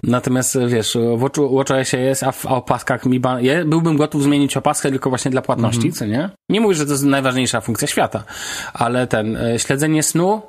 [0.02, 3.40] Natomiast wiesz, w WatchOSie jest, a w opaskach mi, ba...
[3.40, 5.98] ja byłbym gotów zmienić opaskę tylko właśnie dla płatności, mm -hmm.
[5.98, 6.30] co nie?
[6.48, 8.24] Nie mówię, że to jest najważniejsza funkcja świata,
[8.74, 10.42] ale ten, e, śledzenie snu,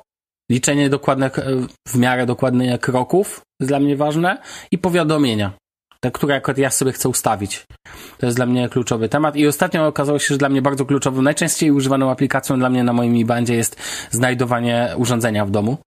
[0.50, 1.44] liczenie dokładnych, e,
[1.88, 4.38] w miarę dokładnych kroków jest dla mnie ważne
[4.70, 5.52] i powiadomienia
[6.00, 7.66] te, które akurat ja sobie chcę ustawić.
[8.18, 11.22] To jest dla mnie kluczowy temat i ostatnio okazało się, że dla mnie bardzo kluczową,
[11.22, 13.76] najczęściej używaną aplikacją dla mnie na moim bandzie jest
[14.10, 15.78] znajdowanie urządzenia w domu.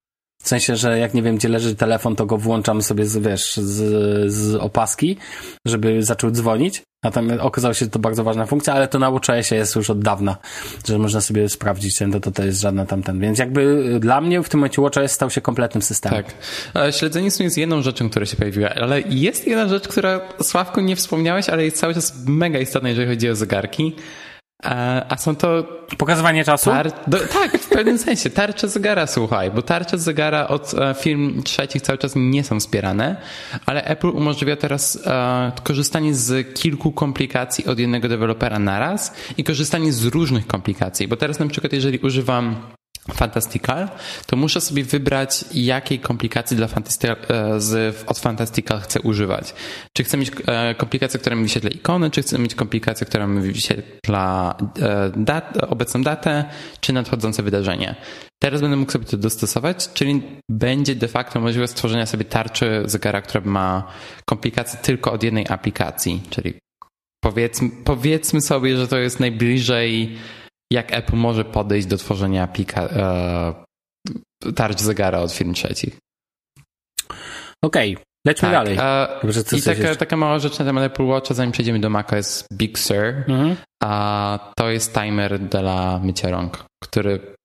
[0.43, 3.57] W sensie, że jak nie wiem, gdzie leży telefon, to go włączam sobie z, wiesz,
[3.57, 5.17] z, z opaski,
[5.65, 6.83] żeby zaczął dzwonić.
[7.03, 9.99] Natomiast okazało się, że to bardzo ważna funkcja, ale to na WatchOSie jest już od
[9.99, 10.37] dawna,
[10.87, 13.19] że można sobie sprawdzić, to, to, to jest żadna tamten.
[13.19, 16.23] Więc jakby dla mnie w tym momencie WatchOS stał się kompletnym systemem.
[16.73, 16.95] Tak.
[16.95, 20.95] Śledzenie snu jest jedną rzeczą, która się pojawiła, ale jest jedna rzecz, która Sławku nie
[20.95, 23.95] wspomniałeś, ale jest cały czas mega istotna, jeżeli chodzi o zegarki.
[25.09, 25.81] A są to.
[25.97, 26.69] Pokazywanie czasu?
[26.69, 26.91] Tar...
[27.07, 28.29] Do, tak, w pewnym sensie.
[28.29, 33.15] Tarcze zegara, słuchaj, bo tarcze zegara od e, firm trzecich cały czas nie są wspierane,
[33.65, 39.93] ale Apple umożliwia teraz e, korzystanie z kilku komplikacji od jednego dewelopera naraz i korzystanie
[39.93, 42.55] z różnych komplikacji, bo teraz na przykład, jeżeli używam
[43.09, 43.89] Fantastical,
[44.25, 49.53] to muszę sobie wybrać, jakiej komplikacji dla e, z, od Fantastical chcę używać.
[49.97, 53.41] Czy chcę mieć e, komplikację, która mi wyświetla ikony, czy chcę mieć komplikację, która mi
[53.41, 56.45] wyświetla e, dat, obecną datę,
[56.79, 57.95] czy nadchodzące wydarzenie.
[58.39, 63.21] Teraz będę mógł sobie to dostosować, czyli będzie de facto możliwość stworzenia sobie tarczy zegara,
[63.21, 63.91] która ma
[64.25, 66.53] komplikacje tylko od jednej aplikacji, czyli
[67.23, 70.17] powiedzmy, powiedzmy sobie, że to jest najbliżej
[70.71, 73.53] jak Apple może podejść do tworzenia aplika e,
[74.55, 75.97] tarcz zegara od firm trzecich.
[77.63, 78.05] Okej, okay.
[78.27, 78.77] Lećmy tak, dalej.
[78.79, 82.47] E, I taka, taka mała rzecz na temat Apple Watcha, zanim przejdziemy do Maca, jest
[82.53, 83.05] Big Sur.
[83.27, 83.55] Mhm.
[83.83, 87.35] A to jest timer dla mycia rąk, który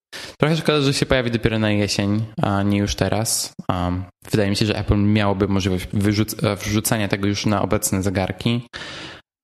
[0.40, 3.52] trochę szkoda, że się pojawi dopiero na jesień, a nie już teraz.
[3.68, 8.66] Um, wydaje mi się, że Apple miałoby możliwość wyrzuc wrzucania tego już na obecne zegarki.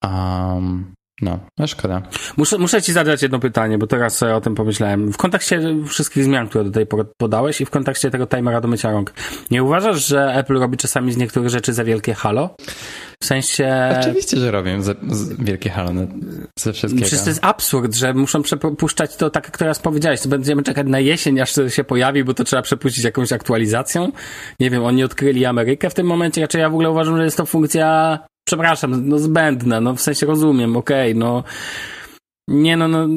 [0.03, 2.01] Um, no, no szkoda.
[2.37, 5.13] Muszę, muszę ci zadać jedno pytanie, bo teraz sobie o tym pomyślałem.
[5.13, 8.67] W kontekście wszystkich zmian, które do tej pory podałeś i w kontekście tego timera do
[8.67, 9.13] mycia rąk.
[9.51, 12.55] Nie uważasz, że Apple robi czasami z niektórych rzeczy za wielkie halo?
[13.21, 13.89] W sensie...
[13.99, 14.93] Oczywiście, że robią za,
[15.39, 15.91] wielkie halo
[16.59, 17.05] ze wszystkiego.
[17.05, 20.21] Przecież to jest absurd, że muszą przepuszczać to tak, jak teraz powiedziałeś.
[20.21, 24.11] To będziemy czekać na jesień, aż to się pojawi, bo to trzeba przepuścić jakąś aktualizacją.
[24.59, 26.41] Nie wiem, oni odkryli Amerykę w tym momencie.
[26.41, 30.25] Raczej ja w ogóle uważam, że jest to funkcja przepraszam, no zbędne, no w sensie
[30.25, 31.43] rozumiem, okej, okay, no
[32.47, 33.07] nie no, no,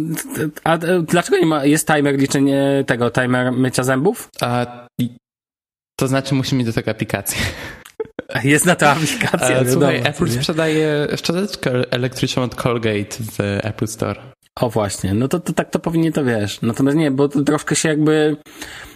[0.64, 4.28] a dlaczego nie ma, jest timer liczenie tego, timer mycia zębów?
[4.40, 4.66] A,
[6.00, 7.40] to znaczy musimy mieć do tego aplikację.
[8.44, 9.58] Jest na to aplikacja.
[9.60, 10.32] A, słuchaj, Apple nie?
[10.32, 14.20] sprzedaje szczoteczkę elektryczną od Colgate w Apple Store.
[14.60, 16.62] O właśnie, no to, to tak to powinien to wiesz.
[16.62, 18.36] Natomiast nie, bo troszkę się jakby...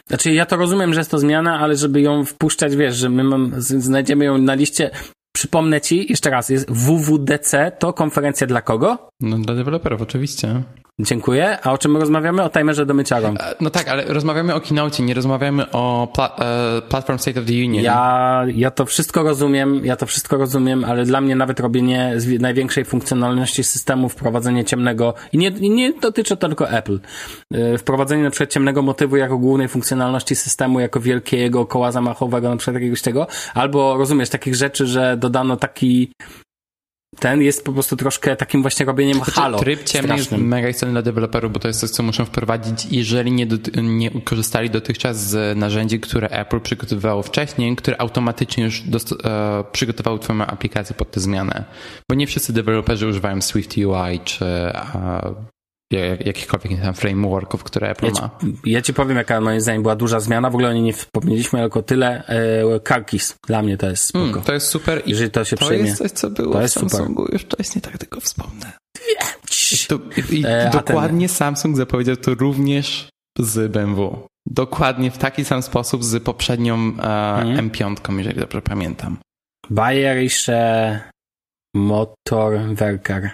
[0.09, 3.24] Znaczy ja to rozumiem, że jest to zmiana, ale żeby ją wpuszczać, wiesz, że my
[3.24, 4.90] mam, znajdziemy ją na liście
[5.32, 9.09] Przypomnę ci jeszcze raz, jest WWDC to konferencja dla kogo?
[9.20, 10.62] No dla deweloperów oczywiście.
[11.02, 11.59] Dziękuję.
[11.62, 12.43] A o czym my rozmawiamy?
[12.43, 13.40] O timerze do mycia rąk.
[13.40, 17.47] E, no tak, ale rozmawiamy o keynote, nie rozmawiamy o pla e, Platform State of
[17.47, 17.85] the Union.
[17.85, 22.85] Ja, ja to wszystko rozumiem, ja to wszystko rozumiem, ale dla mnie nawet robienie największej
[22.85, 26.98] funkcjonalności systemu, wprowadzenie ciemnego, i nie, nie dotyczy to tylko Apple,
[27.55, 32.56] e, wprowadzenie na przykład ciemnego motywu jako głównej funkcjonalności systemu, jako wielkiego koła zamachowego, na
[32.56, 36.12] przykład jakiegoś tego, albo rozumiesz, takich rzeczy, że dodano taki
[37.19, 39.59] ten jest po prostu troszkę takim właśnie robieniem znaczy, halo.
[39.59, 43.32] Tryb ciemny jest mega istotny dla deweloperów, bo to jest coś, co muszą wprowadzić, jeżeli
[43.32, 48.82] nie, do, nie korzystali dotychczas z narzędzi, które Apple przygotowywało wcześniej, które automatycznie już
[49.24, 51.65] e, przygotowały twoją aplikację pod tę zmianę.
[52.09, 55.35] Bo nie wszyscy deweloperzy używają Swift UI czy e,
[56.25, 58.31] jakichkolwiek tam frameworków, które Apple ja ci, ma.
[58.65, 60.51] Ja ci powiem, jaka moim zdaniem była duża zmiana.
[60.51, 62.27] W ogóle o niej nie wspomnieliśmy, tylko tyle.
[62.27, 63.35] E, CarKeys.
[63.47, 64.25] Dla mnie to jest spoko.
[64.25, 65.03] Mm, to jest super.
[65.07, 65.85] I Jeżeli to się to przyjmie.
[65.85, 67.33] To jest coś, co było to jest w Samsungu super.
[67.33, 68.73] już wcześniej, tak tylko wspomnę.
[69.89, 69.99] To,
[70.33, 71.37] I e, dokładnie ten...
[71.37, 73.09] Samsung zapowiedział to również
[73.39, 74.27] z BMW.
[74.47, 77.03] Dokładnie w taki sam sposób z poprzednią e,
[77.43, 77.71] mm.
[77.71, 79.17] M5, jeżeli dobrze pamiętam.
[79.71, 81.01] Bayerische
[81.75, 83.31] Motorwerker.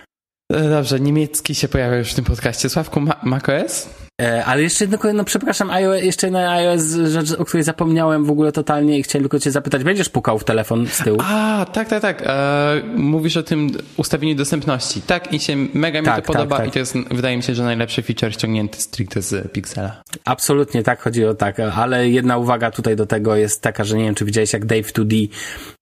[0.53, 2.69] E, dobrze, niemiecki się pojawia już w tym podcaście.
[2.69, 4.06] Sławku, Ma?
[4.23, 8.31] E, ale jeszcze jedno, no przepraszam, iOS, jeszcze na iOS rzecz, o której zapomniałem w
[8.31, 11.19] ogóle totalnie i chciałem tylko cię zapytać, będziesz pukał w telefon z tyłu?
[11.21, 12.23] A, tak, tak, tak.
[12.27, 15.03] E, mówisz o tym ustawieniu dostępności.
[15.03, 16.69] Tak, i się mega mi tak, to podoba tak, tak.
[16.69, 20.03] i to jest, wydaje mi się, że najlepszy feature ściągnięty stricte z Pixela.
[20.25, 24.05] Absolutnie, tak, chodzi o tak, ale jedna uwaga tutaj do tego jest taka, że nie
[24.05, 25.29] wiem, czy widziałeś jak Dave 2D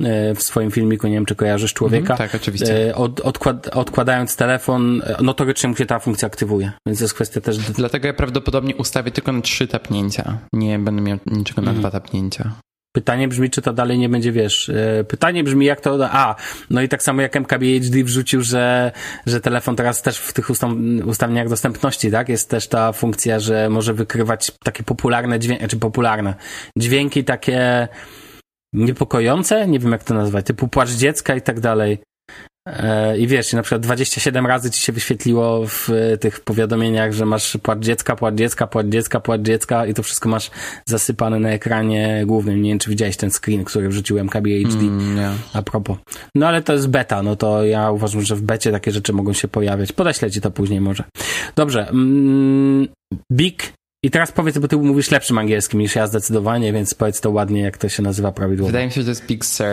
[0.02, 2.14] e, w swoim filmiku, nie wiem, czy kojarzysz człowieka.
[2.14, 2.88] Mm, tak, oczywiście.
[2.88, 7.58] E, od, odkład, odkładając telefon, notorycznie mu się ta funkcja aktywuje, więc jest kwestia też...
[7.58, 10.38] Dlatego ja prawdopodobnie ustawię tylko na trzy tapnięcia.
[10.52, 11.80] Nie będę miał niczego na mhm.
[11.80, 12.52] dwa tapnięcia.
[12.94, 16.34] Pytanie brzmi, czy to dalej nie będzie, wiesz, e, pytanie brzmi, jak to, a,
[16.70, 18.92] no i tak samo jak MKBHD wrzucił, że,
[19.26, 20.70] że telefon teraz też w tych ustaw,
[21.06, 25.80] ustawieniach dostępności, tak, jest też ta funkcja, że może wykrywać takie popularne dźwięki, czy znaczy
[25.80, 26.34] popularne,
[26.78, 27.88] dźwięki takie
[28.72, 31.98] niepokojące, nie wiem jak to nazwać, typu płacz dziecka i tak dalej.
[32.68, 35.88] E, I wiesz, na przykład 27 razy ci się wyświetliło w
[36.20, 40.28] tych powiadomieniach, że masz płat dziecka, płat dziecka, płat dziecka, płat dziecka i to wszystko
[40.28, 40.50] masz
[40.86, 42.62] zasypane na ekranie głównym.
[42.62, 44.78] Nie wiem, czy widziałeś ten screen, który wrzucił MKBHD.
[44.78, 45.34] Mm, yeah.
[45.52, 45.98] A propos.
[46.34, 49.32] No ale to jest beta, no to ja uważam, że w becie takie rzeczy mogą
[49.32, 49.92] się pojawiać.
[49.92, 51.04] Podeślę ci to później może.
[51.56, 51.88] Dobrze.
[51.88, 52.88] Mm,
[53.32, 53.72] Big
[54.04, 57.60] i teraz powiedz, bo ty mówisz lepszym angielskim niż ja zdecydowanie, więc powiedz to ładnie,
[57.60, 58.66] jak to się nazywa prawidłowo.
[58.66, 59.66] Wydaje mi się, że to jest Big Sur.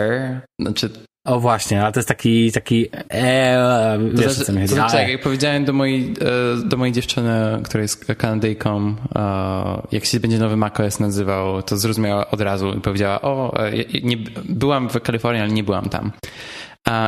[0.60, 0.90] Znaczy,
[1.24, 4.68] o właśnie, ale to jest taki, taki e, wiesz to co mi chodzi.
[4.68, 6.14] To znaczy, jak powiedziałem do mojej,
[6.60, 11.76] e, do mojej dziewczyny, która jest Kanadyjką, e, jak się będzie nowy macOS nazywał, to
[11.76, 13.72] zrozumiała od razu i powiedziała, o, e,
[14.02, 16.12] nie, byłam w Kalifornii, ale nie byłam tam.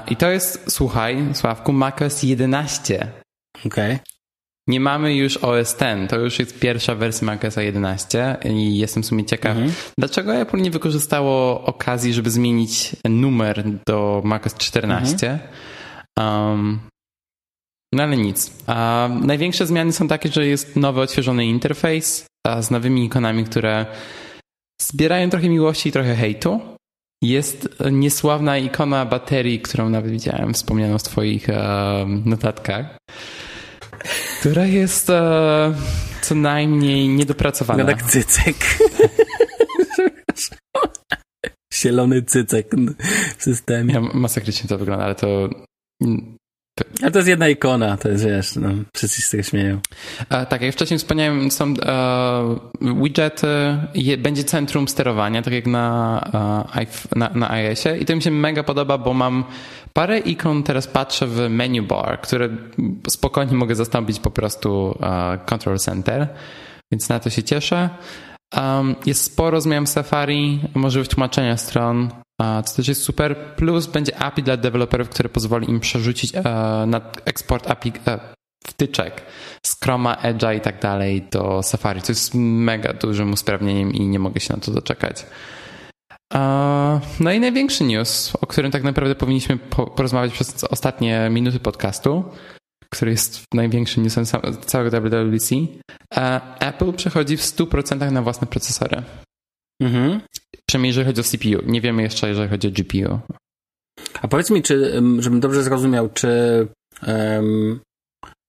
[0.08, 3.08] I to jest, słuchaj, Sławku, macOS 11.
[3.66, 3.70] Okej.
[3.72, 4.13] Okay.
[4.68, 9.06] Nie mamy już OS X, to już jest pierwsza wersja macOS 11 i jestem w
[9.06, 9.72] sumie ciekaw, mhm.
[9.98, 15.30] dlaczego Apple nie wykorzystało okazji, żeby zmienić numer do macOS 14.
[15.30, 16.50] Mhm.
[16.50, 16.80] Um,
[17.92, 18.52] no ale nic.
[18.68, 22.26] Um, największe zmiany są takie, że jest nowy, odświeżony interfejs
[22.60, 23.86] z nowymi ikonami, które
[24.82, 26.60] zbierają trochę miłości i trochę hejtu.
[27.22, 32.96] Jest niesławna ikona baterii, którą nawet widziałem wspomnianą w Twoich um, notatkach
[34.44, 35.74] która jest e,
[36.20, 37.90] co najmniej niedopracowana.
[37.90, 38.56] Jak cycek.
[41.74, 42.70] Zielony cycek
[43.38, 43.94] w systemie.
[43.94, 45.48] Ja, masakrycznie to wygląda, ale to
[47.04, 49.80] ale to jest jedna ikona, to jest, wiesz, no, wszyscy się z tego śmieją.
[50.28, 52.58] A, tak, jak wcześniej wspomniałem, są e,
[53.02, 53.46] widgety,
[53.94, 56.86] je, będzie centrum sterowania, tak jak na, e,
[57.16, 59.44] na, na iOSie i to mi się mega podoba, bo mam
[59.92, 62.48] parę ikon, teraz patrzę w menu bar, które
[63.08, 66.28] spokojnie mogę zastąpić po prostu e, Control Center,
[66.92, 67.90] więc na to się cieszę.
[68.56, 72.08] Um, jest sporo zmian w Safari, możliwość tłumaczenia stron,
[72.40, 73.36] co też jest super.
[73.56, 76.42] Plus będzie API dla deweloperów, które pozwoli im przerzucić e,
[76.86, 78.34] na eksport API e,
[78.66, 79.22] wtyczek
[79.66, 84.18] z Chroma, Edge'a i tak dalej do Safari, co jest mega dużym usprawnieniem i nie
[84.18, 85.26] mogę się na to doczekać.
[87.20, 89.58] No i największy news, o którym tak naprawdę powinniśmy
[89.96, 92.24] porozmawiać przez ostatnie minuty podcastu,
[92.90, 94.24] który jest największym newsem
[94.66, 95.54] całego WWDC.
[96.16, 99.02] E, Apple przechodzi w 100% na własne procesory.
[99.82, 100.20] Mhm.
[100.74, 101.70] Przynajmniej jeżeli chodzi o CPU.
[101.70, 103.18] Nie wiemy jeszcze, jeżeli chodzi o GPU.
[104.22, 106.28] A powiedz mi, czy, żebym dobrze zrozumiał, czy,
[107.06, 107.80] um,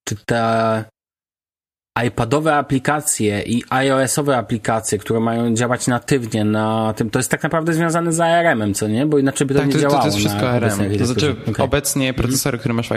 [0.08, 0.84] czy te
[2.06, 7.72] iPadowe aplikacje i iOS-owe aplikacje, które mają działać natywnie na tym, to jest tak naprawdę
[7.72, 9.06] związane z ARM-em, co nie?
[9.06, 10.00] Bo inaczej by to tak, nie to, działało.
[10.00, 10.98] To, jest wszystko ARM.
[10.98, 11.64] To znaczy okay.
[11.64, 12.26] obecnie mhm.
[12.26, 12.90] procesory, które masz,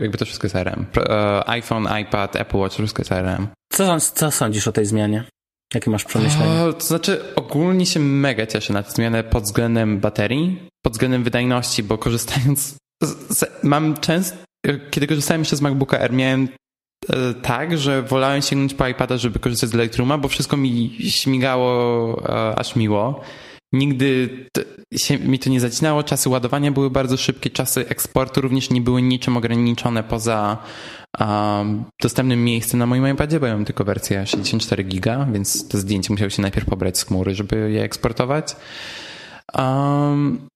[0.00, 0.86] jakby to wszystko jest ARM.
[0.96, 3.48] E, iPhone, iPad, Apple Watch, wszystko jest ARM.
[3.72, 5.24] Co, co sądzisz o tej zmianie?
[5.76, 6.64] Jakie masz przemyślenia?
[6.64, 11.24] O, to znaczy, ogólnie się mega cieszę na tę zmianę pod względem baterii, pod względem
[11.24, 12.76] wydajności, bo korzystając.
[13.02, 14.36] Z, z, mam często.
[14.90, 16.48] Kiedy korzystałem jeszcze z MacBooka Air, miałem
[17.08, 22.22] e, tak, że wolałem sięgnąć po iPada, żeby korzystać z Lightrooma, bo wszystko mi śmigało
[22.28, 23.20] e, aż miło.
[23.72, 24.28] Nigdy
[24.96, 29.02] się, mi to nie zacinało, czasy ładowania były bardzo szybkie, czasy eksportu również nie były
[29.02, 30.58] niczym ograniczone poza
[32.02, 36.12] dostępnym miejscem na moim iPadzie, bo ja mam tylko wersję 64 giga, więc te zdjęcie
[36.12, 38.56] musiało się najpierw pobrać z chmury, żeby je eksportować.
[39.54, 40.48] Um,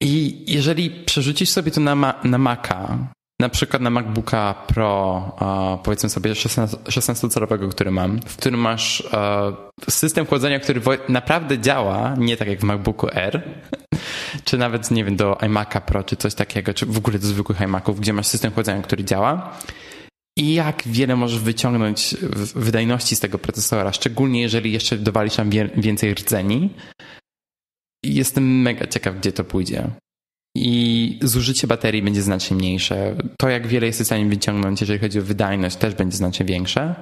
[0.00, 2.98] I jeżeli przerzucisz sobie to na, ma na Maca,
[3.40, 5.36] na przykład na MacBooka Pro,
[5.84, 9.08] powiedzmy sobie 16-calowego, który mam, w którym masz
[9.88, 13.42] system chłodzenia, który naprawdę działa, nie tak jak w MacBooku R,
[14.44, 17.60] czy nawet, nie wiem, do iMac'a Pro, czy coś takiego, czy w ogóle do zwykłych
[17.60, 19.58] iMaców, gdzie masz system chłodzenia, który działa.
[20.38, 22.16] I jak wiele możesz wyciągnąć
[22.54, 26.70] wydajności z tego procesora, szczególnie jeżeli jeszcze dowalisz tam więcej rdzeni.
[28.04, 29.90] Jestem mega ciekaw, gdzie to pójdzie
[30.56, 33.16] i zużycie baterii będzie znacznie mniejsze.
[33.38, 36.94] To, jak wiele jest w stanie wyciągnąć, jeżeli chodzi o wydajność, też będzie znacznie większe.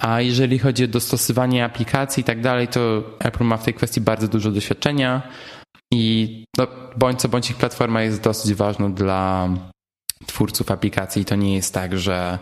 [0.00, 4.00] A jeżeli chodzi o dostosowanie aplikacji i tak dalej, to Apple ma w tej kwestii
[4.00, 5.28] bardzo dużo doświadczenia
[5.92, 6.66] i no,
[6.96, 9.48] bądź co bądź ich platforma jest dosyć ważna dla
[10.26, 11.24] twórców aplikacji.
[11.24, 12.38] To nie jest tak, że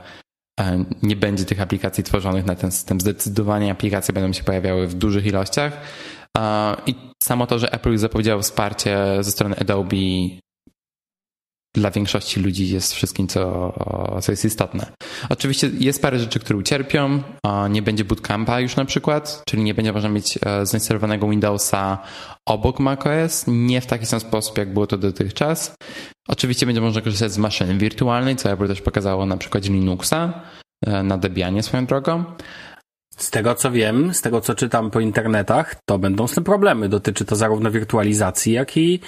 [0.60, 3.00] e, nie będzie tych aplikacji tworzonych na ten system.
[3.00, 5.80] Zdecydowanie aplikacje będą się pojawiały w dużych ilościach
[6.86, 9.96] i samo to, że Apple zapowiedziało wsparcie ze strony Adobe
[11.76, 13.72] dla większości ludzi jest wszystkim, co,
[14.22, 14.86] co jest istotne.
[15.28, 17.22] Oczywiście jest parę rzeczy, które ucierpią.
[17.70, 21.98] Nie będzie bootcampa już na przykład, czyli nie będzie można mieć e, zainstalowanego Windowsa
[22.46, 25.74] obok macOS, nie w taki sam sposób, jak było to dotychczas.
[26.28, 30.32] Oczywiście będzie można korzystać z maszyny wirtualnej, co Apple też pokazało na przykładzie Linuxa
[30.86, 32.24] e, na Debianie swoją drogą.
[33.16, 36.88] Z tego co wiem, z tego co czytam po internetach, to będą z tym problemy.
[36.88, 39.00] Dotyczy to zarówno wirtualizacji, jak i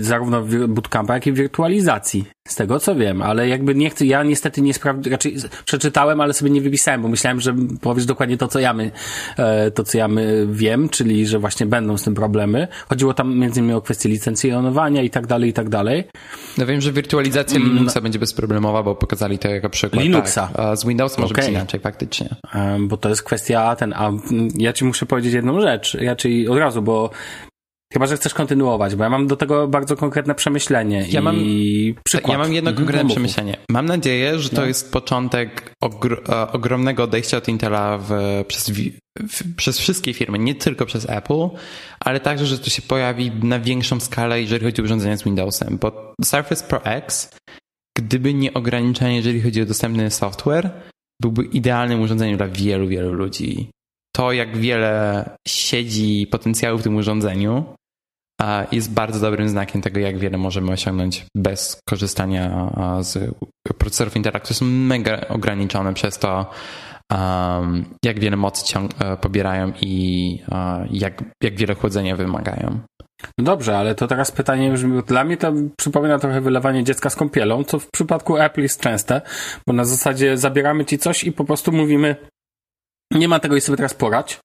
[0.00, 2.24] zarówno bootcampa, jak i wirtualizacji.
[2.48, 6.32] Z tego co wiem, ale jakby nie chcę, ja niestety nie sprawdziłem, raczej przeczytałem, ale
[6.32, 8.90] sobie nie wypisałem, bo myślałem, że powiesz dokładnie to, co ja my,
[9.36, 12.68] e, to, co ja my wiem, czyli, że właśnie będą z tym problemy.
[12.88, 16.04] Chodziło tam między innymi o kwestię licencjonowania i tak dalej, i tak dalej.
[16.58, 20.02] No wiem, że wirtualizacja mm, Linuxa będzie bezproblemowa, bo pokazali to jako przykład.
[20.02, 20.46] Linuxa.
[20.46, 20.58] Tak.
[20.60, 21.44] A z Windows może okay.
[21.44, 22.28] być inaczej, faktycznie.
[22.80, 24.10] Bo to jest kwestia ten, a
[24.58, 27.10] ja ci muszę powiedzieć jedną rzecz, czyli od razu, bo
[27.92, 31.06] Chyba, że chcesz kontynuować, bo ja mam do tego bardzo konkretne przemyślenie.
[31.08, 31.36] Ja, i mam,
[32.04, 32.32] przykład.
[32.32, 33.56] ja mam jedno mhm, konkretne przemyślenie.
[33.68, 34.66] Mam nadzieję, że to no.
[34.66, 38.10] jest początek ogr e, ogromnego odejścia od Intela w,
[38.48, 38.70] przez,
[39.18, 41.48] w, przez wszystkie firmy, nie tylko przez Apple,
[42.00, 45.78] ale także, że to się pojawi na większą skalę, jeżeli chodzi o urządzenia z Windowsem.
[45.80, 47.30] Bo Surface Pro X,
[47.98, 50.70] gdyby nie ograniczenie, jeżeli chodzi o dostępny software,
[51.22, 53.70] byłby idealnym urządzeniem dla wielu, wielu ludzi
[54.16, 57.64] to, jak wiele siedzi potencjału w tym urządzeniu,
[58.72, 63.34] jest bardzo dobrym znakiem tego, jak wiele możemy osiągnąć bez korzystania z
[63.78, 66.50] procesorów Intela, które są mega ograniczone przez to,
[68.04, 70.38] jak wiele mocy e, pobierają i
[70.90, 72.80] jak, jak wiele chłodzenia wymagają.
[73.38, 77.16] No dobrze, ale to teraz pytanie brzmi, dla mnie to przypomina trochę wylewanie dziecka z
[77.16, 79.20] kąpielą, co w przypadku Apple jest częste,
[79.66, 82.16] bo na zasadzie zabieramy ci coś i po prostu mówimy,
[83.10, 84.38] nie ma tego i sobie teraz porać.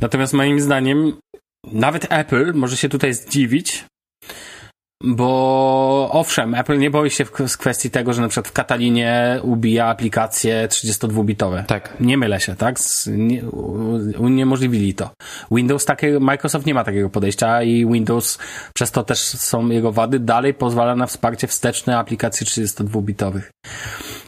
[0.00, 1.12] Natomiast moim zdaniem
[1.72, 3.84] nawet Apple może się tutaj zdziwić,
[5.04, 9.40] bo owszem, Apple nie boi się w, z kwestii tego, że na przykład w Katalinie
[9.42, 11.64] ubija aplikacje 32-bitowe.
[11.64, 11.94] Tak.
[12.00, 12.78] Nie mylę się, tak?
[13.06, 13.42] Nie,
[14.18, 15.10] uniemożliwili to.
[15.50, 18.38] Windows takiego, Microsoft nie ma takiego podejścia i Windows,
[18.74, 23.42] przez to też są jego wady, dalej pozwala na wsparcie wsteczne aplikacji 32-bitowych.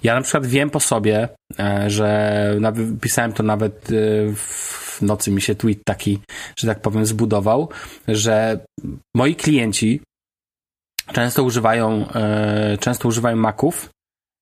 [0.02, 1.28] Ja na przykład wiem po sobie,
[1.59, 2.61] e, że
[3.01, 3.94] pisałem to nawet e,
[5.01, 6.18] w nocy mi się tweet taki,
[6.56, 7.68] że tak powiem, zbudował,
[8.09, 8.60] że
[9.14, 10.01] moi klienci
[11.12, 13.90] często używają, e, często używają Maców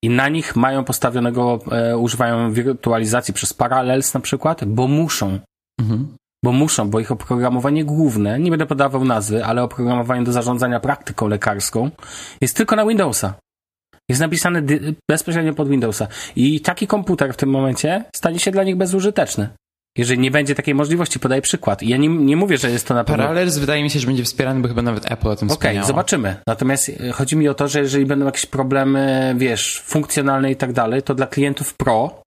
[0.05, 5.39] i na nich mają postawionego, e, używają wirtualizacji przez Parallels na przykład, bo muszą.
[5.80, 6.16] Mhm.
[6.44, 11.28] Bo muszą, bo ich oprogramowanie główne, nie będę podawał nazwy, ale oprogramowanie do zarządzania praktyką
[11.28, 11.90] lekarską
[12.40, 13.35] jest tylko na Windowsa.
[14.09, 14.62] Jest napisane
[15.10, 16.09] bezpośrednio pod Windowsa.
[16.36, 19.48] I taki komputer w tym momencie stanie się dla nich bezużyteczny.
[19.97, 21.82] Jeżeli nie będzie takiej możliwości, podaj przykład.
[21.82, 23.23] Ja nie, nie mówię, że jest to na pewno...
[23.23, 25.86] Parallels wydaje mi się, że będzie wspierany, bo chyba nawet Apple o tym Okej, okay,
[25.86, 26.36] zobaczymy.
[26.47, 30.73] Natomiast e, chodzi mi o to, że jeżeli będą jakieś problemy, wiesz, funkcjonalne i tak
[30.73, 32.23] dalej, to dla klientów Pro,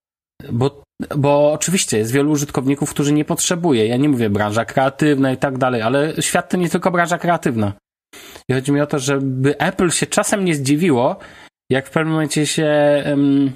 [0.51, 0.83] bo,
[1.15, 3.87] bo oczywiście jest wielu użytkowników, którzy nie potrzebuje.
[3.87, 7.73] Ja nie mówię branża kreatywna i tak dalej, ale świat to nie tylko branża kreatywna.
[8.49, 11.19] I chodzi mi o to, żeby Apple się czasem nie zdziwiło,
[11.69, 13.03] jak w pewnym momencie się...
[13.09, 13.51] Um,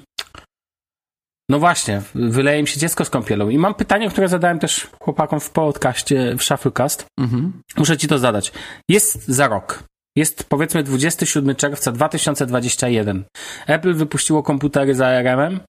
[1.50, 3.48] no właśnie, wyleje mi się dziecko z kąpielą.
[3.48, 7.06] I mam pytanie, które zadałem też chłopakom w podcaście, w Shufflecast.
[7.20, 7.52] Mhm.
[7.76, 8.52] Muszę ci to zadać.
[8.88, 9.82] Jest za rok.
[10.16, 13.24] Jest powiedzmy 27 czerwca 2021.
[13.66, 15.60] Apple wypuściło komputery z ARM-em.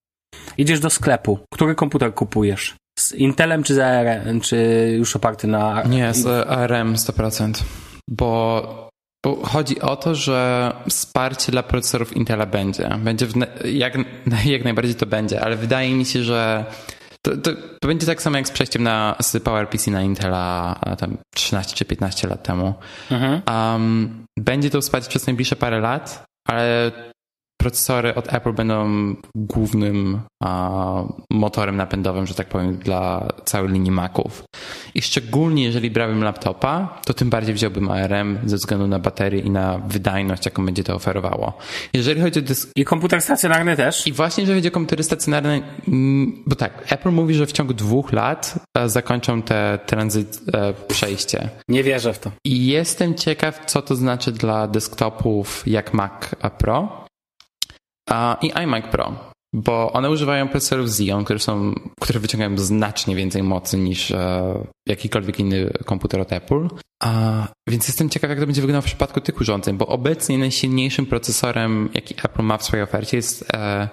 [0.58, 1.40] Idziesz do sklepu.
[1.54, 2.76] Który komputer kupujesz?
[3.00, 4.42] Z Intelem czy z ARM?
[4.42, 4.58] Czy
[4.98, 5.84] już oparty na...
[5.84, 7.64] Nie, z ARM 100%.
[8.10, 8.87] Bo
[9.26, 12.90] bo chodzi o to, że wsparcie dla procesorów Intela będzie.
[13.00, 13.28] Będzie
[13.66, 13.98] jak,
[14.46, 16.66] jak najbardziej to będzie, ale wydaje mi się, że
[17.22, 21.18] to, to, to, będzie tak samo jak z przejściem na, z PowerPC na Intela tam
[21.36, 22.74] 13 czy 15 lat temu.
[23.12, 23.42] Mhm.
[23.48, 26.92] Um, będzie to wsparcie przez najbliższe parę lat, ale
[27.58, 34.44] procesory od Apple będą głównym a, motorem napędowym, że tak powiem, dla całej linii Maców.
[34.96, 39.50] I szczególnie jeżeli brałbym laptopa, to tym bardziej wziąłbym ARM ze względu na baterię i
[39.50, 41.58] na wydajność, jaką będzie to oferowało.
[41.94, 42.70] Jeżeli chodzi o dysk...
[42.76, 44.08] I komputer stacjonarny też?
[44.08, 47.74] I właśnie jeżeli chodzi o komputery stacjonarne, mm, bo tak, Apple mówi, że w ciągu
[47.74, 51.50] dwóch lat e, zakończą te tranzyt, e, przejście.
[51.68, 52.32] Nie wierzę w to.
[52.46, 56.14] I jestem ciekaw, co to znaczy dla desktopów jak Mac
[56.58, 57.07] Pro,
[58.42, 63.78] i iMac Pro, bo one używają procesorów Xeon, które, są, które wyciągają znacznie więcej mocy
[63.78, 66.68] niż e, jakikolwiek inny komputer od Apple.
[67.04, 71.06] A, więc jestem ciekaw, jak to będzie wyglądało w przypadku tych urządzeń, bo obecnie najsilniejszym
[71.06, 73.90] procesorem, jaki Apple ma w swojej ofercie jest e,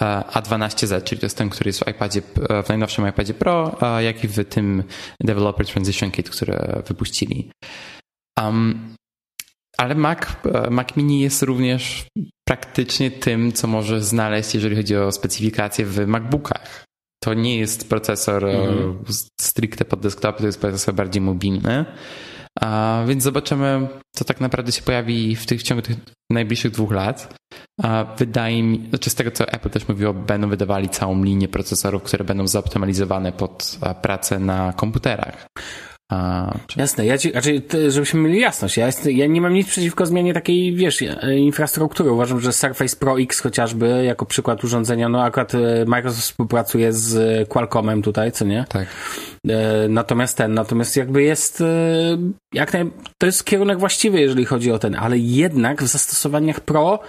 [0.00, 2.22] e A12Z, czyli to jest ten, który jest w iPadzie,
[2.64, 4.82] w najnowszym iPadzie Pro, jak i w tym
[5.22, 7.50] Developer Transition Kit, który wypuścili.
[8.40, 8.94] Um,
[9.78, 10.18] ale Mac,
[10.70, 12.06] Mac Mini jest również
[12.48, 16.84] praktycznie tym, co możesz znaleźć, jeżeli chodzi o specyfikacje w MacBookach.
[17.24, 19.04] To nie jest procesor mm.
[19.40, 21.84] stricte pod desktop, to jest procesor bardziej mobilny.
[22.60, 25.96] A, więc zobaczymy, co tak naprawdę się pojawi w, tych, w ciągu tych
[26.30, 27.34] najbliższych dwóch lat.
[27.82, 32.02] A, wydaje mi, znaczy z tego co Apple też mówiło, będą wydawali całą linię procesorów,
[32.02, 35.46] które będą zoptymalizowane pod pracę na komputerach.
[36.12, 36.80] A, czy...
[36.80, 40.34] Jasne, ja ci, znaczy, żebyśmy mieli jasność, ja, jest, ja nie mam nic przeciwko zmianie
[40.34, 42.10] takiej, wiesz, e, infrastruktury.
[42.10, 47.48] Uważam, że Surface Pro X chociażby, jako przykład urządzenia, no akurat e, Microsoft współpracuje z
[47.48, 48.64] Qualcommem tutaj, co nie?
[48.68, 48.86] Tak.
[49.48, 51.62] E, natomiast ten, natomiast jakby jest,
[52.54, 57.00] jak naj, to jest kierunek właściwy, jeżeli chodzi o ten, ale jednak w zastosowaniach Pro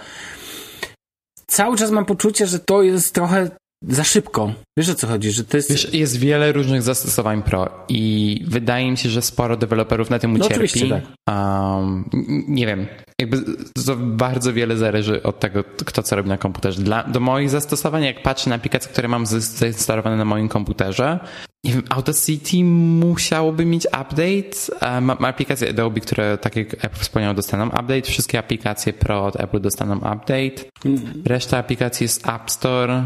[1.50, 3.50] cały czas mam poczucie, że to jest trochę
[3.82, 4.52] za szybko.
[4.78, 5.70] Wiesz o co chodzi, że to jest...
[5.70, 10.36] Wiesz, jest wiele różnych zastosowań Pro i wydaje mi się, że sporo deweloperów na tym
[10.36, 10.88] no ucierpi.
[10.88, 11.36] No, tak.
[11.76, 12.10] Um,
[12.48, 12.86] nie wiem,
[13.20, 13.36] jakby
[13.96, 16.82] bardzo wiele zależy od tego, kto co robi na komputerze.
[16.82, 21.18] Dla, do moich zastosowań, jak patrzę na aplikacje, które mam zainstalowane na moim komputerze,
[21.64, 25.00] nie wiem, Audacity musiałoby mieć update.
[25.00, 28.02] Mam aplikacje Adobe, które, tak jak Apple wspomniał, dostaną update.
[28.02, 30.64] Wszystkie aplikacje Pro od Apple dostaną update.
[31.24, 33.04] Reszta aplikacji jest App Store.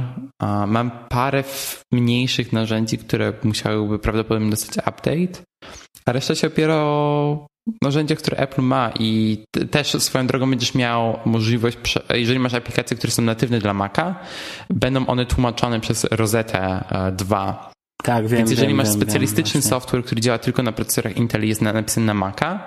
[0.66, 1.44] Mam parę
[1.92, 5.44] mniejszych narzędzi, które musiałyby prawdopodobnie dostać update.
[6.06, 7.46] A reszta się opiera o
[7.82, 9.38] narzędzia, które Apple ma i
[9.70, 11.78] też swoją drogą będziesz miał możliwość,
[12.14, 14.14] jeżeli masz aplikacje, które są natywne dla Maca,
[14.70, 17.73] będą one tłumaczone przez Rosetta 2 e,
[18.04, 18.38] tak, wiem.
[18.38, 21.48] Więc jeżeli wiem, masz wiem, specjalistyczny wiem, software, który działa tylko na procesorach Intel i
[21.48, 22.62] jest napisany na Maca,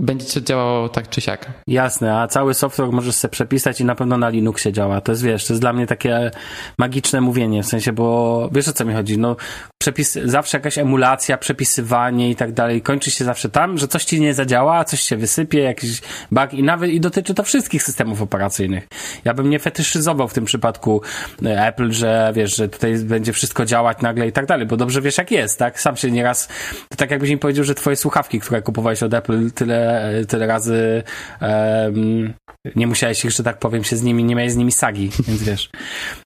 [0.00, 1.46] będzie to działało tak czy siak.
[1.66, 5.00] Jasne, a cały software możesz sobie przepisać i na pewno na Linuxie działa.
[5.00, 6.30] To jest, wiesz, to jest dla mnie takie
[6.78, 9.36] magiczne mówienie, w sensie, bo wiesz o co mi chodzi, no
[9.78, 14.20] przepis, zawsze jakaś emulacja, przepisywanie i tak dalej, kończy się zawsze tam, że coś ci
[14.20, 16.00] nie zadziała, coś się wysypie, jakiś
[16.30, 18.88] bug i nawet, i dotyczy to wszystkich systemów operacyjnych.
[19.24, 21.02] Ja bym nie fetyszyzował w tym przypadku
[21.44, 25.00] e, Apple, że wiesz, że tutaj będzie wszystko działać nagle i tak dalej, bo dobrze
[25.00, 25.80] wiesz jak jest, tak?
[25.80, 26.48] Sam się nieraz,
[26.88, 29.87] to tak jakbyś mi powiedział, że twoje słuchawki, które kupowałeś od Apple tyle
[30.28, 31.02] tyle, razy
[31.40, 32.34] um,
[32.76, 35.42] nie musiałeś ich, że tak powiem, się z nimi, nie miałeś z nimi sagi, więc
[35.42, 35.70] wiesz.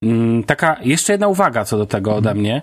[0.03, 2.63] Um, taka, jeszcze jedna uwaga co do tego ode mnie.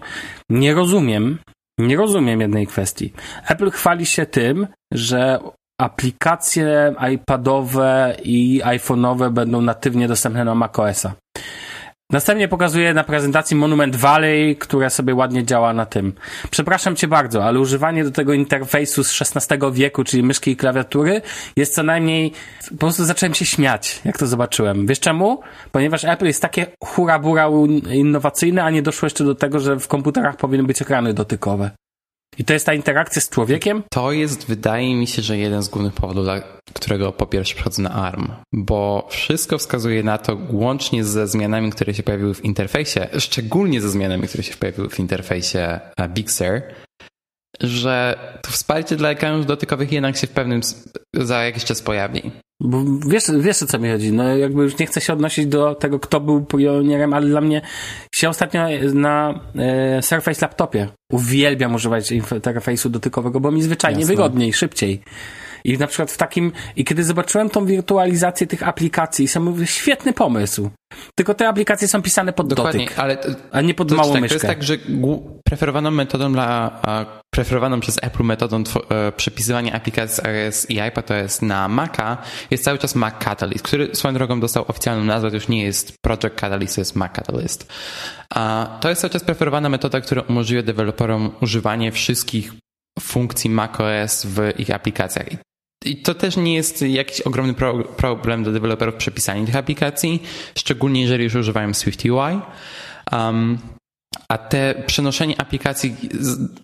[0.50, 1.38] Nie rozumiem,
[1.80, 3.14] nie rozumiem jednej kwestii.
[3.48, 5.40] Apple chwali się tym, że
[5.80, 11.14] aplikacje iPadowe i iPhone'owe będą natywnie dostępne na macOSa.
[12.12, 16.14] Następnie pokazuję na prezentacji Monument Valley, która sobie ładnie działa na tym.
[16.52, 21.22] Przepraszam cię bardzo, ale używanie do tego interfejsu z XVI wieku, czyli myszki i klawiatury,
[21.56, 22.32] jest co najmniej...
[22.70, 24.88] Po prostu zacząłem się śmiać, jak to zobaczyłem.
[24.88, 25.40] Wiesz czemu?
[25.72, 27.50] Ponieważ Apple jest takie hura-bura
[27.92, 31.72] innowacyjne, a nie doszło jeszcze do tego, że w komputerach powinny być ekrany dotykowe.
[32.38, 33.84] I to jest ta interakcja z człowiekiem?
[33.92, 36.42] To jest, wydaje mi się, że jeden z głównych powodów, dla
[36.74, 41.94] którego po pierwsze przechodzę na ARM, bo wszystko wskazuje na to, łącznie ze zmianami, które
[41.94, 46.62] się pojawiły w interfejsie, szczególnie ze zmianami, które się pojawiły w interfejsie e, Big Sur,
[47.62, 50.62] że to wsparcie dla ekranów dotykowych jednak się w pewnym
[51.14, 52.32] za jakiś czas pojawi.
[52.62, 54.12] Bo wiesz, wiesz o co mi chodzi.
[54.12, 57.62] No jakby już nie chcę się odnosić do tego, kto był pionierem, ale dla mnie
[58.16, 64.16] się ostatnio na e, Surface laptopie uwielbiam używać interfejsu dotykowego, bo mi zwyczajnie Jasne.
[64.16, 65.02] wygodniej, szybciej.
[65.64, 70.14] I na przykład w takim, i kiedy zobaczyłem tą wirtualizację tych aplikacji, sam mówię, świetny
[70.14, 70.70] pomysł.
[71.16, 74.22] Tylko te aplikacje są pisane pod Dokładnie, dotyk, ale to, a nie pod małą tak,
[74.22, 74.40] myszkę.
[74.40, 74.78] To jest tak, że
[75.46, 76.82] preferowaną metodą dla,
[77.34, 82.18] preferowaną przez Apple metodą e, przepisywania aplikacji iOS i iPad to jest na Maca,
[82.52, 85.94] jest cały czas Mac Catalyst, który swoją drogą dostał oficjalną nazwę, to już nie jest
[86.02, 87.74] Project Catalyst, to jest Mac Catalyst.
[88.30, 92.52] A to jest cały czas preferowana metoda, która umożliwia deweloperom używanie wszystkich
[93.00, 95.34] funkcji macOS w ich aplikacjach.
[95.34, 95.38] i
[96.04, 100.24] to też nie jest jakiś ogromny pro, problem dla deweloperów przepisania tych aplikacji,
[100.56, 102.40] szczególnie jeżeli już używają SwiftUI.
[103.12, 103.58] Um,
[104.30, 105.96] a te przenoszenie aplikacji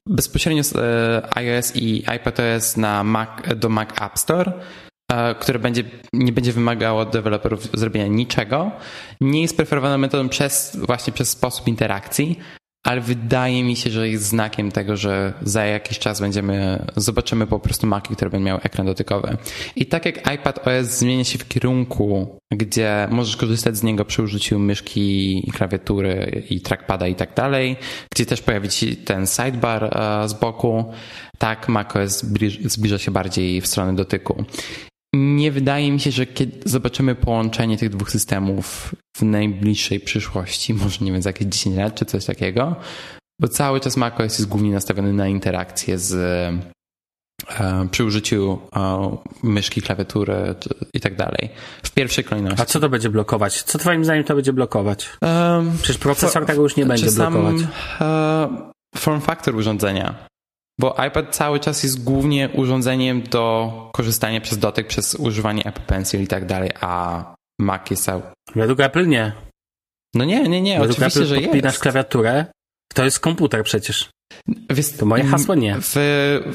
[0.05, 4.53] bezpośrednio z e, iOS i iPadOS na Mac, do Mac App Store,
[5.11, 5.83] e, które będzie,
[6.13, 8.71] nie będzie wymagało od deweloperów zrobienia niczego,
[9.21, 12.39] nie jest preferowaną metodą przez, właśnie przez sposób interakcji,
[12.85, 17.59] ale wydaje mi się, że jest znakiem tego, że za jakiś czas będziemy, zobaczymy po
[17.59, 19.37] prostu maki, które będą miały ekran dotykowy.
[19.75, 24.23] I tak jak iPad OS zmienia się w kierunku, gdzie możesz korzystać z niego przy
[24.23, 27.75] użyciu myszki, klawiatury i trackpada i tak dalej,
[28.11, 30.85] gdzie też pojawi się ten sidebar e, z boku,
[31.37, 32.23] tak macOS
[32.65, 34.45] zbliża się bardziej w stronę dotyku.
[35.15, 41.05] Nie wydaje mi się, że kiedy zobaczymy połączenie tych dwóch systemów w najbliższej przyszłości, może
[41.05, 42.75] nie wiem, za jakieś 10 lat czy coś takiego,
[43.41, 46.13] bo cały czas macOS jest głównie nastawiony na interakcję z
[47.59, 50.55] e, przy użyciu e, myszki, klawiatury
[50.93, 51.49] i tak dalej.
[51.83, 52.61] W pierwszej kolejności.
[52.61, 53.63] A co to będzie blokować?
[53.63, 55.09] Co twoim zdaniem to będzie blokować?
[55.21, 57.55] Um, Przecież procesor for, tego już nie będzie blokować.
[57.99, 60.27] Sam, uh, form factor urządzenia.
[60.79, 66.23] Bo iPad cały czas jest głównie urządzeniem do korzystania przez dotyk, przez używanie Apple Pencil
[66.23, 67.23] i tak dalej, a
[67.59, 68.21] Mac jest cały...
[68.55, 69.31] Według Apple nie.
[70.13, 71.83] No nie, nie, nie, Według oczywiście, Apple że podpinasz jest.
[71.83, 72.45] klawiaturę,
[72.93, 74.09] to jest komputer przecież.
[74.69, 75.77] Wiesz, to moje hasło nie.
[75.81, 75.95] W,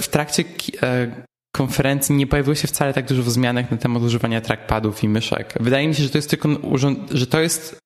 [0.00, 0.44] w trakcie
[0.82, 1.24] e,
[1.56, 5.54] konferencji nie pojawiło się wcale tak dużo zmianek na temat używania trackpadów i myszek.
[5.60, 7.78] Wydaje mi się, że to jest tylko urząd, że to jest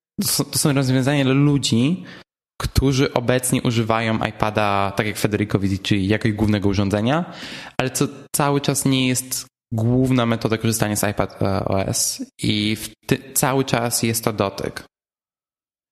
[0.51, 2.03] to są rozwiązania dla ludzi,
[2.61, 7.33] którzy obecnie używają iPada, tak jak Federico Vizici, jako głównego urządzenia,
[7.77, 12.77] ale co cały czas nie jest główna metoda korzystania z iPad e, OS i
[13.33, 14.83] cały czas jest to dotyk.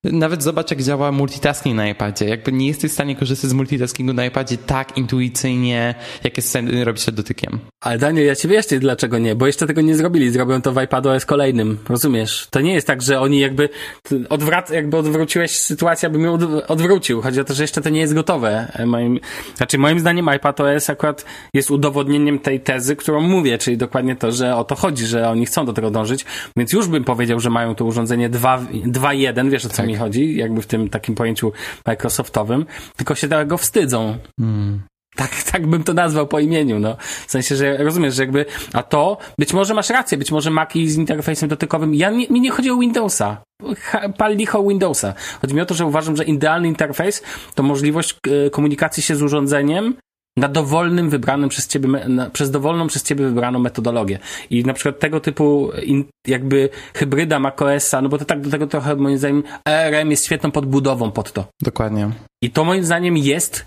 [0.04, 2.26] Nawet zobacz, jak działa multitasking na iPadzie.
[2.26, 6.50] Jakby nie jesteś w stanie korzystać z multitaskingu na iPadzie tak intuicyjnie, jak jest w
[6.50, 7.60] stanie robić to dotykiem.
[7.82, 10.32] Ale Daniel, ja ci wyjaśnię dlaczego nie, bo jeszcze tego nie zrobili.
[10.32, 12.48] Zrobią to w iPadOS kolejnym, rozumiesz?
[12.50, 13.70] To nie jest tak, że oni jakby
[14.30, 17.22] odwrac, jakby odwróciłeś sytuację, abym ją odwrócił.
[17.22, 18.72] Chodzi o to, że jeszcze to nie jest gotowe.
[18.86, 19.20] Moim,
[19.56, 24.56] znaczy, moim zdaniem iPadOS akurat jest udowodnieniem tej tezy, którą mówię, czyli dokładnie to, że
[24.56, 26.26] o to chodzi, że oni chcą do tego dążyć,
[26.58, 29.88] więc już bym powiedział, że mają to urządzenie 2.1, wiesz o co tak.
[29.88, 31.52] mi chodzi, jakby w tym takim pojęciu
[31.86, 32.66] Microsoftowym,
[32.96, 34.18] tylko się tego wstydzą.
[34.40, 34.82] Hmm.
[35.16, 36.98] Tak, tak bym to nazwał po imieniu, no.
[37.28, 40.90] W sensie, że rozumiesz, że jakby, a to, być może masz rację, być może Maci
[40.90, 43.44] z interfejsem dotykowym, ja nie, mi nie chodzi o Windowsa.
[44.18, 45.14] Pal licho Windowsa.
[45.42, 47.24] Chodzi mi o to, że uważam, że idealny interfejs
[47.56, 48.16] to możliwość
[48.46, 49.96] e, komunikacji się z urządzeniem
[50.38, 54.20] na dowolnym wybranym przez ciebie, na, przez dowolną przez ciebie wybraną metodologię.
[54.50, 58.68] I na przykład tego typu in, jakby hybryda macOSa, no bo to tak do tego
[58.68, 61.46] trochę moim zdaniem ERM jest świetną podbudową pod to.
[61.62, 62.10] Dokładnie.
[62.44, 63.66] I to moim zdaniem jest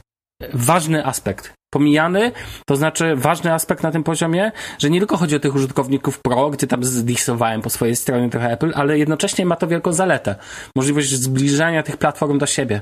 [0.54, 1.52] ważny aspekt.
[1.70, 2.32] Pomijany,
[2.66, 6.50] to znaczy ważny aspekt na tym poziomie, że nie tylko chodzi o tych użytkowników Pro,
[6.50, 10.34] gdzie tam zdisowałem po swojej stronie trochę Apple, ale jednocześnie ma to wielką zaletę.
[10.76, 12.80] Możliwość zbliżania tych platform do siebie.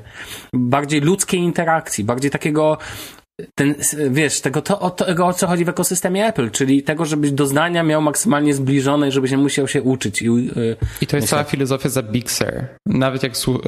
[0.55, 2.78] Bardziej ludzkiej interakcji, bardziej takiego
[3.55, 3.74] ten,
[4.11, 7.82] wiesz, tego, to, o, tego, o co chodzi w ekosystemie Apple, czyli tego, żebyś doznania
[7.82, 10.23] miał maksymalnie zbliżone i żebyś nie musiał się uczyć.
[10.23, 12.65] I, yy, I to jest cała filozofia za Big Sur.
[12.86, 13.61] Nawet jak słu,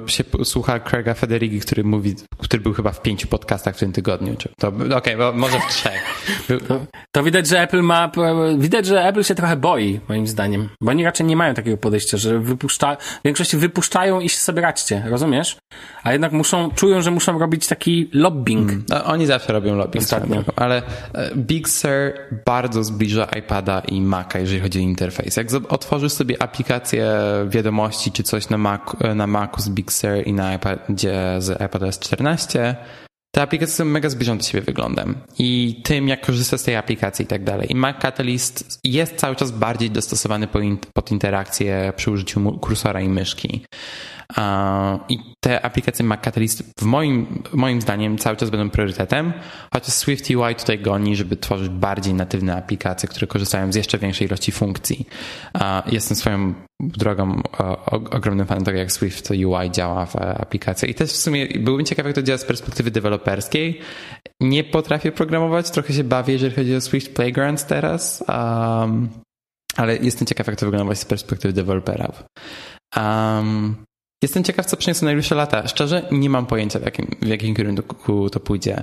[0.00, 3.92] yy, się słucha Craiga Federighi, który mówi, który był chyba w pięciu podcastach w tym
[3.92, 4.36] tygodniu.
[4.36, 6.02] Czy, to, okej, okay, może w trzech.
[6.68, 8.10] To, to, widać, że Apple ma,
[8.58, 12.16] widać, że Apple się trochę boi, moim zdaniem, bo oni raczej nie mają takiego podejścia,
[12.16, 15.56] że wypuszcza, w większości wypuszczają i się sobie radźcie, rozumiesz?
[16.02, 18.68] A jednak muszą, czują, że muszą robić taki lobbying.
[18.68, 19.09] Hmm.
[19.10, 20.44] Oni zawsze robią lobbying, Ostatnio.
[20.56, 20.82] ale
[21.14, 22.12] e, Big Sur
[22.46, 25.36] bardzo zbliża iPada i Maca, jeżeli chodzi o interfejs.
[25.36, 27.12] Jak otworzysz sobie aplikację
[27.48, 31.62] wiadomości czy coś na, Mac, e, na Macu z Big Sur i na iPadzie z
[31.62, 32.76] iPadOS 14,
[33.34, 37.24] te aplikacje są mega zbliżone do siebie wyglądem i tym, jak korzysta z tej aplikacji
[37.24, 37.72] i tak dalej.
[37.72, 40.48] I Mac Catalyst jest cały czas bardziej dostosowany
[40.94, 43.64] pod interakcję przy użyciu kursora i myszki.
[45.08, 49.32] I te aplikacje Mac Catalyst w moim, moim zdaniem cały czas będą priorytetem,
[49.74, 54.26] chociaż Swift UI tutaj goni, żeby tworzyć bardziej natywne aplikacje, które korzystają z jeszcze większej
[54.26, 55.06] ilości funkcji.
[55.86, 57.42] Jestem swoją drogą
[58.10, 60.90] ogromnym fanem tego, jak Swift UI działa w aplikacji.
[60.90, 63.80] I też w sumie byłbym ciekaw, jak to działa z perspektywy deweloperskiej.
[64.40, 69.08] Nie potrafię programować, trochę się bawię, jeżeli chodzi o Swift Playgrounds teraz, um,
[69.76, 72.24] ale jestem ciekaw, jak to wygląda z perspektywy deweloperów.
[72.96, 73.76] Um,
[74.22, 75.68] Jestem ciekaw, co przyniosą najbliższe lata.
[75.68, 78.82] Szczerze, nie mam pojęcia, w jakim, w jakim kierunku to pójdzie.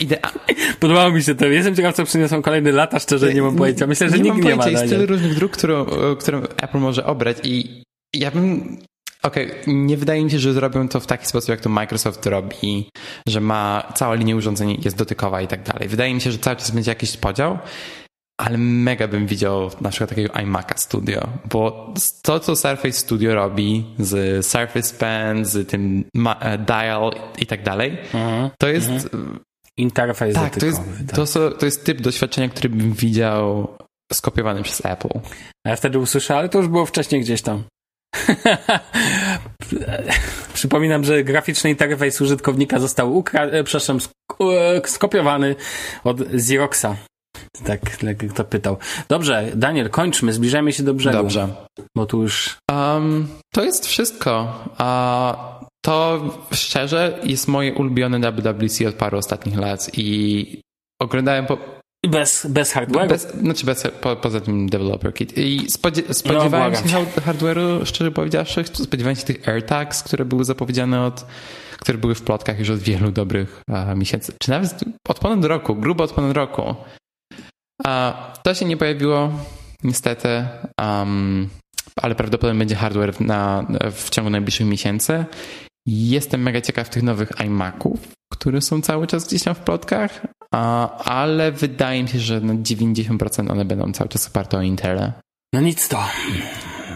[0.00, 0.32] Idea...
[0.80, 1.46] Podobało mi się to.
[1.46, 2.98] Jestem ciekaw, co przyniosą kolejne lata.
[2.98, 3.86] Szczerze, nie mam pojęcia.
[3.86, 4.68] Myślę, że nie nikt nie ma.
[4.68, 5.86] Jest tyle różnych dróg, którą,
[6.18, 7.82] którą Apple może obrać i
[8.14, 8.76] ja bym
[9.22, 9.74] Okej, okay.
[9.74, 12.88] nie wydaje mi się, że zrobią to w taki sposób, jak to Microsoft robi,
[13.28, 15.88] że ma cała linia urządzeń jest dotykowa i tak dalej.
[15.88, 17.58] Wydaje mi się, że cały czas będzie jakiś podział.
[18.40, 23.94] Ale mega bym widział na przykład takiego iMac'a Studio, bo to, co Surface Studio robi
[23.98, 26.04] z Surface Pen, z tym
[26.40, 28.50] e, dial i tak dalej, mhm.
[28.58, 28.88] to jest...
[28.88, 29.38] Mhm.
[29.76, 31.16] Interfejs tak, to jest, tak.
[31.16, 33.76] To, so, to jest typ doświadczenia, który bym widział
[34.12, 35.20] skopiowany przez Apple.
[35.66, 37.64] A ja wtedy usłyszałem, ale to już było wcześniej gdzieś tam.
[40.54, 43.98] Przypominam, że graficzny interfejs użytkownika został ukra- e, przepraszam,
[44.40, 45.56] e, skopiowany
[46.04, 46.96] od Xeroxa.
[47.64, 47.80] Tak,
[48.30, 48.76] kto pytał.
[49.08, 51.16] Dobrze, Daniel, kończmy, zbliżajmy się do brzegu.
[51.16, 51.48] Dobrze.
[51.96, 52.56] Bo tu już...
[52.72, 54.64] Um, to jest wszystko.
[54.70, 56.20] Uh, to
[56.52, 60.60] szczerze jest moje ulubione WWDC od paru ostatnich lat i
[61.00, 61.58] oglądałem po,
[62.06, 63.08] bez, bez hardware'u?
[63.08, 65.38] Bez, znaczy bez, po, poza tym developer kit.
[65.38, 71.04] I spodzie, spodziewałem no, się hardware'u, szczerze powiedziawszy, spodziewałem się tych AirTags, które były zapowiedziane
[71.04, 71.26] od,
[71.78, 75.76] które były w plotkach już od wielu dobrych a, miesięcy, czy nawet od ponad roku,
[75.76, 76.74] grubo od ponad roku.
[78.42, 79.32] To się nie pojawiło,
[79.84, 80.44] niestety,
[80.82, 81.48] um,
[81.96, 85.24] ale prawdopodobnie będzie hardware na, w ciągu najbliższych miesięcy.
[85.86, 87.98] Jestem mega ciekaw tych nowych iMaców,
[88.32, 90.26] które są cały czas gdzieś tam w plotkach,
[91.04, 95.12] ale wydaje mi się, że na 90% one będą cały czas oparte o Intel.
[95.54, 96.04] No nic to.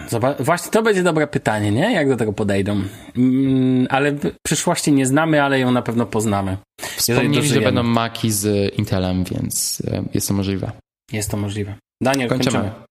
[0.09, 1.93] Zobacz, właśnie to będzie dobre pytanie, nie?
[1.93, 2.83] Jak do tego podejdą.
[3.17, 6.57] Mm, ale przyszłości nie znamy, ale ją na pewno poznamy.
[6.81, 10.73] Wspomnieli, że będą Maki z Intelem, więc e, jest to możliwe.
[11.13, 11.75] Jest to możliwe.
[12.03, 12.59] Daniel, kończymy.
[12.59, 12.87] kończymy.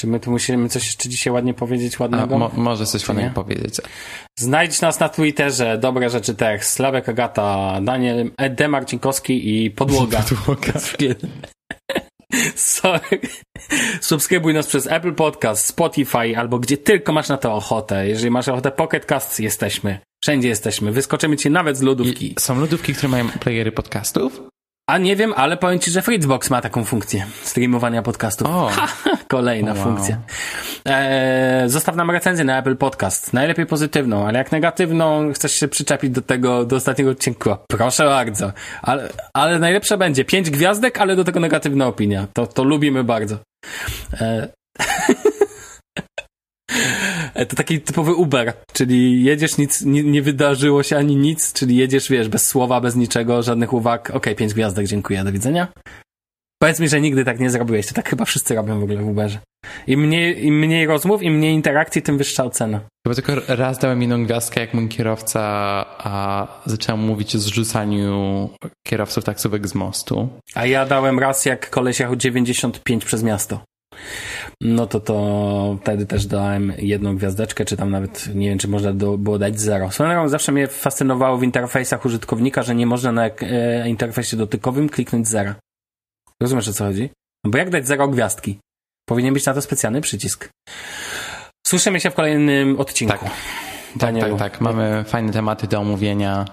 [0.00, 2.34] Czy my tu musimy coś jeszcze dzisiaj ładnie powiedzieć, ładnego?
[2.34, 3.74] A, mo może coś ładnego powiedzieć.
[4.38, 8.68] Znajdź nas na Twitterze, Dobre Rzeczy Tech, Sławek Agata, Daniel, D.
[8.68, 10.22] Marcinkowski i Podłoga.
[10.46, 10.72] Podłoga.
[12.54, 13.20] Sorry.
[14.00, 18.08] Subskrybuj nas przez Apple Podcast, Spotify albo gdzie tylko masz na to ochotę.
[18.08, 19.98] Jeżeli masz ochotę Pocket Cast, jesteśmy.
[20.22, 20.92] Wszędzie jesteśmy.
[20.92, 22.32] Wyskoczymy ci nawet z lodówki.
[22.32, 24.49] I są lodówki, które mają playery podcastów?
[24.90, 28.48] A nie wiem, ale powiem ci, że Fritzbox ma taką funkcję streamowania podcastów.
[28.48, 28.70] O.
[29.28, 29.84] kolejna wow.
[29.84, 30.18] funkcja.
[30.84, 33.32] Eee, zostaw nam recenzję na Apple Podcast.
[33.32, 38.52] Najlepiej pozytywną, ale jak negatywną chcesz się przyczepić do tego, do ostatniego odcinka, proszę bardzo.
[38.82, 42.26] Ale, ale najlepsze będzie pięć gwiazdek, ale do tego negatywna opinia.
[42.32, 43.36] To, to lubimy bardzo.
[44.20, 44.48] Eee.
[47.34, 51.76] E, to taki typowy Uber, czyli jedziesz, nic, nie, nie, wydarzyło się ani nic, czyli
[51.76, 54.00] jedziesz, wiesz, bez słowa, bez niczego, żadnych uwag.
[54.00, 55.68] Okej, okay, pięć gwiazdek, dziękuję, do widzenia.
[56.62, 57.86] Powiedz mi, że nigdy tak nie zrobiłeś.
[57.86, 59.38] To tak chyba wszyscy robią w ogóle w Uberze.
[59.86, 62.80] Im mniej, im mniej rozmów, im mniej interakcji, tym wyższa ocena.
[63.06, 65.40] Chyba tylko raz dałem jedną gwiazdkę, jak mój kierowca
[65.98, 68.50] a zacząłem mówić o zrzucaniu
[68.86, 70.28] kierowców taksówek z mostu.
[70.54, 73.60] A ja dałem raz, jak koleś jechał 95 przez miasto
[74.60, 78.92] no to to wtedy też dałem jedną gwiazdeczkę, czy tam nawet nie wiem, czy można
[78.92, 79.90] do, było dać zero.
[79.90, 85.28] Swoją zawsze mnie fascynowało w interfejsach użytkownika, że nie można na e, interfejsie dotykowym kliknąć
[85.28, 85.54] zera.
[86.42, 87.10] Rozumiesz o co chodzi?
[87.44, 88.58] No bo jak dać zero gwiazdki?
[89.08, 90.48] Powinien być na to specjalny przycisk.
[91.66, 93.12] Słyszymy się w kolejnym odcinku.
[93.12, 93.30] Tak,
[93.98, 94.60] tak, tak, tak.
[94.60, 96.44] Mamy fajne tematy do omówienia.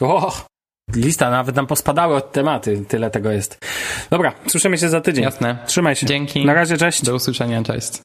[0.00, 0.32] O,
[0.94, 3.66] Lista nawet nam pospadały od tematy, tyle tego jest.
[4.10, 5.24] Dobra, słyszymy się za tydzień.
[5.24, 5.58] Jasne.
[5.66, 6.06] Trzymaj się.
[6.06, 6.46] Dzięki.
[6.46, 7.04] Na razie, cześć.
[7.04, 8.02] Do usłyszenia, cześć.